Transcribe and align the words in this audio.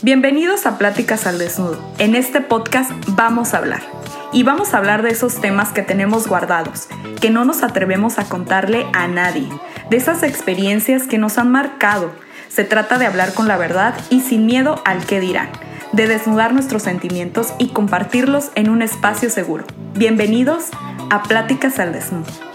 Bienvenidos 0.00 0.64
a 0.64 0.78
Pláticas 0.78 1.26
al 1.26 1.40
Desnudo. 1.40 1.76
En 1.98 2.14
este 2.14 2.40
podcast 2.40 2.92
vamos 3.08 3.52
a 3.52 3.58
hablar. 3.58 3.82
Y 4.32 4.44
vamos 4.44 4.72
a 4.72 4.78
hablar 4.78 5.02
de 5.02 5.10
esos 5.10 5.40
temas 5.40 5.70
que 5.70 5.82
tenemos 5.82 6.28
guardados, 6.28 6.86
que 7.20 7.30
no 7.30 7.44
nos 7.44 7.64
atrevemos 7.64 8.20
a 8.20 8.28
contarle 8.28 8.86
a 8.92 9.08
nadie, 9.08 9.48
de 9.90 9.96
esas 9.96 10.22
experiencias 10.22 11.08
que 11.08 11.18
nos 11.18 11.36
han 11.36 11.50
marcado. 11.50 12.12
Se 12.48 12.62
trata 12.62 12.96
de 12.98 13.06
hablar 13.06 13.34
con 13.34 13.48
la 13.48 13.56
verdad 13.56 13.92
y 14.08 14.20
sin 14.20 14.46
miedo 14.46 14.80
al 14.84 15.04
que 15.04 15.18
dirán, 15.18 15.48
de 15.90 16.06
desnudar 16.06 16.52
nuestros 16.52 16.84
sentimientos 16.84 17.52
y 17.58 17.70
compartirlos 17.70 18.52
en 18.54 18.70
un 18.70 18.82
espacio 18.82 19.30
seguro. 19.30 19.64
Bienvenidos 19.94 20.66
a 21.10 21.24
Pláticas 21.24 21.80
al 21.80 21.92
Desnudo. 21.92 22.47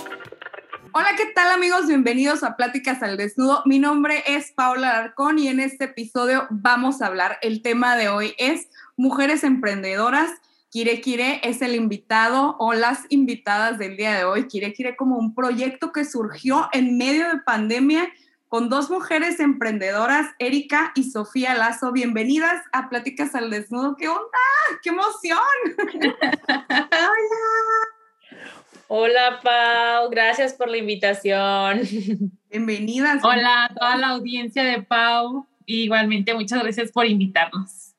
Hola, 0.95 1.07
¿qué 1.17 1.25
tal 1.33 1.51
amigos? 1.51 1.87
Bienvenidos 1.87 2.43
a 2.43 2.55
Pláticas 2.55 3.01
al 3.01 3.17
Desnudo. 3.17 3.63
Mi 3.65 3.79
nombre 3.79 4.23
es 4.27 4.51
Paula 4.51 4.91
Alarcón 4.91 5.39
y 5.39 5.47
en 5.47 5.59
este 5.59 5.85
episodio 5.85 6.45
vamos 6.51 7.01
a 7.01 7.07
hablar, 7.07 7.39
el 7.41 7.63
tema 7.63 7.95
de 7.95 8.09
hoy 8.09 8.35
es 8.37 8.67
mujeres 8.95 9.43
emprendedoras. 9.43 10.29
Kire 10.69 11.01
Kire 11.01 11.41
es 11.43 11.63
el 11.63 11.73
invitado 11.73 12.55
o 12.59 12.73
las 12.73 13.07
invitadas 13.09 13.79
del 13.79 13.97
día 13.97 14.15
de 14.15 14.23
hoy. 14.23 14.47
Kire 14.47 14.71
Kire 14.73 14.95
como 14.95 15.17
un 15.17 15.33
proyecto 15.33 15.91
que 15.91 16.05
surgió 16.05 16.69
en 16.73 16.95
medio 16.95 17.27
de 17.27 17.39
pandemia 17.39 18.13
con 18.47 18.69
dos 18.69 18.91
mujeres 18.91 19.39
emprendedoras, 19.39 20.27
Erika 20.37 20.91
y 20.93 21.09
Sofía 21.09 21.55
Lazo. 21.55 21.91
Bienvenidas 21.91 22.61
a 22.71 22.89
Pláticas 22.89 23.33
al 23.33 23.49
Desnudo. 23.49 23.95
¿Qué 23.95 24.09
onda? 24.09 24.27
¡Qué 24.83 24.89
emoción! 24.89 25.39
Hola. 26.47 28.02
Hola, 28.95 29.39
Pau, 29.41 30.07
gracias 30.11 30.53
por 30.53 30.69
la 30.69 30.77
invitación. 30.77 31.81
Bienvenidas. 32.51 33.23
Hola 33.23 33.65
a 33.65 33.73
toda 33.73 33.97
la 33.97 34.09
audiencia 34.09 34.63
de 34.63 34.83
Pau. 34.83 35.47
Igualmente, 35.65 36.31
muchas 36.35 36.61
gracias 36.61 36.91
por 36.91 37.07
invitarnos. 37.07 37.95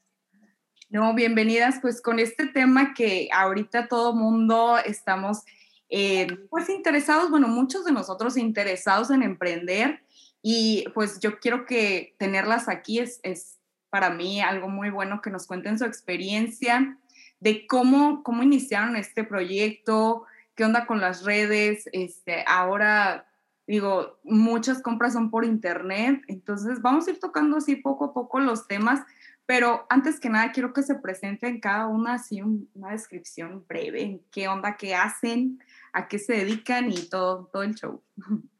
No, 0.91 1.13
bienvenidas, 1.13 1.81
pues 1.83 2.01
con 2.01 2.21
este 2.21 2.47
tema 2.47 2.95
que 2.95 3.29
ahorita 3.33 3.89
todo 3.89 4.15
mundo 4.15 4.79
estamos 4.79 5.43
eh, 5.89 6.29
pues 6.49 6.69
interesados, 6.69 7.29
bueno, 7.29 7.49
muchos 7.49 7.85
de 7.85 7.91
nosotros 7.91 8.37
interesados 8.37 9.11
en 9.11 9.25
emprender 9.25 10.05
y 10.43 10.85
pues 10.95 11.19
yo 11.19 11.41
quiero 11.41 11.67
que 11.67 12.15
tenerlas 12.21 12.69
aquí 12.69 13.01
es, 13.01 13.19
es 13.25 13.59
para 13.91 14.11
mí 14.11 14.41
algo 14.41 14.69
muy 14.69 14.91
bueno 14.91 15.21
que 15.21 15.31
nos 15.31 15.49
cuenten 15.49 15.77
su 15.77 15.87
experiencia 15.87 16.97
de 17.41 17.67
cómo, 17.67 18.23
cómo 18.23 18.45
iniciaron 18.45 18.95
este 18.95 19.25
proyecto, 19.25 20.27
qué 20.55 20.65
onda 20.65 20.87
con 20.87 21.01
las 21.01 21.25
redes, 21.25 21.89
este, 21.93 22.45
ahora 22.47 23.27
digo, 23.67 24.19
muchas 24.25 24.83
compras 24.83 25.15
son 25.15 25.31
por 25.31 25.45
internet, 25.45 26.23
entonces 26.29 26.83
vamos 26.83 27.07
a 27.07 27.13
ir 27.13 27.21
tocando 27.21 27.57
así 27.57 27.77
poco 27.77 28.07
a 28.07 28.15
poco 28.15 28.41
los 28.41 28.67
temas, 28.67 29.01
pero 29.47 29.87
antes 29.89 30.21
que 30.21 30.29
nada 30.29 30.53
quiero 30.53 30.73
que 30.73 30.83
se 30.83 30.95
presenten 30.95 31.61
cada 31.61 31.87
una 31.87 32.15
así 32.15 32.43
una 32.43 32.91
descripción 32.91 33.65
breve, 33.67 34.21
qué 34.31 34.49
onda, 34.49 34.77
qué 34.77 34.95
hacen, 34.95 35.63
a 35.93 36.09
qué 36.09 36.19
se 36.19 36.35
dedican 36.35 36.91
y 36.91 37.09
todo, 37.09 37.49
todo 37.53 37.63
el 37.63 37.75
show. 37.75 38.03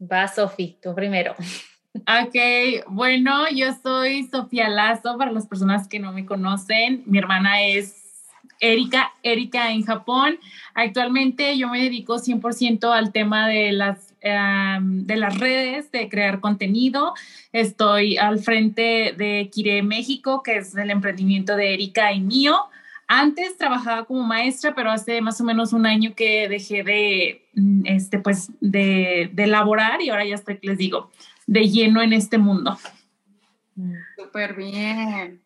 Va, 0.00 0.28
Sofi, 0.28 0.78
tú 0.82 0.94
primero. 0.94 1.34
Ok, 1.96 2.84
bueno, 2.88 3.48
yo 3.48 3.72
soy 3.82 4.28
Sofía 4.28 4.68
Lazo, 4.68 5.16
para 5.16 5.32
las 5.32 5.46
personas 5.46 5.88
que 5.88 5.98
no 5.98 6.12
me 6.12 6.26
conocen, 6.26 7.02
mi 7.06 7.16
hermana 7.16 7.62
es 7.62 8.05
Erika, 8.60 9.12
Erika 9.22 9.70
en 9.70 9.84
Japón. 9.84 10.38
Actualmente 10.74 11.56
yo 11.58 11.68
me 11.68 11.82
dedico 11.82 12.18
100% 12.18 12.92
al 12.92 13.12
tema 13.12 13.48
de 13.48 13.72
las, 13.72 14.14
de 14.20 15.16
las 15.16 15.38
redes, 15.38 15.90
de 15.92 16.08
crear 16.08 16.40
contenido. 16.40 17.14
Estoy 17.52 18.16
al 18.16 18.38
frente 18.38 19.14
de 19.16 19.50
Kire 19.52 19.82
México, 19.82 20.42
que 20.42 20.58
es 20.58 20.74
el 20.76 20.90
emprendimiento 20.90 21.56
de 21.56 21.74
Erika 21.74 22.12
y 22.12 22.20
mío. 22.20 22.56
Antes 23.08 23.56
trabajaba 23.56 24.04
como 24.04 24.24
maestra, 24.24 24.74
pero 24.74 24.90
hace 24.90 25.20
más 25.20 25.40
o 25.40 25.44
menos 25.44 25.72
un 25.72 25.86
año 25.86 26.14
que 26.16 26.48
dejé 26.48 26.82
de, 26.82 27.46
mm, 27.54 27.86
este, 27.86 28.18
pues, 28.18 28.50
de, 28.60 29.30
de 29.32 29.46
laborar 29.46 30.02
y 30.02 30.10
ahora 30.10 30.24
ya 30.24 30.34
estoy, 30.34 30.58
les 30.62 30.76
digo, 30.76 31.10
de 31.46 31.68
lleno 31.68 32.02
en 32.02 32.12
este 32.12 32.38
mundo. 32.38 32.76
Súper 34.16 34.54
bien. 34.54 35.45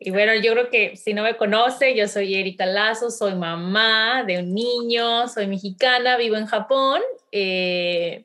Y 0.00 0.10
bueno, 0.10 0.34
yo 0.34 0.52
creo 0.52 0.70
que 0.70 0.96
si 0.96 1.14
no 1.14 1.22
me 1.22 1.36
conoce, 1.36 1.96
yo 1.96 2.08
soy 2.08 2.34
Erika 2.34 2.66
Lazo, 2.66 3.10
soy 3.10 3.34
mamá 3.34 4.24
de 4.26 4.38
un 4.38 4.54
niño, 4.54 5.28
soy 5.28 5.46
mexicana, 5.46 6.16
vivo 6.16 6.36
en 6.36 6.46
Japón 6.46 7.00
eh, 7.32 8.24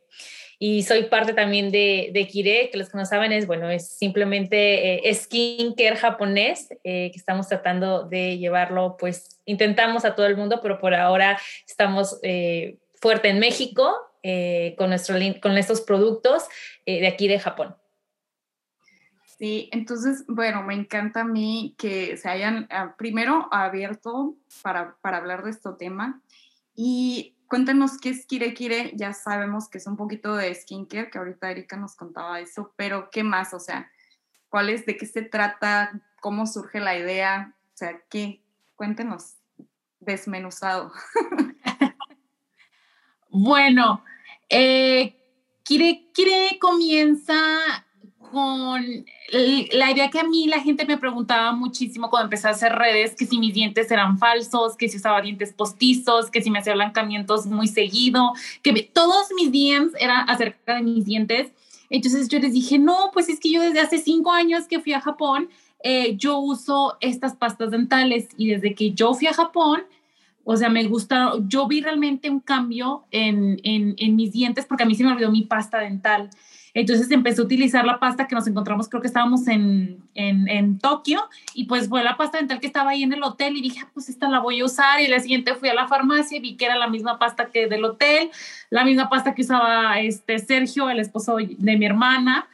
y 0.60 0.84
soy 0.84 1.04
parte 1.04 1.34
también 1.34 1.72
de, 1.72 2.12
de, 2.14 2.28
Kire, 2.28 2.70
que 2.70 2.78
los 2.78 2.90
que 2.90 2.98
no 2.98 3.06
saben 3.06 3.32
es, 3.32 3.48
bueno, 3.48 3.70
es 3.70 3.90
simplemente 3.90 5.10
eh, 5.10 5.14
skincare 5.14 5.96
japonés, 5.96 6.70
eh, 6.84 7.10
que 7.12 7.18
estamos 7.18 7.48
tratando 7.48 8.04
de 8.04 8.38
llevarlo, 8.38 8.96
pues 9.00 9.42
intentamos 9.46 10.06
a 10.06 10.14
todo 10.14 10.28
el 10.28 10.38
mundo, 10.38 10.60
pero 10.62 10.78
por 10.80 10.94
ahora 10.94 11.40
estamos 11.68 12.20
fuerte 12.96 13.30
en 13.30 13.40
México 13.40 13.96
con, 14.78 14.90
nuestro, 14.90 15.16
con 15.42 15.58
estos 15.58 15.82
productos 15.82 16.44
de 16.86 17.08
aquí 17.08 17.28
de 17.28 17.40
Japón. 17.40 17.76
Sí, 19.42 19.70
entonces, 19.72 20.24
bueno, 20.28 20.62
me 20.62 20.76
encanta 20.76 21.22
a 21.22 21.26
mí 21.26 21.74
que 21.80 22.16
se 22.16 22.30
hayan 22.30 22.66
uh, 22.66 22.96
primero 22.96 23.52
abierto 23.52 24.36
para, 24.62 24.98
para, 25.02 25.18
hablar 25.18 25.44
de 25.44 25.50
este 25.50 25.72
tema 25.80 26.22
y 26.76 27.36
cuéntenos 27.48 27.98
qué 27.98 28.10
es 28.10 28.28
Kire 28.28 28.54
Kire, 28.54 28.92
ya 28.94 29.14
sabemos 29.14 29.68
que 29.68 29.80
es 29.80 29.88
un 29.88 29.98
poquito 29.98 30.36
de 30.36 30.54
skincare, 30.54 31.10
que 31.10 31.18
ahorita 31.18 31.50
Erika 31.50 31.76
nos 31.76 31.96
contaba 31.96 32.40
eso, 32.40 32.72
pero 32.76 33.10
¿qué 33.10 33.24
más? 33.24 33.56
O 33.56 33.60
sea, 33.60 33.92
¿cuál 34.48 34.70
es, 34.70 34.86
de 34.86 34.96
qué 34.96 35.08
se 35.08 35.24
trata, 35.24 36.00
cómo 36.20 36.46
surge 36.46 36.80
la 36.80 36.96
idea? 36.96 37.56
O 37.74 37.78
sea, 37.78 38.00
¿qué? 38.12 38.44
Cuéntenos, 38.76 39.38
desmenuzado. 40.00 40.92
bueno, 43.32 44.04
eh, 44.50 45.20
Kire 45.64 46.12
Kire 46.14 46.60
comienza 46.60 47.34
con 48.32 49.06
la 49.32 49.92
idea 49.92 50.10
que 50.10 50.20
a 50.20 50.24
mí 50.24 50.48
la 50.48 50.60
gente 50.60 50.86
me 50.86 50.98
preguntaba 50.98 51.52
muchísimo 51.52 52.10
cuando 52.10 52.26
empecé 52.26 52.48
a 52.48 52.52
hacer 52.52 52.74
redes, 52.74 53.16
que 53.16 53.26
si 53.26 53.40
mis 53.40 53.54
dientes 53.54 53.92
eran 53.92 54.18
falsos, 54.18 54.76
que 54.76 54.90
si 54.90 54.98
usaba 54.98 55.22
dientes 55.22 55.54
postizos, 55.54 56.30
que 56.32 56.42
si 56.42 56.50
me 56.50 56.60
hacía 56.60 56.74
blancamientos 56.74 57.46
muy 57.46 57.68
seguido, 57.68 58.34
que 58.62 58.90
todos 58.94 59.28
mis 59.36 59.52
DMs 59.52 59.94
eran 60.00 60.30
acerca 60.30 60.76
de 60.76 60.84
mis 60.84 61.06
dientes. 61.06 61.52
Entonces 61.90 62.28
yo 62.30 62.40
les 62.40 62.54
dije, 62.54 62.80
no, 62.80 63.12
pues 63.14 63.30
es 63.30 63.40
que 63.40 63.52
yo 63.52 63.62
desde 63.62 63.80
hace 63.80 63.98
cinco 63.98 64.32
años 64.32 64.68
que 64.68 64.80
fui 64.80 64.94
a 64.94 65.02
Japón, 65.02 65.50
eh, 65.84 66.16
yo 66.18 66.38
uso 66.40 66.98
estas 67.02 67.36
pastas 67.36 67.72
dentales 67.72 68.30
y 68.38 68.50
desde 68.50 68.76
que 68.76 68.92
yo 68.92 69.14
fui 69.14 69.28
a 69.28 69.34
Japón, 69.34 69.84
o 70.44 70.58
sea, 70.58 70.70
me 70.70 70.84
gusta, 70.86 71.34
yo 71.48 71.68
vi 71.68 71.82
realmente 71.82 72.30
un 72.30 72.40
cambio 72.40 73.06
en, 73.12 73.60
en, 73.64 73.96
en 73.98 74.16
mis 74.16 74.32
dientes 74.32 74.66
porque 74.66 74.84
a 74.84 74.86
mí 74.86 74.96
se 74.96 75.04
me 75.04 75.12
olvidó 75.12 75.32
mi 75.32 75.44
pasta 75.44 75.80
dental. 75.80 76.30
Entonces 76.74 77.12
empecé 77.12 77.42
a 77.42 77.44
utilizar 77.44 77.86
la 77.86 78.00
pasta 78.00 78.28
que 78.28 78.36
nos 78.36 78.48
encontramos, 78.48 78.88
creo 78.88 79.02
que 79.02 79.08
estábamos 79.08 79.48
en, 79.48 80.04
en, 80.16 80.80
Tokio, 80.80 81.22
y 81.54 81.66
pues 81.66 81.90
fue 81.90 82.04
la 82.04 82.18
pasta 82.18 82.38
dental 82.38 82.60
que 82.60 82.68
estaba 82.68 82.92
ahí 82.92 83.04
en 83.04 83.14
el 83.14 83.24
hotel 83.24 83.58
y 83.58 83.62
dije, 83.62 83.82
ah, 83.84 83.90
pues 83.94 84.10
esta 84.10 84.30
la 84.30 84.40
voy 84.40 84.62
a 84.62 84.66
usar. 84.66 85.02
Y 85.02 85.08
la 85.08 85.20
siguiente 85.20 85.56
fui 85.56 85.70
a 85.70 85.74
la 85.74 85.88
farmacia 85.88 86.38
y 86.38 86.42
vi 86.42 86.56
que 86.56 86.66
era 86.66 86.76
la 86.76 86.88
misma 86.88 87.20
pasta 87.20 87.50
que 87.52 87.68
del 87.68 87.84
hotel, 87.84 88.32
la 88.70 88.86
misma 88.86 89.10
pasta 89.10 89.36
que 89.36 89.42
usaba 89.42 90.00
este 90.00 90.40
Sergio, 90.40 90.90
el 90.90 91.00
esposo 91.00 91.38
de 91.38 91.78
mi 91.78 91.86
hermana, 91.86 92.48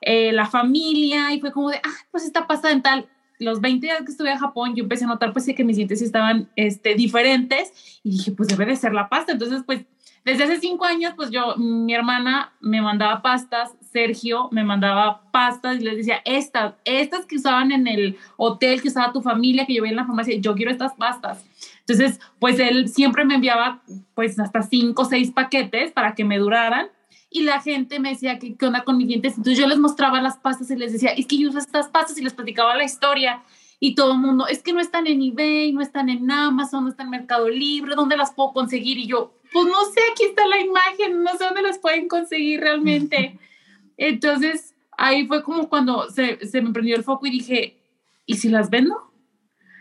eh, 0.00 0.32
la 0.32 0.46
familia, 0.46 1.32
y 1.32 1.40
fue 1.40 1.52
como 1.52 1.70
de, 1.70 1.76
ah, 1.76 2.06
pues 2.10 2.24
esta 2.24 2.46
pasta 2.46 2.68
dental 2.68 3.08
los 3.42 3.60
20 3.60 3.86
días 3.86 4.02
que 4.04 4.12
estuve 4.12 4.30
en 4.30 4.38
Japón, 4.38 4.74
yo 4.74 4.84
empecé 4.84 5.04
a 5.04 5.08
notar 5.08 5.32
pues 5.32 5.46
que 5.46 5.64
mis 5.64 5.76
dientes 5.76 6.00
estaban 6.00 6.48
este, 6.56 6.94
diferentes 6.94 8.00
y 8.02 8.10
dije, 8.10 8.32
pues 8.32 8.48
debe 8.48 8.66
de 8.66 8.76
ser 8.76 8.94
la 8.94 9.08
pasta. 9.08 9.32
Entonces, 9.32 9.62
pues 9.66 9.84
desde 10.24 10.44
hace 10.44 10.60
cinco 10.60 10.84
años, 10.84 11.14
pues 11.16 11.30
yo, 11.30 11.56
mi 11.56 11.92
hermana 11.94 12.52
me 12.60 12.80
mandaba 12.80 13.22
pastas, 13.22 13.72
Sergio 13.92 14.48
me 14.52 14.62
mandaba 14.62 15.30
pastas 15.32 15.80
y 15.80 15.84
les 15.84 15.96
decía, 15.96 16.22
estas, 16.24 16.74
estas 16.84 17.26
que 17.26 17.36
usaban 17.36 17.72
en 17.72 17.88
el 17.88 18.16
hotel, 18.36 18.80
que 18.80 18.88
usaba 18.88 19.12
tu 19.12 19.20
familia, 19.20 19.66
que 19.66 19.74
yo 19.74 19.82
veía 19.82 19.92
en 19.92 19.96
la 19.96 20.06
farmacia, 20.06 20.36
yo 20.38 20.54
quiero 20.54 20.70
estas 20.70 20.94
pastas. 20.94 21.44
Entonces, 21.80 22.20
pues 22.38 22.58
él 22.60 22.88
siempre 22.88 23.24
me 23.24 23.34
enviaba 23.34 23.82
pues 24.14 24.38
hasta 24.38 24.62
cinco 24.62 25.02
o 25.02 25.04
seis 25.04 25.32
paquetes 25.32 25.90
para 25.90 26.14
que 26.14 26.24
me 26.24 26.38
duraran 26.38 26.88
y 27.28 27.42
la 27.42 27.60
gente 27.60 27.98
me 27.98 28.10
decía, 28.10 28.38
¿qué, 28.38 28.56
¿qué, 28.56 28.66
onda 28.66 28.84
con 28.84 28.98
mis 28.98 29.08
dientes? 29.08 29.36
Entonces 29.36 29.58
yo 29.58 29.66
les 29.66 29.78
mostraba 29.78 30.20
las 30.20 30.36
pastas 30.38 30.70
y 30.70 30.76
les 30.76 30.92
decía, 30.92 31.10
es 31.10 31.26
que 31.26 31.38
yo 31.38 31.48
uso 31.48 31.58
estas 31.58 31.88
pastas 31.88 32.16
y 32.18 32.22
les 32.22 32.34
platicaba 32.34 32.76
la 32.76 32.84
historia 32.84 33.42
y 33.80 33.96
todo 33.96 34.12
el 34.12 34.18
mundo, 34.18 34.46
es 34.46 34.62
que 34.62 34.72
no 34.72 34.78
están 34.78 35.08
en 35.08 35.20
eBay, 35.20 35.72
no 35.72 35.80
están 35.80 36.08
en 36.08 36.30
Amazon, 36.30 36.84
no 36.84 36.90
están 36.90 37.06
en 37.06 37.10
Mercado 37.10 37.48
Libre, 37.48 37.96
¿dónde 37.96 38.16
las 38.16 38.32
puedo 38.32 38.52
conseguir? 38.52 38.96
Y 38.98 39.08
yo, 39.08 39.34
pues 39.52 39.66
no 39.66 39.84
sé, 39.84 40.00
aquí 40.12 40.24
está 40.24 40.46
la 40.46 40.60
imagen, 40.60 41.22
no 41.22 41.36
sé 41.36 41.44
dónde 41.44 41.62
las 41.62 41.78
pueden 41.78 42.08
conseguir 42.08 42.60
realmente. 42.60 43.38
Entonces, 43.96 44.74
ahí 44.96 45.26
fue 45.26 45.42
como 45.42 45.68
cuando 45.68 46.08
se, 46.10 46.46
se 46.46 46.62
me 46.62 46.72
prendió 46.72 46.96
el 46.96 47.04
foco 47.04 47.26
y 47.26 47.30
dije, 47.30 47.78
¿y 48.26 48.34
si 48.36 48.48
las 48.48 48.70
vendo? 48.70 49.12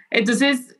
Entonces, 0.09 0.77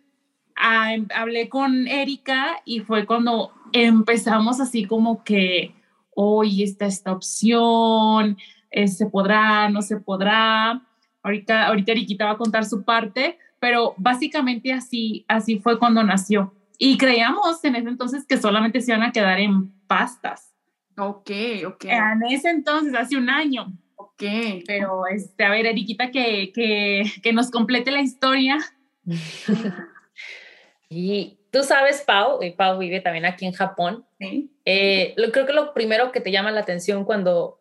hablé 0.56 1.50
con 1.50 1.88
Erika 1.88 2.62
y 2.66 2.82
fue 2.82 3.06
cuando 3.06 3.52
empezamos 3.72 4.60
así 4.60 4.86
como 4.86 5.24
que, 5.24 5.74
hoy 6.16 6.64
está 6.64 6.86
esta 6.86 7.12
opción, 7.12 8.38
eh, 8.70 8.88
se 8.88 9.08
podrá, 9.08 9.70
no 9.70 9.82
se 9.82 9.98
podrá. 9.98 10.82
Ahorita, 11.24 11.68
ahorita 11.68 11.92
Eriquita 11.92 12.26
va 12.26 12.32
a 12.32 12.38
contar 12.38 12.66
su 12.66 12.84
parte, 12.84 13.38
pero 13.60 13.94
básicamente 13.98 14.74
así, 14.74 15.26
así 15.28 15.60
fue 15.60 15.80
cuando 15.80 16.04
nació. 16.04 16.54
Y 16.84 16.98
creíamos 16.98 17.64
en 17.64 17.76
ese 17.76 17.90
entonces 17.90 18.26
que 18.26 18.38
solamente 18.38 18.82
se 18.82 18.92
iban 18.92 19.04
a 19.04 19.12
quedar 19.12 19.40
en 19.40 19.72
pastas. 19.86 20.52
Ok, 20.98 21.30
ok. 21.68 21.86
En 21.86 22.24
ese 22.32 22.50
entonces, 22.50 22.96
hace 22.96 23.18
un 23.18 23.30
año. 23.30 23.72
Ok. 23.96 24.24
Pero, 24.66 25.06
este, 25.06 25.44
a 25.44 25.52
ver, 25.52 25.68
Eriquita, 25.68 26.10
que, 26.10 26.52
que, 26.52 27.04
que 27.22 27.34
nos 27.34 27.52
complete 27.52 27.92
la 27.92 28.02
historia. 28.02 28.58
y 30.90 31.38
tú 31.52 31.62
sabes, 31.62 32.02
Pau, 32.02 32.42
y 32.42 32.50
Pau 32.50 32.80
vive 32.80 33.00
también 33.00 33.26
aquí 33.26 33.46
en 33.46 33.54
Japón. 33.54 34.08
Sí. 34.20 34.52
Eh, 34.66 35.14
lo, 35.18 35.32
creo 35.32 35.46
que 35.46 35.54
lo 35.54 35.76
primero 35.76 36.12
que 36.12 36.20
te 36.20 36.32
llama 36.32 36.50
la 36.50 36.62
atención 36.62 37.06
cuando 37.06 37.60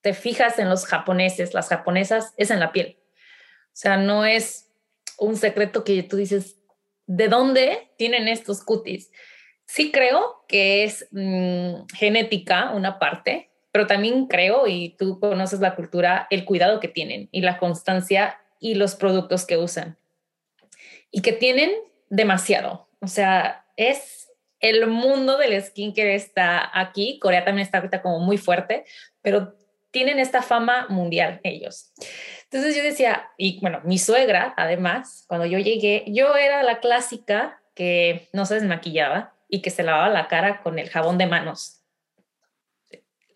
te 0.00 0.14
fijas 0.14 0.58
en 0.58 0.68
los 0.68 0.84
japoneses, 0.86 1.54
las 1.54 1.68
japonesas, 1.68 2.34
es 2.36 2.50
en 2.50 2.58
la 2.58 2.72
piel. 2.72 2.98
O 3.66 3.74
sea, 3.74 3.98
no 3.98 4.24
es 4.24 4.68
un 5.16 5.36
secreto 5.36 5.84
que 5.84 6.02
tú 6.02 6.16
dices, 6.16 6.56
¿de 7.06 7.28
dónde 7.28 7.90
tienen 7.96 8.28
estos 8.28 8.62
cutis? 8.62 9.10
Sí 9.66 9.90
creo 9.90 10.44
que 10.48 10.84
es 10.84 11.08
mmm, 11.10 11.86
genética 11.94 12.72
una 12.74 12.98
parte, 12.98 13.50
pero 13.70 13.86
también 13.86 14.26
creo, 14.26 14.66
y 14.66 14.96
tú 14.98 15.18
conoces 15.18 15.60
la 15.60 15.74
cultura, 15.74 16.26
el 16.30 16.44
cuidado 16.44 16.78
que 16.78 16.88
tienen 16.88 17.28
y 17.32 17.40
la 17.40 17.58
constancia 17.58 18.38
y 18.60 18.74
los 18.74 18.94
productos 18.94 19.46
que 19.46 19.56
usan. 19.56 19.96
Y 21.10 21.22
que 21.22 21.32
tienen 21.32 21.72
demasiado. 22.10 22.88
O 23.00 23.06
sea, 23.06 23.66
es 23.76 24.30
el 24.60 24.86
mundo 24.86 25.36
del 25.38 25.60
skincare 25.62 26.14
está 26.14 26.70
aquí. 26.78 27.18
Corea 27.18 27.44
también 27.44 27.66
está 27.66 27.78
ahorita 27.78 28.00
como 28.00 28.20
muy 28.20 28.38
fuerte, 28.38 28.84
pero 29.20 29.54
tienen 29.90 30.18
esta 30.18 30.40
fama 30.40 30.86
mundial 30.88 31.40
ellos. 31.42 31.92
Entonces 32.52 32.76
yo 32.76 32.82
decía, 32.82 33.30
y 33.38 33.58
bueno, 33.60 33.80
mi 33.82 33.96
suegra, 33.96 34.52
además, 34.58 35.24
cuando 35.26 35.46
yo 35.46 35.58
llegué, 35.58 36.04
yo 36.08 36.36
era 36.36 36.62
la 36.62 36.80
clásica 36.80 37.62
que 37.74 38.28
no 38.34 38.44
se 38.44 38.56
desmaquillaba 38.56 39.32
y 39.48 39.62
que 39.62 39.70
se 39.70 39.82
lavaba 39.82 40.10
la 40.10 40.28
cara 40.28 40.60
con 40.60 40.78
el 40.78 40.90
jabón 40.90 41.16
de 41.16 41.26
manos. 41.26 41.80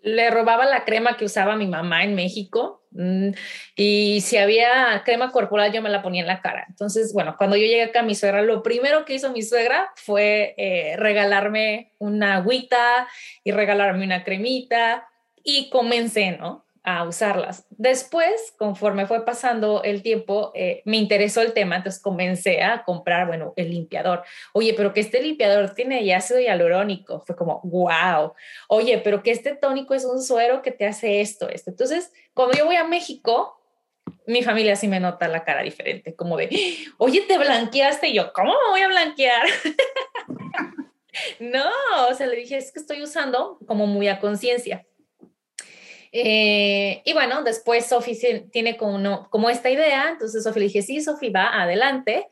Le 0.02 0.28
robaba 0.30 0.66
la 0.66 0.84
crema 0.84 1.16
que 1.16 1.24
usaba 1.24 1.56
mi 1.56 1.66
mamá 1.66 2.04
en 2.04 2.14
México 2.14 2.86
mm, 2.90 3.30
y 3.74 4.20
si 4.20 4.36
había 4.36 5.02
crema 5.06 5.32
corporal 5.32 5.72
yo 5.72 5.80
me 5.80 5.88
la 5.88 6.02
ponía 6.02 6.20
en 6.20 6.28
la 6.28 6.42
cara. 6.42 6.66
Entonces, 6.68 7.14
bueno, 7.14 7.36
cuando 7.38 7.56
yo 7.56 7.62
llegué 7.62 7.84
acá, 7.84 8.02
mi 8.02 8.14
suegra, 8.14 8.42
lo 8.42 8.62
primero 8.62 9.06
que 9.06 9.14
hizo 9.14 9.32
mi 9.32 9.40
suegra 9.40 9.92
fue 9.96 10.54
eh, 10.58 10.94
regalarme 10.98 11.92
una 11.98 12.36
agüita 12.36 13.08
y 13.44 13.50
regalarme 13.50 14.04
una 14.04 14.24
cremita 14.24 15.08
y 15.42 15.70
comencé, 15.70 16.32
¿no? 16.32 16.65
A 16.86 17.02
usarlas. 17.02 17.66
Después, 17.70 18.54
conforme 18.56 19.06
fue 19.06 19.24
pasando 19.24 19.82
el 19.82 20.02
tiempo, 20.02 20.52
eh, 20.54 20.82
me 20.84 20.96
interesó 20.96 21.42
el 21.42 21.52
tema, 21.52 21.74
entonces 21.74 22.00
comencé 22.00 22.62
a 22.62 22.84
comprar, 22.84 23.26
bueno, 23.26 23.52
el 23.56 23.70
limpiador. 23.70 24.22
Oye, 24.52 24.72
pero 24.72 24.94
que 24.94 25.00
este 25.00 25.20
limpiador 25.20 25.74
tiene 25.74 26.14
ácido 26.14 26.38
hialurónico. 26.38 27.24
Fue 27.26 27.34
como, 27.34 27.60
wow. 27.64 28.34
Oye, 28.68 28.98
pero 29.02 29.24
que 29.24 29.32
este 29.32 29.56
tónico 29.56 29.94
es 29.94 30.04
un 30.04 30.22
suero 30.22 30.62
que 30.62 30.70
te 30.70 30.86
hace 30.86 31.20
esto, 31.20 31.48
esto. 31.48 31.70
Entonces, 31.70 32.12
cuando 32.34 32.56
yo 32.56 32.66
voy 32.66 32.76
a 32.76 32.84
México, 32.84 33.60
mi 34.28 34.44
familia 34.44 34.76
sí 34.76 34.86
me 34.86 35.00
nota 35.00 35.26
la 35.26 35.42
cara 35.42 35.62
diferente, 35.62 36.14
como 36.14 36.36
de, 36.36 36.48
oye, 36.98 37.22
te 37.22 37.36
blanqueaste. 37.36 38.10
Y 38.10 38.14
yo, 38.14 38.32
¿cómo 38.32 38.52
me 38.52 38.70
voy 38.70 38.82
a 38.82 38.88
blanquear? 38.88 39.44
no, 41.40 41.68
o 42.08 42.14
sea, 42.14 42.28
le 42.28 42.36
dije, 42.36 42.56
es 42.56 42.70
que 42.70 42.78
estoy 42.78 43.02
usando 43.02 43.58
como 43.66 43.88
muy 43.88 44.06
a 44.06 44.20
conciencia. 44.20 44.86
Eh, 46.18 47.02
y 47.04 47.12
bueno, 47.12 47.42
después 47.42 47.86
Sofi 47.86 48.18
tiene 48.50 48.76
como, 48.76 49.28
como 49.28 49.50
esta 49.50 49.68
idea, 49.70 50.08
entonces 50.10 50.44
Sofi 50.44 50.60
le 50.60 50.66
dije, 50.66 50.82
sí, 50.82 51.00
Sofi, 51.02 51.28
va 51.28 51.60
adelante. 51.60 52.28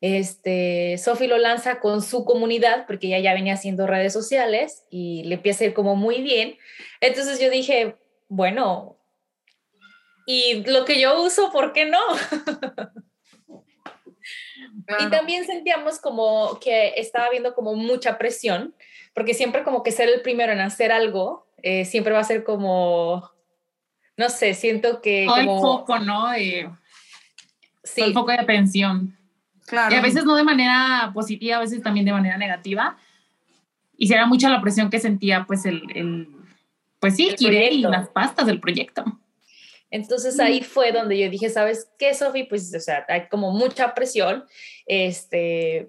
Este, 0.00 0.96
Sofi 0.98 1.26
lo 1.26 1.38
lanza 1.38 1.80
con 1.80 2.02
su 2.02 2.24
comunidad 2.24 2.86
porque 2.86 3.08
ella 3.08 3.18
ya 3.18 3.34
venía 3.34 3.54
haciendo 3.54 3.86
redes 3.86 4.12
sociales 4.12 4.84
y 4.90 5.24
le 5.24 5.36
empieza 5.36 5.64
a 5.64 5.66
ir 5.68 5.74
como 5.74 5.94
muy 5.94 6.20
bien. 6.22 6.56
Entonces 7.00 7.40
yo 7.40 7.50
dije, 7.50 7.96
bueno, 8.28 8.98
y 10.26 10.64
lo 10.64 10.84
que 10.84 11.00
yo 11.00 11.22
uso, 11.22 11.50
¿por 11.52 11.72
qué 11.72 11.86
no? 11.86 12.00
Y 15.00 15.10
también 15.10 15.44
sentíamos 15.44 15.98
como 15.98 16.58
que 16.60 16.94
estaba 16.96 17.26
habiendo 17.26 17.54
como 17.54 17.74
mucha 17.74 18.18
presión, 18.18 18.74
porque 19.14 19.34
siempre 19.34 19.62
como 19.62 19.82
que 19.82 19.92
ser 19.92 20.08
el 20.08 20.22
primero 20.22 20.52
en 20.52 20.60
hacer 20.60 20.92
algo 20.92 21.47
eh, 21.62 21.84
siempre 21.84 22.12
va 22.12 22.20
a 22.20 22.24
ser 22.24 22.44
como, 22.44 23.30
no 24.16 24.28
sé, 24.28 24.54
siento 24.54 25.00
que... 25.00 25.26
Todo 25.26 25.36
como, 25.36 25.54
el 25.54 25.60
foco, 25.60 25.98
¿no? 25.98 26.32
sí. 27.84 28.02
el 28.02 28.12
foco 28.12 28.30
de 28.30 28.38
atención. 28.38 29.16
Claro. 29.66 29.94
Y 29.94 29.98
a 29.98 30.02
veces 30.02 30.24
no 30.24 30.34
de 30.36 30.44
manera 30.44 31.10
positiva, 31.12 31.56
a 31.56 31.60
veces 31.60 31.82
también 31.82 32.06
de 32.06 32.12
manera 32.12 32.38
negativa. 32.38 32.96
Y 33.96 34.06
si 34.06 34.14
era 34.14 34.26
mucha 34.26 34.48
la 34.48 34.60
presión 34.60 34.90
que 34.90 35.00
sentía, 35.00 35.44
pues 35.46 35.66
el, 35.66 35.82
el 35.94 36.28
pues 37.00 37.16
sí, 37.16 37.34
Kire 37.36 37.70
y 37.70 37.82
las 37.82 38.08
pastas 38.08 38.46
del 38.46 38.60
proyecto. 38.60 39.04
Entonces 39.90 40.38
ahí 40.38 40.62
fue 40.62 40.92
donde 40.92 41.18
yo 41.18 41.30
dije, 41.30 41.48
¿sabes 41.48 41.90
qué, 41.98 42.12
Sofi? 42.12 42.44
Pues, 42.44 42.74
o 42.74 42.80
sea, 42.80 43.04
hay 43.08 43.28
como 43.28 43.52
mucha 43.52 43.94
presión, 43.94 44.44
este, 44.86 45.86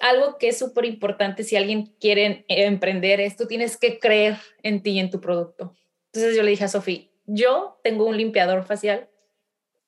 algo 0.00 0.38
que 0.38 0.48
es 0.48 0.58
súper 0.58 0.84
importante 0.84 1.44
si 1.44 1.56
alguien 1.56 1.94
quiere 2.00 2.44
emprender 2.48 3.20
es, 3.20 3.36
tú 3.36 3.46
tienes 3.46 3.76
que 3.76 3.98
creer 3.98 4.36
en 4.62 4.82
ti 4.82 4.92
y 4.92 5.00
en 5.00 5.10
tu 5.10 5.20
producto. 5.20 5.76
Entonces 6.06 6.36
yo 6.36 6.42
le 6.42 6.50
dije 6.50 6.64
a 6.64 6.68
Sofía, 6.68 7.08
yo 7.26 7.80
tengo 7.82 8.04
un 8.04 8.16
limpiador 8.16 8.64
facial 8.64 9.08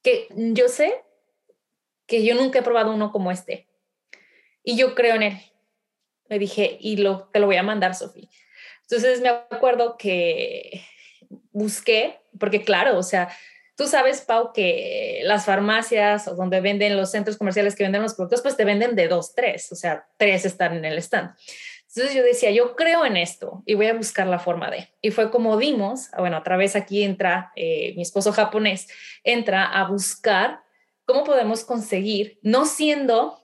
que 0.02 0.28
yo 0.30 0.68
sé 0.68 1.02
que 2.06 2.24
yo 2.24 2.34
nunca 2.34 2.58
he 2.58 2.62
probado 2.62 2.92
uno 2.92 3.10
como 3.10 3.30
este. 3.30 3.68
Y 4.62 4.76
yo 4.76 4.94
creo 4.94 5.14
en 5.16 5.22
él. 5.22 5.38
Le 6.28 6.38
dije, 6.38 6.76
y 6.80 6.96
lo, 6.96 7.28
te 7.32 7.38
lo 7.38 7.46
voy 7.46 7.56
a 7.56 7.62
mandar, 7.62 7.94
Sofía. 7.94 8.28
Entonces 8.82 9.20
me 9.20 9.28
acuerdo 9.28 9.96
que 9.96 10.82
busqué, 11.52 12.20
porque 12.38 12.62
claro, 12.62 12.98
o 12.98 13.02
sea, 13.02 13.34
Tú 13.76 13.86
sabes, 13.88 14.20
Pau, 14.20 14.52
que 14.52 15.22
las 15.24 15.44
farmacias 15.44 16.28
o 16.28 16.36
donde 16.36 16.60
venden 16.60 16.96
los 16.96 17.10
centros 17.10 17.36
comerciales 17.36 17.74
que 17.74 17.82
venden 17.82 18.02
los 18.02 18.14
productos, 18.14 18.42
pues 18.42 18.56
te 18.56 18.64
venden 18.64 18.94
de 18.94 19.08
dos, 19.08 19.34
tres, 19.34 19.72
o 19.72 19.74
sea, 19.74 20.06
tres 20.16 20.44
están 20.44 20.76
en 20.76 20.84
el 20.84 20.98
stand. 20.98 21.34
Entonces 21.88 22.14
yo 22.16 22.24
decía, 22.24 22.50
yo 22.50 22.74
creo 22.74 23.04
en 23.04 23.16
esto 23.16 23.62
y 23.66 23.74
voy 23.74 23.86
a 23.86 23.94
buscar 23.94 24.26
la 24.26 24.40
forma 24.40 24.68
de. 24.68 24.88
Y 25.00 25.12
fue 25.12 25.30
como 25.30 25.56
dimos, 25.56 26.08
bueno, 26.18 26.36
a 26.36 26.42
través 26.42 26.74
aquí 26.74 27.04
entra 27.04 27.52
eh, 27.54 27.94
mi 27.94 28.02
esposo 28.02 28.32
japonés, 28.32 28.88
entra 29.22 29.64
a 29.64 29.88
buscar 29.88 30.60
cómo 31.04 31.22
podemos 31.22 31.64
conseguir, 31.64 32.40
no 32.42 32.66
siendo 32.66 33.40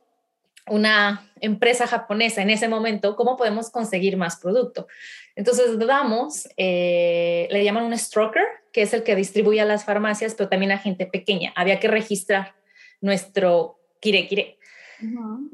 una 0.67 1.31
empresa 1.41 1.87
japonesa 1.87 2.43
en 2.43 2.51
ese 2.51 2.69
momento, 2.69 3.17
cómo 3.17 3.37
podemos 3.37 3.71
conseguir 3.71 4.17
más 4.17 4.37
producto. 4.37 4.89
Entonces 5.37 5.79
damos, 5.79 6.49
eh, 6.57 7.49
le 7.51 7.65
llaman 7.65 7.85
un 7.85 7.97
stroker, 7.97 8.45
que 8.73 8.83
es 8.83 8.93
el 8.95 9.03
que 9.03 9.17
distribuye 9.17 9.61
a 9.61 9.65
las 9.65 9.85
farmacias, 9.85 10.35
pero 10.35 10.49
también 10.49 10.73
a 10.73 10.79
gente 10.79 11.07
pequeña. 11.07 11.53
Había 11.57 11.81
que 11.81 11.89
registrar 11.89 12.55
nuestro 13.01 13.81
kire 14.01 14.27
kire. 14.29 14.59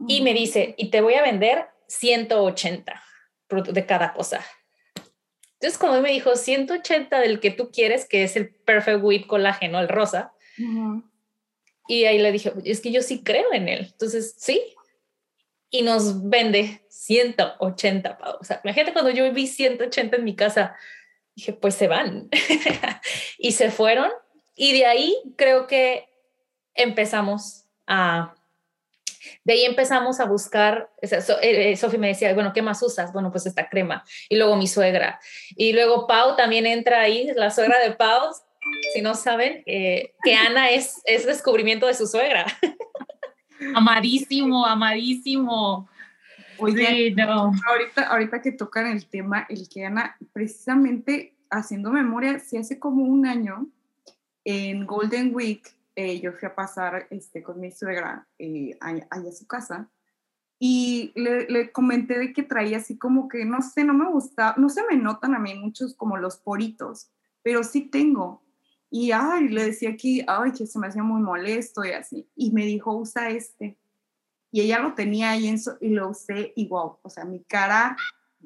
Y 0.09 0.23
me 0.23 0.35
dice, 0.35 0.75
y 0.77 0.91
te 0.91 1.01
voy 1.01 1.15
a 1.15 1.23
vender 1.23 1.67
180 1.87 3.03
de 3.69 3.87
cada 3.87 4.13
cosa. 4.13 4.45
Entonces, 5.55 5.79
como 5.79 6.01
me 6.01 6.11
dijo, 6.11 6.37
180 6.37 7.19
del 7.21 7.41
que 7.41 7.51
tú 7.51 7.71
quieres, 7.71 8.07
que 8.07 8.25
es 8.25 8.37
el 8.37 8.51
Perfect 8.51 9.03
Whip 9.03 9.27
colágeno, 9.27 9.81
el 9.81 9.89
rosa. 9.89 10.33
Y 11.89 12.05
ahí 12.05 12.19
le 12.19 12.33
dije, 12.33 12.53
es 12.65 12.81
que 12.81 12.91
yo 12.91 13.03
sí 13.03 13.23
creo 13.23 13.53
en 13.53 13.69
él. 13.69 13.89
Entonces, 13.93 14.35
sí. 14.39 14.61
Y 15.71 15.83
nos 15.83 16.29
vende 16.29 16.83
180 16.89 18.19
pavos. 18.19 18.39
O 18.41 18.45
sea, 18.45 18.61
imagínate 18.65 18.93
cuando 18.93 19.11
yo 19.11 19.33
vi 19.33 19.47
180 19.47 20.17
en 20.17 20.25
mi 20.25 20.35
casa, 20.35 20.77
dije, 21.37 21.52
pues 21.52 21.75
se 21.75 21.87
van. 21.87 22.28
y 23.38 23.52
se 23.52 23.71
fueron. 23.71 24.11
Y 24.57 24.73
de 24.73 24.87
ahí 24.87 25.14
creo 25.37 25.66
que 25.66 26.09
empezamos 26.75 27.66
a... 27.87 28.35
De 29.45 29.55
ahí 29.55 29.64
empezamos 29.64 30.21
a 30.21 30.25
buscar, 30.25 30.88
eh, 31.02 31.21
eh, 31.43 31.76
Sofía 31.76 31.99
me 31.99 32.09
decía, 32.09 32.33
bueno, 32.33 32.52
¿qué 32.52 32.62
más 32.62 32.81
usas? 32.83 33.12
Bueno, 33.12 33.31
pues 33.31 33.47
esta 33.47 33.69
crema. 33.69 34.05
Y 34.28 34.37
luego 34.37 34.57
mi 34.57 34.66
suegra. 34.66 35.21
Y 35.57 35.73
luego 35.73 36.07
Pau 36.07 36.37
también 36.37 36.64
entra 36.64 37.00
ahí, 37.00 37.31
la 37.35 37.50
suegra 37.50 37.78
de 37.81 37.93
Pau. 37.93 38.31
Si 38.95 39.02
no 39.02 39.14
saben, 39.14 39.62
eh, 39.66 40.14
que 40.25 40.35
Ana 40.35 40.71
es, 40.71 41.00
es 41.05 41.26
descubrimiento 41.26 41.87
de 41.87 41.95
su 41.95 42.07
suegra. 42.07 42.47
Amadísimo, 43.75 44.66
amadísimo. 44.66 45.88
Oye, 46.59 47.15
no. 47.15 47.53
ahorita, 47.69 48.09
ahorita 48.11 48.43
que 48.43 48.53
tocan 48.53 48.87
el 48.87 49.07
tema, 49.07 49.47
el 49.49 49.69
que 49.69 49.85
Ana, 49.85 50.17
precisamente 50.33 51.35
haciendo 51.51 51.91
memoria, 51.91 52.39
si 52.39 52.57
hace 52.57 52.79
como 52.79 53.05
un 53.05 53.27
año, 53.27 53.69
en 54.45 54.87
Golden 54.87 55.35
Week, 55.35 55.69
eh, 55.97 56.21
yo 56.21 56.33
fui 56.33 56.47
a 56.47 56.55
pasar 56.55 57.07
este, 57.11 57.43
con 57.43 57.59
mi 57.59 57.73
suegra 57.73 58.27
eh, 58.39 58.77
allá 58.81 59.07
a 59.11 59.33
su 59.33 59.47
casa 59.47 59.91
y 60.59 61.13
le, 61.15 61.49
le, 61.49 61.73
comenté 61.73 62.19
de 62.19 62.33
que 62.33 62.43
traía 62.43 62.79
así 62.79 62.97
como 62.97 63.29
que, 63.29 63.45
no 63.45 63.61
sé, 63.61 63.85
no 63.85 63.93
me 63.93 64.09
gusta, 64.09 64.55
no 64.57 64.69
se 64.69 64.83
me 64.87 64.97
notan 64.97 65.35
a 65.35 65.39
mí 65.39 65.55
muchos 65.55 65.95
como 65.95 66.17
los 66.17 66.37
poritos, 66.37 67.11
pero 67.43 67.63
sí 67.63 67.83
tengo. 67.83 68.43
y 68.91 69.11
ay, 69.13 69.49
le 69.49 69.65
decía 69.67 69.91
aquí, 69.91 70.25
ay, 70.27 70.53
que 70.53 70.67
se 70.67 70.79
me 70.79 70.87
hacía 70.87 71.03
muy 71.03 71.21
molesto 71.21 71.85
y 71.85 71.91
así. 71.91 72.29
Y 72.37 72.53
me 72.53 72.65
dijo, 72.65 72.95
usa 72.97 73.31
este. 73.31 73.79
Y 74.50 74.61
ella 74.61 74.79
lo 74.79 74.95
tenía 74.95 75.31
ahí 75.31 75.49
en 75.49 75.59
y 75.81 75.88
lo 75.91 76.11
usé 76.11 76.53
y 76.57 76.69
o 76.71 77.00
sea, 77.09 77.25
mi 77.25 77.41
cara, 77.41 77.97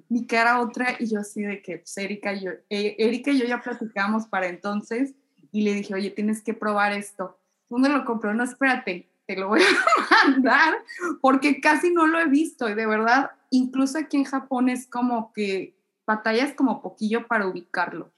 mi 0.09 0.27
cara 0.27 0.61
otra 0.61 0.97
y 0.99 1.07
yo 1.07 1.21
así 1.21 1.43
de 1.43 1.63
que, 1.63 1.79
pues 1.79 1.97
Erika, 1.99 2.33
yo, 2.33 2.53
eh, 2.69 2.97
Erika 2.99 3.31
y 3.31 3.39
yo 3.39 3.47
ya 3.47 3.61
platicamos 3.61 4.27
para 4.27 4.49
entonces 4.49 5.15
y 5.53 5.63
le 5.63 5.75
dije, 5.75 5.95
oye, 5.95 6.11
tienes 6.11 6.43
que 6.43 6.55
probar 6.55 6.93
esto. 6.93 7.39
¿Dónde 7.69 7.89
lo 7.89 8.05
compró? 8.05 8.35
No, 8.35 8.45
espérate, 8.45 9.11
te 9.27 9.37
lo 9.37 9.49
voy 9.49 9.61
a 9.63 10.27
mandar 10.29 10.75
porque 11.21 11.61
casi 11.61 11.93
no 11.93 12.07
lo 12.07 12.19
he 12.19 12.29
visto 12.29 12.69
y 12.69 12.75
de 12.75 12.87
verdad, 12.87 13.31
incluso 13.51 13.99
aquí 13.99 14.17
en 14.17 14.25
Japón 14.25 14.69
es 14.69 14.87
como 14.87 15.33
que 15.33 15.77
batallas 16.07 16.55
como 16.55 16.83
poquillo 16.83 17.29
para 17.29 17.47
ubicarlo. 17.47 18.13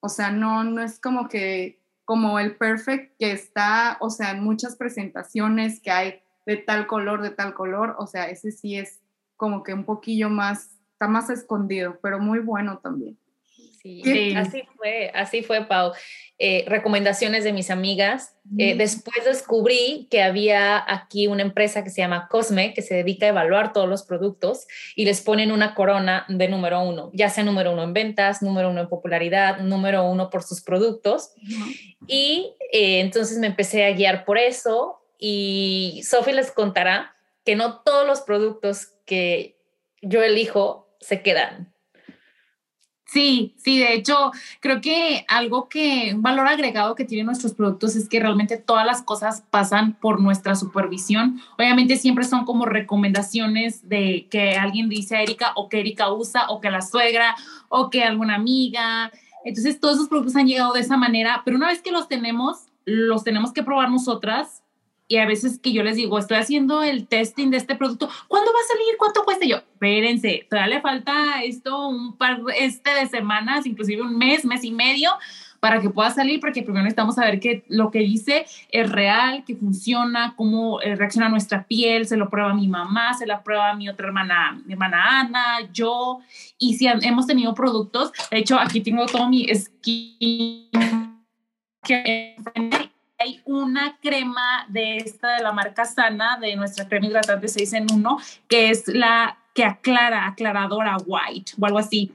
O 0.00 0.08
sea, 0.08 0.30
no, 0.30 0.64
no 0.64 0.82
es 0.82 1.00
como 1.00 1.28
que, 1.28 1.80
como 2.04 2.38
el 2.38 2.56
perfect 2.56 3.16
que 3.18 3.32
está, 3.32 3.96
o 4.00 4.10
sea, 4.10 4.32
en 4.32 4.42
muchas 4.42 4.76
presentaciones 4.76 5.80
que 5.80 5.90
hay 5.90 6.22
de 6.46 6.56
tal 6.56 6.86
color, 6.86 7.22
de 7.22 7.30
tal 7.30 7.54
color, 7.54 7.96
o 7.98 8.06
sea, 8.06 8.28
ese 8.28 8.50
sí 8.50 8.76
es 8.76 9.00
como 9.36 9.62
que 9.62 9.74
un 9.74 9.84
poquillo 9.84 10.28
más, 10.28 10.78
está 10.92 11.08
más 11.08 11.30
escondido, 11.30 11.98
pero 12.02 12.18
muy 12.18 12.38
bueno 12.38 12.78
también. 12.78 13.18
Sí, 13.82 14.34
así 14.36 14.62
fue, 14.76 15.10
así 15.12 15.42
fue, 15.42 15.64
Pau. 15.66 15.92
Eh, 16.38 16.64
recomendaciones 16.68 17.42
de 17.42 17.52
mis 17.52 17.68
amigas. 17.68 18.36
Eh, 18.56 18.76
después 18.76 19.24
descubrí 19.24 20.06
que 20.08 20.22
había 20.22 20.84
aquí 20.86 21.26
una 21.26 21.42
empresa 21.42 21.82
que 21.82 21.90
se 21.90 22.00
llama 22.00 22.28
Cosme, 22.28 22.74
que 22.74 22.82
se 22.82 22.94
dedica 22.94 23.26
a 23.26 23.30
evaluar 23.30 23.72
todos 23.72 23.88
los 23.88 24.04
productos 24.04 24.68
y 24.94 25.04
les 25.04 25.20
ponen 25.20 25.50
una 25.50 25.74
corona 25.74 26.26
de 26.28 26.48
número 26.48 26.80
uno, 26.80 27.10
ya 27.12 27.28
sea 27.28 27.42
número 27.42 27.72
uno 27.72 27.82
en 27.82 27.92
ventas, 27.92 28.40
número 28.40 28.70
uno 28.70 28.82
en 28.82 28.88
popularidad, 28.88 29.58
número 29.60 30.04
uno 30.04 30.30
por 30.30 30.44
sus 30.44 30.62
productos. 30.62 31.32
Y 32.06 32.54
eh, 32.72 33.00
entonces 33.00 33.38
me 33.38 33.48
empecé 33.48 33.84
a 33.84 33.92
guiar 33.92 34.24
por 34.24 34.38
eso 34.38 35.01
y 35.24 36.02
Sophie 36.02 36.34
les 36.34 36.50
contará 36.50 37.14
que 37.44 37.54
no 37.54 37.78
todos 37.82 38.04
los 38.04 38.22
productos 38.22 38.88
que 39.06 39.56
yo 40.02 40.20
elijo 40.20 40.88
se 40.98 41.22
quedan. 41.22 41.72
Sí, 43.06 43.54
sí, 43.56 43.78
de 43.78 43.94
hecho, 43.94 44.32
creo 44.58 44.80
que 44.80 45.24
algo 45.28 45.68
que, 45.68 46.10
un 46.12 46.22
valor 46.22 46.48
agregado 46.48 46.96
que 46.96 47.04
tienen 47.04 47.26
nuestros 47.26 47.54
productos 47.54 47.94
es 47.94 48.08
que 48.08 48.18
realmente 48.18 48.56
todas 48.56 48.84
las 48.84 49.02
cosas 49.02 49.44
pasan 49.48 49.96
por 50.00 50.20
nuestra 50.20 50.56
supervisión. 50.56 51.40
Obviamente 51.56 51.96
siempre 51.96 52.24
son 52.24 52.44
como 52.44 52.64
recomendaciones 52.64 53.88
de 53.88 54.26
que 54.28 54.56
alguien 54.56 54.88
dice 54.88 55.16
a 55.16 55.22
Erika 55.22 55.52
o 55.54 55.68
que 55.68 55.78
Erika 55.78 56.12
usa 56.12 56.46
o 56.48 56.60
que 56.60 56.70
la 56.70 56.82
suegra 56.82 57.36
o 57.68 57.90
que 57.90 58.02
alguna 58.02 58.34
amiga. 58.34 59.12
Entonces 59.44 59.78
todos 59.78 59.96
esos 59.96 60.08
productos 60.08 60.34
han 60.34 60.48
llegado 60.48 60.72
de 60.72 60.80
esa 60.80 60.96
manera, 60.96 61.42
pero 61.44 61.56
una 61.56 61.68
vez 61.68 61.80
que 61.80 61.92
los 61.92 62.08
tenemos, 62.08 62.66
los 62.86 63.22
tenemos 63.22 63.52
que 63.52 63.62
probar 63.62 63.88
nosotras 63.88 64.61
y 65.12 65.18
a 65.18 65.26
veces 65.26 65.58
que 65.58 65.74
yo 65.74 65.82
les 65.82 65.96
digo, 65.96 66.18
estoy 66.18 66.38
haciendo 66.38 66.82
el 66.82 67.06
testing 67.06 67.50
de 67.50 67.58
este 67.58 67.74
producto, 67.74 68.08
¿cuándo 68.28 68.50
va 68.50 68.58
a 68.60 68.72
salir? 68.72 68.96
¿Cuánto 68.98 69.24
cuesta? 69.24 69.44
yo, 69.44 69.56
espérense, 69.56 70.46
todavía 70.48 70.76
le 70.76 70.80
falta 70.80 71.42
esto 71.44 71.88
un 71.88 72.16
par 72.16 72.40
este 72.58 72.94
de 72.94 73.06
semanas, 73.08 73.66
inclusive 73.66 74.00
un 74.00 74.16
mes, 74.16 74.46
mes 74.46 74.64
y 74.64 74.70
medio, 74.70 75.10
para 75.60 75.82
que 75.82 75.90
pueda 75.90 76.08
salir, 76.08 76.40
porque 76.40 76.62
primero 76.62 76.84
necesitamos 76.84 77.16
saber 77.16 77.40
que 77.40 77.62
lo 77.68 77.90
que 77.90 77.98
dice 77.98 78.46
es 78.70 78.90
real, 78.90 79.44
que 79.46 79.54
funciona, 79.54 80.32
cómo 80.34 80.80
eh, 80.80 80.96
reacciona 80.96 81.28
nuestra 81.28 81.64
piel, 81.66 82.06
se 82.06 82.16
lo 82.16 82.30
prueba 82.30 82.54
mi 82.54 82.66
mamá, 82.66 83.12
se 83.12 83.26
lo 83.26 83.42
prueba 83.42 83.74
mi 83.74 83.90
otra 83.90 84.06
hermana, 84.06 84.62
mi 84.64 84.72
hermana 84.72 85.20
Ana, 85.20 85.44
yo, 85.74 86.20
y 86.56 86.76
si 86.76 86.86
hemos 86.86 87.26
tenido 87.26 87.52
productos, 87.52 88.12
de 88.30 88.38
hecho 88.38 88.58
aquí 88.58 88.80
tengo 88.80 89.04
todo 89.04 89.28
mi 89.28 89.46
skin 89.54 90.70
que 91.84 92.36
hay 93.22 93.40
una 93.44 93.96
crema 94.00 94.66
de 94.68 94.96
esta 94.96 95.36
de 95.36 95.42
la 95.42 95.52
marca 95.52 95.84
Sana, 95.84 96.38
de 96.38 96.56
nuestra 96.56 96.88
crema 96.88 97.06
hidratante 97.06 97.48
6 97.48 97.72
en 97.74 97.86
1, 97.92 98.18
que 98.48 98.70
es 98.70 98.88
la 98.88 99.38
que 99.54 99.64
aclara, 99.64 100.26
aclaradora 100.26 100.96
white 101.06 101.52
o 101.58 101.66
algo 101.66 101.78
así. 101.78 102.12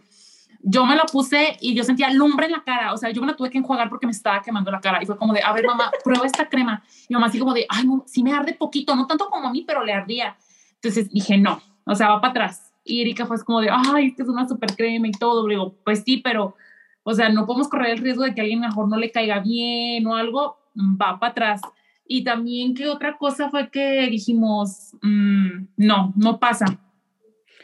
Yo 0.62 0.86
me 0.86 0.96
la 0.96 1.04
puse 1.04 1.56
y 1.62 1.76
yo 1.76 1.84
sentía 1.84 2.12
lumbre 2.12 2.48
en 2.48 2.52
la 2.52 2.64
cara, 2.64 2.92
o 2.92 2.98
sea, 2.98 3.10
yo 3.12 3.22
me 3.22 3.28
la 3.28 3.36
tuve 3.36 3.50
que 3.50 3.58
enjuagar 3.58 3.90
porque 3.90 4.06
me 4.06 4.12
estaba 4.12 4.42
quemando 4.42 4.70
la 4.70 4.82
cara 4.82 5.02
y 5.02 5.06
fue 5.06 5.18
como 5.18 5.34
de, 5.34 5.42
a 5.42 5.54
ver, 5.54 5.66
mamá, 5.66 5.92
prueba 6.04 6.26
esta 6.26 6.50
crema. 6.50 6.84
Y 7.08 7.14
mamá 7.14 7.28
así 7.28 7.40
como 7.40 7.54
de, 7.54 7.66
ay, 7.70 7.86
no, 7.86 8.04
sí 8.06 8.22
me 8.22 8.34
arde 8.34 8.54
poquito, 8.54 8.96
no 8.96 9.08
tanto 9.08 9.30
como 9.30 9.48
a 9.48 9.52
mí, 9.52 9.64
pero 9.66 9.86
le 9.86 9.94
ardía. 9.94 10.36
Entonces 10.76 11.10
dije, 11.10 11.38
no, 11.38 11.62
o 11.86 11.96
sea, 11.96 12.10
va 12.10 12.20
para 12.20 12.32
atrás. 12.32 12.74
Y 12.84 13.02
Erika 13.02 13.26
fue 13.26 13.42
como 13.46 13.62
de, 13.62 13.70
ay, 13.72 14.14
que 14.14 14.24
es 14.24 14.28
una 14.28 14.48
super 14.48 14.76
crema 14.76 15.08
y 15.08 15.12
todo. 15.12 15.48
Le 15.48 15.56
digo, 15.56 15.76
pues 15.86 16.04
sí, 16.06 16.18
pero, 16.18 16.56
o 17.04 17.14
sea, 17.14 17.30
no 17.30 17.46
podemos 17.46 17.70
correr 17.70 17.92
el 17.92 18.00
riesgo 18.00 18.24
de 18.24 18.34
que 18.34 18.42
a 18.42 18.44
alguien 18.44 18.60
mejor 18.60 18.90
no 18.90 18.98
le 18.98 19.12
caiga 19.12 19.40
bien 19.40 20.06
o 20.08 20.16
algo 20.16 20.58
va 20.78 21.20
para 21.20 21.32
atrás. 21.32 21.62
Y 22.06 22.24
también 22.24 22.74
que 22.74 22.88
otra 22.88 23.18
cosa 23.18 23.50
fue 23.50 23.70
que 23.70 24.08
dijimos, 24.10 24.96
mm, 25.02 25.68
no, 25.78 26.14
no 26.16 26.40
pasa. 26.40 26.66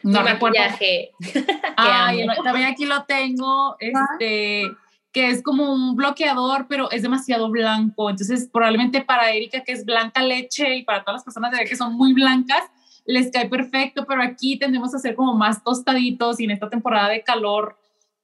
No 0.02 0.22
maquillaje. 0.22 1.12
Ay, 1.76 2.26
también 2.44 2.66
aquí 2.68 2.84
lo 2.84 3.04
tengo, 3.04 3.76
este, 3.80 4.70
que 5.12 5.30
es 5.30 5.42
como 5.42 5.72
un 5.72 5.96
bloqueador, 5.96 6.66
pero 6.68 6.90
es 6.90 7.02
demasiado 7.02 7.48
blanco. 7.50 8.10
Entonces, 8.10 8.48
probablemente 8.52 9.00
para 9.00 9.30
Erika, 9.30 9.62
que 9.62 9.72
es 9.72 9.86
blanca 9.86 10.22
leche, 10.22 10.76
y 10.76 10.84
para 10.84 11.00
todas 11.00 11.20
las 11.20 11.24
personas 11.24 11.52
de 11.52 11.64
que 11.64 11.74
son 11.74 11.94
muy 11.94 12.12
blancas, 12.12 12.64
les 13.06 13.30
cae 13.30 13.48
perfecto, 13.48 14.04
pero 14.06 14.22
aquí 14.22 14.58
tendemos 14.58 14.94
a 14.94 14.98
ser 14.98 15.14
como 15.14 15.34
más 15.34 15.64
tostaditos 15.64 16.38
y 16.38 16.44
en 16.44 16.50
esta 16.50 16.68
temporada 16.68 17.08
de 17.08 17.22
calor 17.22 17.78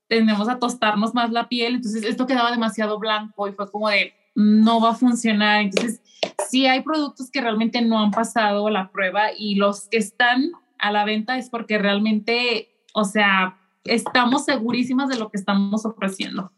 tendemos 0.06 0.48
a 0.48 0.58
tostarnos 0.58 1.14
más 1.14 1.30
la 1.30 1.48
piel. 1.48 1.76
Entonces, 1.76 2.04
esto 2.04 2.26
quedaba 2.26 2.50
demasiado 2.50 2.98
blanco 2.98 3.48
y 3.48 3.52
fue 3.52 3.70
como 3.70 3.88
de, 3.88 4.12
no 4.40 4.80
va 4.80 4.90
a 4.90 4.94
funcionar. 4.94 5.62
Entonces, 5.62 6.00
sí 6.48 6.66
hay 6.66 6.82
productos 6.82 7.30
que 7.30 7.40
realmente 7.40 7.82
no 7.82 7.98
han 7.98 8.10
pasado 8.10 8.68
la 8.70 8.90
prueba 8.90 9.32
y 9.36 9.56
los 9.56 9.88
que 9.88 9.98
están 9.98 10.50
a 10.78 10.90
la 10.90 11.04
venta 11.04 11.36
es 11.36 11.50
porque 11.50 11.78
realmente, 11.78 12.70
o 12.94 13.04
sea, 13.04 13.58
estamos 13.84 14.44
segurísimas 14.44 15.08
de 15.08 15.18
lo 15.18 15.30
que 15.30 15.38
estamos 15.38 15.84
ofreciendo. 15.84 16.52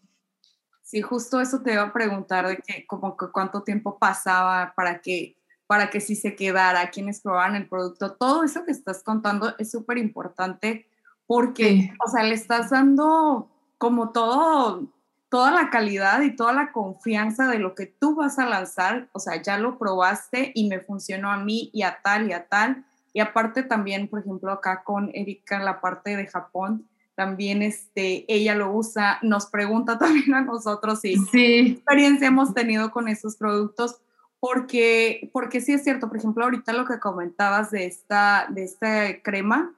Sí, 0.83 1.01
justo 1.01 1.41
eso 1.41 1.61
te 1.63 1.73
iba 1.73 1.83
a 1.83 1.93
preguntar 1.93 2.47
de 2.47 2.59
que 2.59 2.87
como 2.87 3.17
que 3.17 3.27
cuánto 3.33 3.63
tiempo 3.63 3.99
pasaba 3.99 4.75
para 4.77 5.01
que 5.01 5.37
para 5.67 5.89
que 5.89 6.01
si 6.01 6.17
se 6.17 6.37
quedara, 6.37 6.91
quienes 6.91 7.23
probaban 7.23 7.57
el 7.57 7.67
producto, 7.67 8.13
todo 8.13 8.45
eso 8.45 8.63
que 8.67 8.73
estás 8.73 9.03
contando 9.03 9.55
es 9.59 9.71
súper 9.71 9.97
importante 9.97 10.87
porque, 11.27 11.95
o 12.05 12.11
sea, 12.11 12.25
le 12.25 12.35
estás 12.35 12.69
dando 12.69 13.49
como 13.79 14.11
todo, 14.11 14.93
toda 15.33 15.51
la 15.51 15.71
calidad 15.71 16.21
y 16.21 16.37
toda 16.37 16.53
la 16.53 16.73
confianza 16.73 17.49
de 17.49 17.59
lo 17.59 17.75
que 17.75 17.87
tú 17.87 18.15
vas 18.15 18.39
a 18.39 18.45
lanzar, 18.45 19.09
o 19.13 19.19
sea, 19.19 19.41
ya 19.41 19.57
lo 19.57 19.79
probaste 19.79 20.53
y 20.55 20.69
me 20.69 20.79
funcionó 20.79 21.33
a 21.33 21.39
mí 21.39 21.71
y 21.73 21.85
a 21.85 22.01
tal 22.05 22.29
y 22.29 22.35
a 22.35 22.49
tal. 22.49 22.85
Y 23.15 23.21
aparte 23.21 23.63
también, 23.63 24.09
por 24.09 24.21
ejemplo, 24.21 24.53
acá 24.53 24.83
con 24.85 25.11
Erika 25.15 25.57
en 25.57 25.65
la 25.65 25.81
parte 25.81 26.19
de 26.19 26.27
Japón, 26.27 26.87
también 27.15 27.63
este, 27.63 28.27
ella 28.29 28.55
lo 28.55 28.73
usa, 28.73 29.21
nos 29.23 29.47
pregunta 29.47 29.99
también 29.99 30.35
a 30.35 30.43
nosotros 30.43 31.01
si 31.01 31.17
sí. 31.17 31.77
experiencia 31.79 32.29
hemos 32.29 32.53
tenido 32.53 32.91
con 32.91 33.09
esos 33.09 33.37
productos, 33.37 34.03
porque, 34.39 35.31
porque 35.33 35.63
sí 35.63 35.73
es 35.73 35.83
cierto, 35.83 36.09
por 36.09 36.19
ejemplo, 36.19 36.45
ahorita 36.45 36.75
lo 36.75 36.85
que 36.85 37.01
comentabas 37.01 37.71
de 37.71 37.87
esta, 37.87 38.49
de 38.51 38.65
esta 38.65 39.23
crema, 39.23 39.73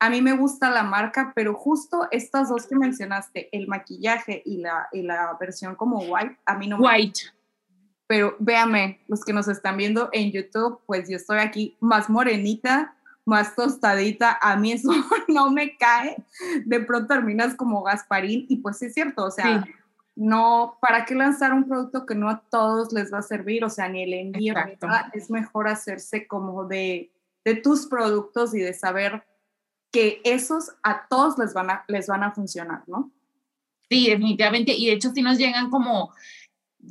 a 0.00 0.08
mí 0.08 0.22
me 0.22 0.32
gusta 0.32 0.70
la 0.70 0.82
marca, 0.82 1.32
pero 1.36 1.54
justo 1.54 2.08
estas 2.10 2.48
dos 2.48 2.66
que 2.66 2.74
mencionaste, 2.74 3.50
el 3.52 3.68
maquillaje 3.68 4.42
y 4.46 4.56
la, 4.56 4.88
y 4.92 5.02
la 5.02 5.36
versión 5.38 5.76
como 5.76 5.98
white, 5.98 6.38
a 6.46 6.56
mí 6.56 6.66
no 6.66 6.78
me 6.78 6.86
White. 6.86 7.20
Pero 8.06 8.34
véame, 8.40 9.00
los 9.08 9.22
que 9.22 9.34
nos 9.34 9.46
están 9.46 9.76
viendo 9.76 10.08
en 10.12 10.32
YouTube, 10.32 10.80
pues 10.86 11.08
yo 11.08 11.16
estoy 11.16 11.38
aquí 11.38 11.76
más 11.80 12.08
morenita, 12.08 12.96
más 13.26 13.54
tostadita, 13.54 14.38
a 14.40 14.56
mí 14.56 14.72
eso 14.72 14.90
no 15.28 15.50
me 15.50 15.76
cae. 15.76 16.16
De 16.64 16.80
pronto 16.80 17.14
terminas 17.14 17.54
como 17.54 17.82
Gasparín 17.82 18.46
y 18.48 18.56
pues 18.56 18.80
es 18.82 18.94
cierto, 18.94 19.26
o 19.26 19.30
sea, 19.30 19.66
no, 20.16 20.78
¿para 20.80 21.04
qué 21.04 21.14
lanzar 21.14 21.52
un 21.52 21.68
producto 21.68 22.06
que 22.06 22.14
no 22.14 22.30
a 22.30 22.40
todos 22.50 22.90
les 22.94 23.12
va 23.12 23.18
a 23.18 23.22
servir? 23.22 23.66
O 23.66 23.70
sea, 23.70 23.88
ni 23.90 24.04
el 24.04 24.14
envío, 24.14 24.54
es 25.12 25.30
mejor 25.30 25.68
hacerse 25.68 26.26
como 26.26 26.64
de, 26.64 27.12
de 27.44 27.54
tus 27.54 27.86
productos 27.86 28.54
y 28.54 28.60
de 28.60 28.72
saber 28.72 29.24
que 29.90 30.20
esos 30.24 30.72
a 30.82 31.06
todos 31.08 31.38
les 31.38 31.54
van 31.54 31.70
a, 31.70 31.84
les 31.88 32.06
van 32.06 32.22
a 32.22 32.32
funcionar, 32.32 32.82
¿no? 32.86 33.10
Sí, 33.88 34.08
definitivamente. 34.08 34.72
Y 34.72 34.86
de 34.86 34.92
hecho, 34.92 35.10
si 35.10 35.20
nos 35.20 35.36
llegan 35.36 35.68
como, 35.68 36.12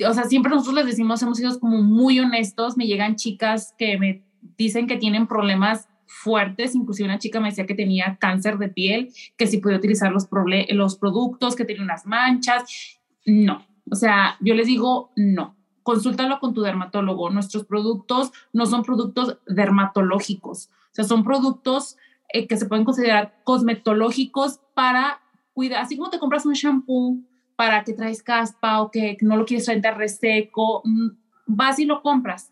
o 0.08 0.13
sea, 0.13 0.25
siempre 0.25 0.51
nosotros 0.51 0.75
les 0.75 0.86
decimos, 0.86 1.22
hemos 1.22 1.38
sido 1.38 1.58
como 1.60 1.82
muy 1.82 2.20
honestos, 2.20 2.75
me 2.75 2.88
llegan 2.88 3.15
chicas 3.15 3.74
que 3.77 3.98
me 3.98 4.24
dicen 4.58 4.88
que 4.88 4.98
tienen 4.98 5.27
problemas 5.27 5.88
fuertes, 6.06 6.75
inclusive 6.75 7.08
una 7.08 7.20
chica 7.20 7.39
me 7.39 7.50
decía 7.50 7.65
que 7.65 7.75
tenía 7.75 8.18
cáncer 8.20 8.58
de 8.58 8.68
piel, 8.68 9.13
que 9.38 9.48
si 9.48 9.60
podía 9.60 9.77
utilizar 9.77 10.12
los, 10.12 10.27
los 10.70 10.98
productos, 10.98 11.56
que 11.56 11.65
tenía 11.65 11.84
unas 11.84 12.06
manchas. 12.06 13.00
No, 13.25 13.65
o 13.89 13.96
sea, 13.96 14.38
yo 14.41 14.56
les 14.56 14.68
digo 14.68 15.12
no. 15.15 15.56
Consúltalo 15.84 16.39
con 16.39 16.53
tu 16.53 16.62
dermatólogo. 16.62 17.29
Nuestros 17.29 17.65
productos 17.65 18.32
no 18.53 18.65
son 18.65 18.84
productos 18.84 19.38
dermatológicos, 19.48 20.68
o 20.68 20.94
sea, 20.96 21.06
son 21.06 21.24
productos 21.24 21.96
eh, 22.32 22.48
que 22.48 22.58
se 22.58 22.68
pueden 22.68 22.86
considerar 22.86 23.40
cosmetológicos 23.44 24.60
para 24.74 25.22
cuidar, 25.54 25.82
así 25.82 25.98
como 25.98 26.10
te 26.10 26.20
compras 26.20 26.46
un 26.46 26.54
shampoo 26.54 27.20
para 27.56 27.84
que 27.84 27.94
traes 27.94 28.24
caspa 28.24 28.82
o 28.82 28.92
que 28.92 29.18
no 29.22 29.36
lo 29.36 29.46
quieres 29.46 29.66
traer 29.66 29.98
reseco, 29.98 30.82
mm, 30.86 31.10
vas 31.46 31.80
y 31.80 31.86
lo 31.86 32.02
compras. 32.02 32.52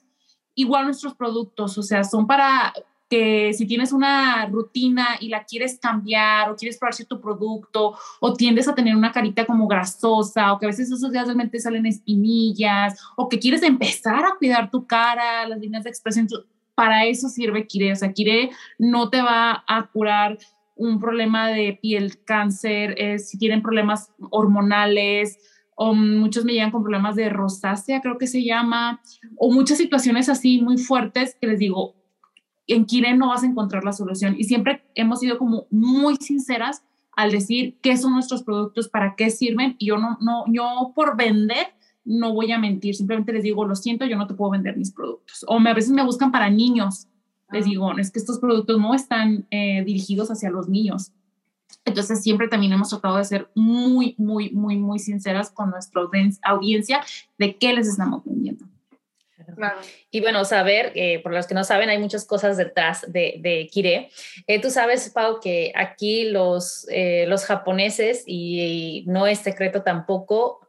Igual 0.56 0.86
nuestros 0.86 1.14
productos, 1.14 1.78
o 1.78 1.84
sea, 1.84 2.04
son 2.04 2.28
para 2.28 2.74
que 3.10 3.54
si 3.54 3.66
tienes 3.66 3.94
una 3.94 4.46
rutina 4.48 5.18
y 5.20 5.30
la 5.30 5.46
quieres 5.46 5.80
cambiar 5.80 6.50
o 6.50 6.56
quieres 6.56 6.78
probar 6.78 6.94
cierto 6.94 7.22
producto 7.22 7.96
o 8.20 8.34
tiendes 8.34 8.68
a 8.68 8.76
tener 8.76 8.96
una 8.96 9.12
carita 9.12 9.46
como 9.46 9.68
grasosa 9.68 10.52
o 10.52 10.60
que 10.60 10.66
a 10.66 10.70
veces 10.70 10.92
esos 10.92 11.12
días 11.12 11.26
realmente 11.26 11.60
salen 11.60 11.86
espinillas 11.86 13.00
o 13.16 13.30
que 13.30 13.40
quieres 13.40 13.64
empezar 13.64 14.26
a 14.26 14.36
cuidar 14.38 14.70
tu 14.70 14.86
cara, 14.86 15.48
las 15.48 15.60
líneas 15.60 15.84
de 15.84 15.90
expresión, 15.90 16.28
para 16.78 17.06
eso 17.06 17.28
sirve 17.28 17.66
Kire. 17.66 17.92
O 17.92 17.96
sea, 17.96 18.14
Kire 18.14 18.52
no 18.78 19.10
te 19.10 19.20
va 19.20 19.64
a 19.68 19.88
curar 19.92 20.38
un 20.76 21.00
problema 21.00 21.48
de 21.48 21.80
piel, 21.82 22.24
cáncer, 22.24 22.96
si 23.20 23.40
tienen 23.40 23.64
problemas 23.64 24.12
hormonales, 24.30 25.40
o 25.74 25.96
muchos 25.96 26.46
me 26.46 26.54
llegan 26.54 26.70
con 26.70 26.84
problemas 26.84 27.16
de 27.16 27.30
rosácea, 27.30 28.00
creo 28.02 28.20
que 28.20 28.28
se 28.28 28.44
llama, 28.44 29.02
o 29.38 29.52
muchas 29.52 29.80
situaciones 29.80 30.30
así 30.30 30.62
muy 30.62 30.78
fuertes 30.78 31.36
que 31.42 31.48
les 31.48 31.58
digo, 31.58 31.96
en 32.68 32.86
Kire 32.86 33.16
no 33.16 33.30
vas 33.30 33.42
a 33.42 33.48
encontrar 33.48 33.84
la 33.84 33.92
solución. 33.92 34.36
Y 34.38 34.44
siempre 34.44 34.84
hemos 34.94 35.20
sido 35.20 35.40
como 35.40 35.66
muy 35.72 36.18
sinceras 36.18 36.84
al 37.16 37.32
decir 37.32 37.80
qué 37.82 37.98
son 37.98 38.14
nuestros 38.14 38.44
productos, 38.44 38.88
para 38.88 39.16
qué 39.16 39.32
sirven. 39.32 39.76
Y 39.80 39.88
yo 39.88 39.98
no, 39.98 40.20
no, 40.22 40.46
yo 40.48 40.92
por 40.94 41.18
vender 41.18 41.74
no 42.08 42.34
voy 42.34 42.52
a 42.52 42.60
mentir, 42.60 42.96
simplemente 42.96 43.34
les 43.34 43.44
digo, 43.44 43.66
lo 43.66 43.76
siento, 43.76 44.06
yo 44.06 44.18
no 44.18 44.28
te 44.28 44.34
puedo 44.34 44.52
vender 44.52 44.78
mis 44.78 44.92
productos. 44.92 45.46
O 45.48 45.60
me, 45.60 45.70
a 45.70 45.74
veces 45.74 45.92
me 45.92 46.04
buscan 46.04 46.32
para 46.32 46.50
niños. 46.50 47.08
Les 47.52 47.66
ah. 47.66 47.70
digo, 47.70 47.98
es 47.98 48.12
que 48.12 48.20
estos 48.20 48.40
productos 48.40 48.80
no 48.80 48.94
están 48.94 49.46
eh, 49.52 49.84
dirigidos 49.86 50.32
hacia 50.32 50.50
los 50.50 50.70
niños. 50.70 51.12
Entonces 51.86 52.22
siempre 52.24 52.48
también 52.48 52.74
hemos 52.74 52.90
tratado 52.90 53.18
de 53.18 53.26
ser 53.26 53.50
muy, 53.56 54.16
muy, 54.18 54.52
muy, 54.52 54.78
muy 54.78 55.00
sinceras 55.00 55.52
con 55.52 55.70
nuestra 55.70 56.02
audiencia 56.44 57.02
de 57.38 57.58
qué 57.58 57.74
les 57.74 57.88
estamos 57.88 58.24
vendiendo. 58.26 58.66
Y 60.12 60.22
bueno, 60.22 60.46
saber, 60.46 60.92
eh, 60.96 61.20
por 61.24 61.34
los 61.34 61.48
que 61.48 61.54
no 61.54 61.64
saben, 61.64 61.90
hay 61.90 61.98
muchas 61.98 62.26
cosas 62.26 62.58
detrás 62.58 63.06
de, 63.08 63.38
de 63.40 63.68
Kire. 63.72 64.10
Eh, 64.46 64.62
tú 64.62 64.70
sabes, 64.70 65.10
Pau, 65.10 65.40
que 65.40 65.72
aquí 65.76 66.26
los, 66.30 66.88
eh, 66.90 67.26
los 67.28 67.46
japoneses, 67.46 68.24
y, 68.26 69.04
no 69.08 69.26
es 69.28 69.40
secreto 69.40 69.84
tampoco, 69.84 70.67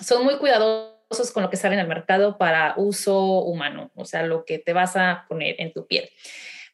son 0.00 0.24
muy 0.24 0.38
cuidadosos 0.38 1.32
con 1.32 1.42
lo 1.42 1.50
que 1.50 1.56
sale 1.56 1.74
en 1.74 1.80
el 1.80 1.88
mercado 1.88 2.38
para 2.38 2.74
uso 2.76 3.42
humano, 3.42 3.90
o 3.94 4.04
sea, 4.04 4.22
lo 4.22 4.44
que 4.44 4.58
te 4.58 4.72
vas 4.72 4.96
a 4.96 5.26
poner 5.28 5.56
en 5.58 5.72
tu 5.72 5.86
piel. 5.86 6.08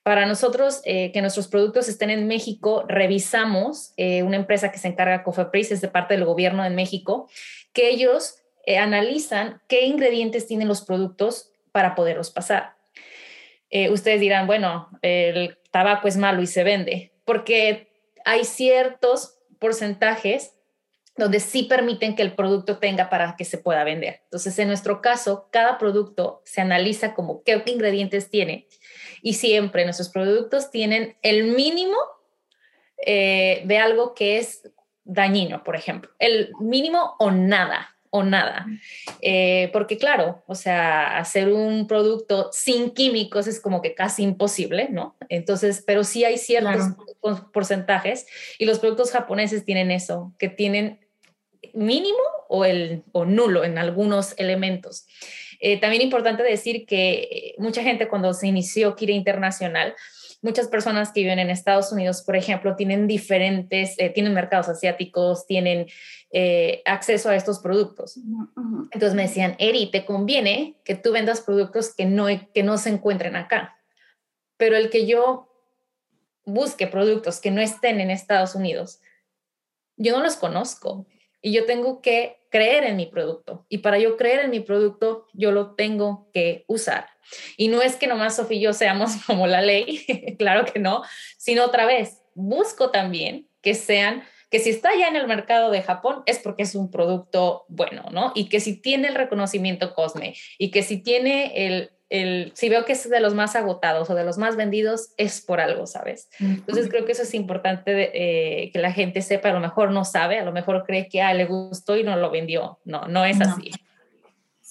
Para 0.03 0.27
nosotros, 0.27 0.83
que 0.85 1.19
nuestros 1.21 1.49
productos 1.49 1.89
estén 1.89 2.11
en 2.11 2.29
México, 2.29 2.85
revisamos 2.87 3.93
una 3.97 4.37
empresa 4.37 4.71
que 4.71 4.79
se 4.79 4.87
encarga, 4.87 5.25
Cofepris, 5.25 5.73
es 5.73 5.81
de 5.81 5.89
parte 5.89 6.15
del 6.15 6.25
gobierno 6.25 6.63
de 6.63 6.71
México, 6.71 7.29
que 7.73 7.91
ellos 7.91 8.37
eh, 8.67 8.79
analizan 8.79 9.63
qué 9.69 9.87
ingredientes 9.87 10.49
tienen 10.49 10.67
los 10.67 10.83
productos 10.83 11.53
para 11.71 11.95
poderlos 11.95 12.31
pasar. 12.31 12.75
Eh, 13.71 13.91
ustedes 13.91 14.21
dirán, 14.21 14.49
bueno, 14.49 14.89
el 15.03 15.57
tabaco 15.71 16.09
es 16.09 16.17
malo 16.17 16.43
y 16.43 16.49
se 16.49 16.65
vende, 16.65 17.13
porque 17.25 17.93
hay 18.25 18.45
ciertos 18.45 19.39
porcentajes 19.61 20.56
donde 21.17 21.41
sí 21.41 21.65
permiten 21.65 22.15
que 22.15 22.23
el 22.23 22.35
producto 22.35 22.79
tenga 22.79 23.09
para 23.09 23.37
que 23.37 23.45
se 23.45 23.59
pueda 23.59 23.85
vender. 23.85 24.21
Entonces, 24.25 24.59
en 24.59 24.69
nuestro 24.69 25.01
caso, 25.01 25.49
cada 25.51 25.79
producto 25.79 26.43
se 26.45 26.61
analiza 26.61 27.15
como 27.15 27.43
qué 27.43 27.63
ingredientes 27.67 28.31
tiene 28.31 28.67
y 29.23 29.35
siempre 29.35 29.85
nuestros 29.85 30.11
productos 30.11 30.71
tienen 30.71 31.17
el 31.23 31.45
mínimo 31.45 31.97
eh, 32.99 33.63
de 33.65 33.79
algo 33.79 34.15
que 34.15 34.39
es 34.39 34.71
dañino, 35.05 35.63
por 35.65 35.77
ejemplo, 35.77 36.11
el 36.19 36.53
mínimo 36.61 37.15
o 37.19 37.31
nada 37.31 37.97
o 38.11 38.23
nada. 38.23 38.67
Eh, 39.21 39.71
porque 39.73 39.99
claro, 39.99 40.43
o 40.47 40.55
sea, 40.55 41.19
hacer 41.19 41.53
un 41.53 41.87
producto 41.87 42.51
sin 42.53 42.91
químicos 42.91 43.47
es 43.47 43.61
como 43.61 43.83
que 43.83 43.95
casi 43.95 44.23
imposible, 44.23 44.89
¿no? 44.91 45.17
Entonces, 45.29 45.83
pero 45.87 46.05
sí 46.05 46.25
hay 46.25 46.39
ciertos 46.39 46.95
porcentajes 47.53 48.27
y 48.59 48.65
los 48.65 48.79
productos 48.79 49.11
japoneses 49.11 49.65
tienen 49.65 49.91
eso, 49.91 50.35
que 50.39 50.49
tienen 50.49 51.06
mínimo 51.77 52.19
o, 52.49 52.65
el, 52.65 53.05
o 53.13 53.25
nulo 53.25 53.65
en 53.65 53.79
algunos 53.79 54.35
elementos. 54.39 55.07
Eh, 55.61 55.79
también 55.81 56.03
importante 56.03 56.43
decir 56.43 56.87
que 56.87 57.55
mucha 57.59 57.83
gente 57.83 58.09
cuando 58.09 58.33
se 58.35 58.47
inició 58.47 58.97
Kira 58.97 59.13
Internacional, 59.13 59.95
muchas 60.43 60.69
personas 60.69 61.13
que 61.13 61.21
viven 61.21 61.39
en 61.39 61.51
Estados 61.51 61.93
Unidos, 61.93 62.23
por 62.23 62.37
ejemplo, 62.37 62.77
tienen 62.77 63.07
diferentes, 63.07 63.95
eh, 63.99 64.11
tienen 64.11 64.35
mercados 64.35 64.69
asiáticos, 64.69 65.47
tienen 65.47 65.87
eh, 66.31 66.83
acceso 66.85 67.31
a 67.31 67.37
estos 67.37 67.59
productos. 67.61 68.19
Entonces 68.91 69.15
me 69.15 69.23
decían, 69.23 69.57
Eri, 69.59 69.91
te 69.91 70.05
conviene 70.05 70.77
que 70.85 70.95
tú 70.95 71.13
vendas 71.13 71.41
productos 71.41 71.95
que 71.95 72.05
no, 72.05 72.27
que 72.55 72.63
no 72.63 72.79
se 72.79 72.91
encuentren 72.91 73.37
acá, 73.37 73.77
pero 74.57 74.77
el 74.77 74.91
que 74.91 75.07
yo 75.07 75.49
busque 76.45 76.87
productos 76.87 77.41
que 77.41 77.51
no 77.51 77.61
estén 77.61 78.01
en 78.01 78.11
Estados 78.11 78.55
Unidos, 78.55 79.01
yo 79.97 80.17
no 80.17 80.23
los 80.23 80.37
conozco 80.37 81.07
y 81.47 81.53
yo 81.53 81.65
tengo 81.65 82.03
que 82.03 82.41
creer 82.51 82.83
en 82.83 82.97
mi 82.97 83.07
producto. 83.07 83.67
Y 83.69 83.79
para 83.79 84.01
yo 84.01 84.17
creer 84.17 84.41
en 84.41 84.51
mi 84.51 84.59
producto, 84.59 85.29
yo 85.33 85.53
lo 85.53 85.77
tengo 85.77 86.29
que 86.35 86.65
usar. 86.67 87.07
Y 87.57 87.69
no 87.69 87.83
es 87.83 87.95
que 87.95 88.09
nomás 88.09 88.35
Sofía 88.35 88.59
y 88.59 88.61
yo 88.63 88.73
seamos 88.73 89.13
como 89.29 89.47
la 89.47 89.63
ley, 89.63 90.05
claro 90.41 90.65
que 90.65 90.81
no, 90.81 91.05
sino 91.39 91.65
otra 91.65 91.87
vez, 91.87 92.21
busco 92.35 92.91
también 92.91 93.49
que 93.63 93.75
sean 93.75 94.25
que 94.51 94.59
si 94.59 94.71
está 94.71 94.97
ya 94.97 95.07
en 95.07 95.15
el 95.15 95.29
mercado 95.29 95.71
de 95.71 95.83
Japón 95.83 96.25
es 96.27 96.41
porque 96.41 96.65
es 96.65 96.75
un 96.75 96.91
producto 96.91 97.65
bueno, 97.69 98.07
¿no? 98.11 98.33
Y 98.35 98.49
que 98.49 98.59
si 98.59 98.81
tiene 98.81 99.07
el 99.07 99.15
reconocimiento 99.15 99.95
Cosme 99.95 100.35
y 100.59 100.73
que 100.73 100.83
si 100.83 101.01
tiene 101.01 101.67
el, 101.67 101.93
el, 102.09 102.53
si 102.55 102.69
veo 102.69 102.85
que 102.85 102.93
es 102.93 103.09
de 103.09 103.21
los 103.21 103.35
más 103.35 103.57
agotados 103.57 104.09
o 104.11 104.15
de 104.15 104.25
los 104.25 104.39
más 104.39 104.57
vendidos, 104.57 105.13
es 105.17 105.41
por 105.41 105.61
algo, 105.61 105.87
¿sabes? 105.87 106.29
Entonces 106.39 106.89
creo 106.89 107.05
que 107.05 107.13
eso 107.13 107.23
es 107.23 107.35
importante 107.35 108.11
eh, 108.15 108.71
que 108.71 108.79
la 108.79 108.93
gente 108.93 109.23
sepa, 109.23 109.51
a 109.51 109.53
lo 109.53 109.61
mejor 109.61 109.91
no 109.91 110.05
sabe, 110.05 110.39
a 110.39 110.45
lo 110.45 110.53
mejor 110.53 110.85
cree 110.87 111.09
que 111.09 111.23
ah, 111.23 111.35
le 111.35 111.47
gustó 111.47 111.97
y 111.97 112.05
no 112.05 112.17
lo 112.17 112.31
vendió. 112.31 112.79
No, 112.85 113.09
no 113.09 113.25
es 113.25 113.41
así. 113.41 113.71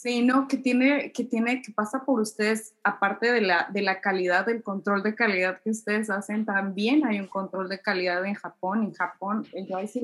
Sí, 0.05 0.21
no, 0.21 0.47
que 0.47 0.57
tiene, 0.57 1.11
que 1.11 1.23
tiene, 1.23 1.63
que 1.63 1.71
pasa 1.71 2.05
por 2.05 2.19
ustedes, 2.19 2.75
aparte 2.83 3.31
de 3.31 3.41
la, 3.41 3.67
de 3.73 3.81
la 3.81 4.01
calidad, 4.01 4.45
del 4.45 4.61
control 4.61 5.01
de 5.01 5.15
calidad 5.15 5.59
que 5.63 5.71
ustedes 5.71 6.11
hacen, 6.11 6.45
también 6.45 7.05
hay 7.05 7.19
un 7.19 7.25
control 7.25 7.69
de 7.69 7.79
calidad 7.79 8.23
en 8.23 8.35
Japón. 8.35 8.83
En 8.83 8.93
Japón, 8.93 9.47
yo 9.67 9.77
ahí 9.77 9.87
sí 9.87 10.01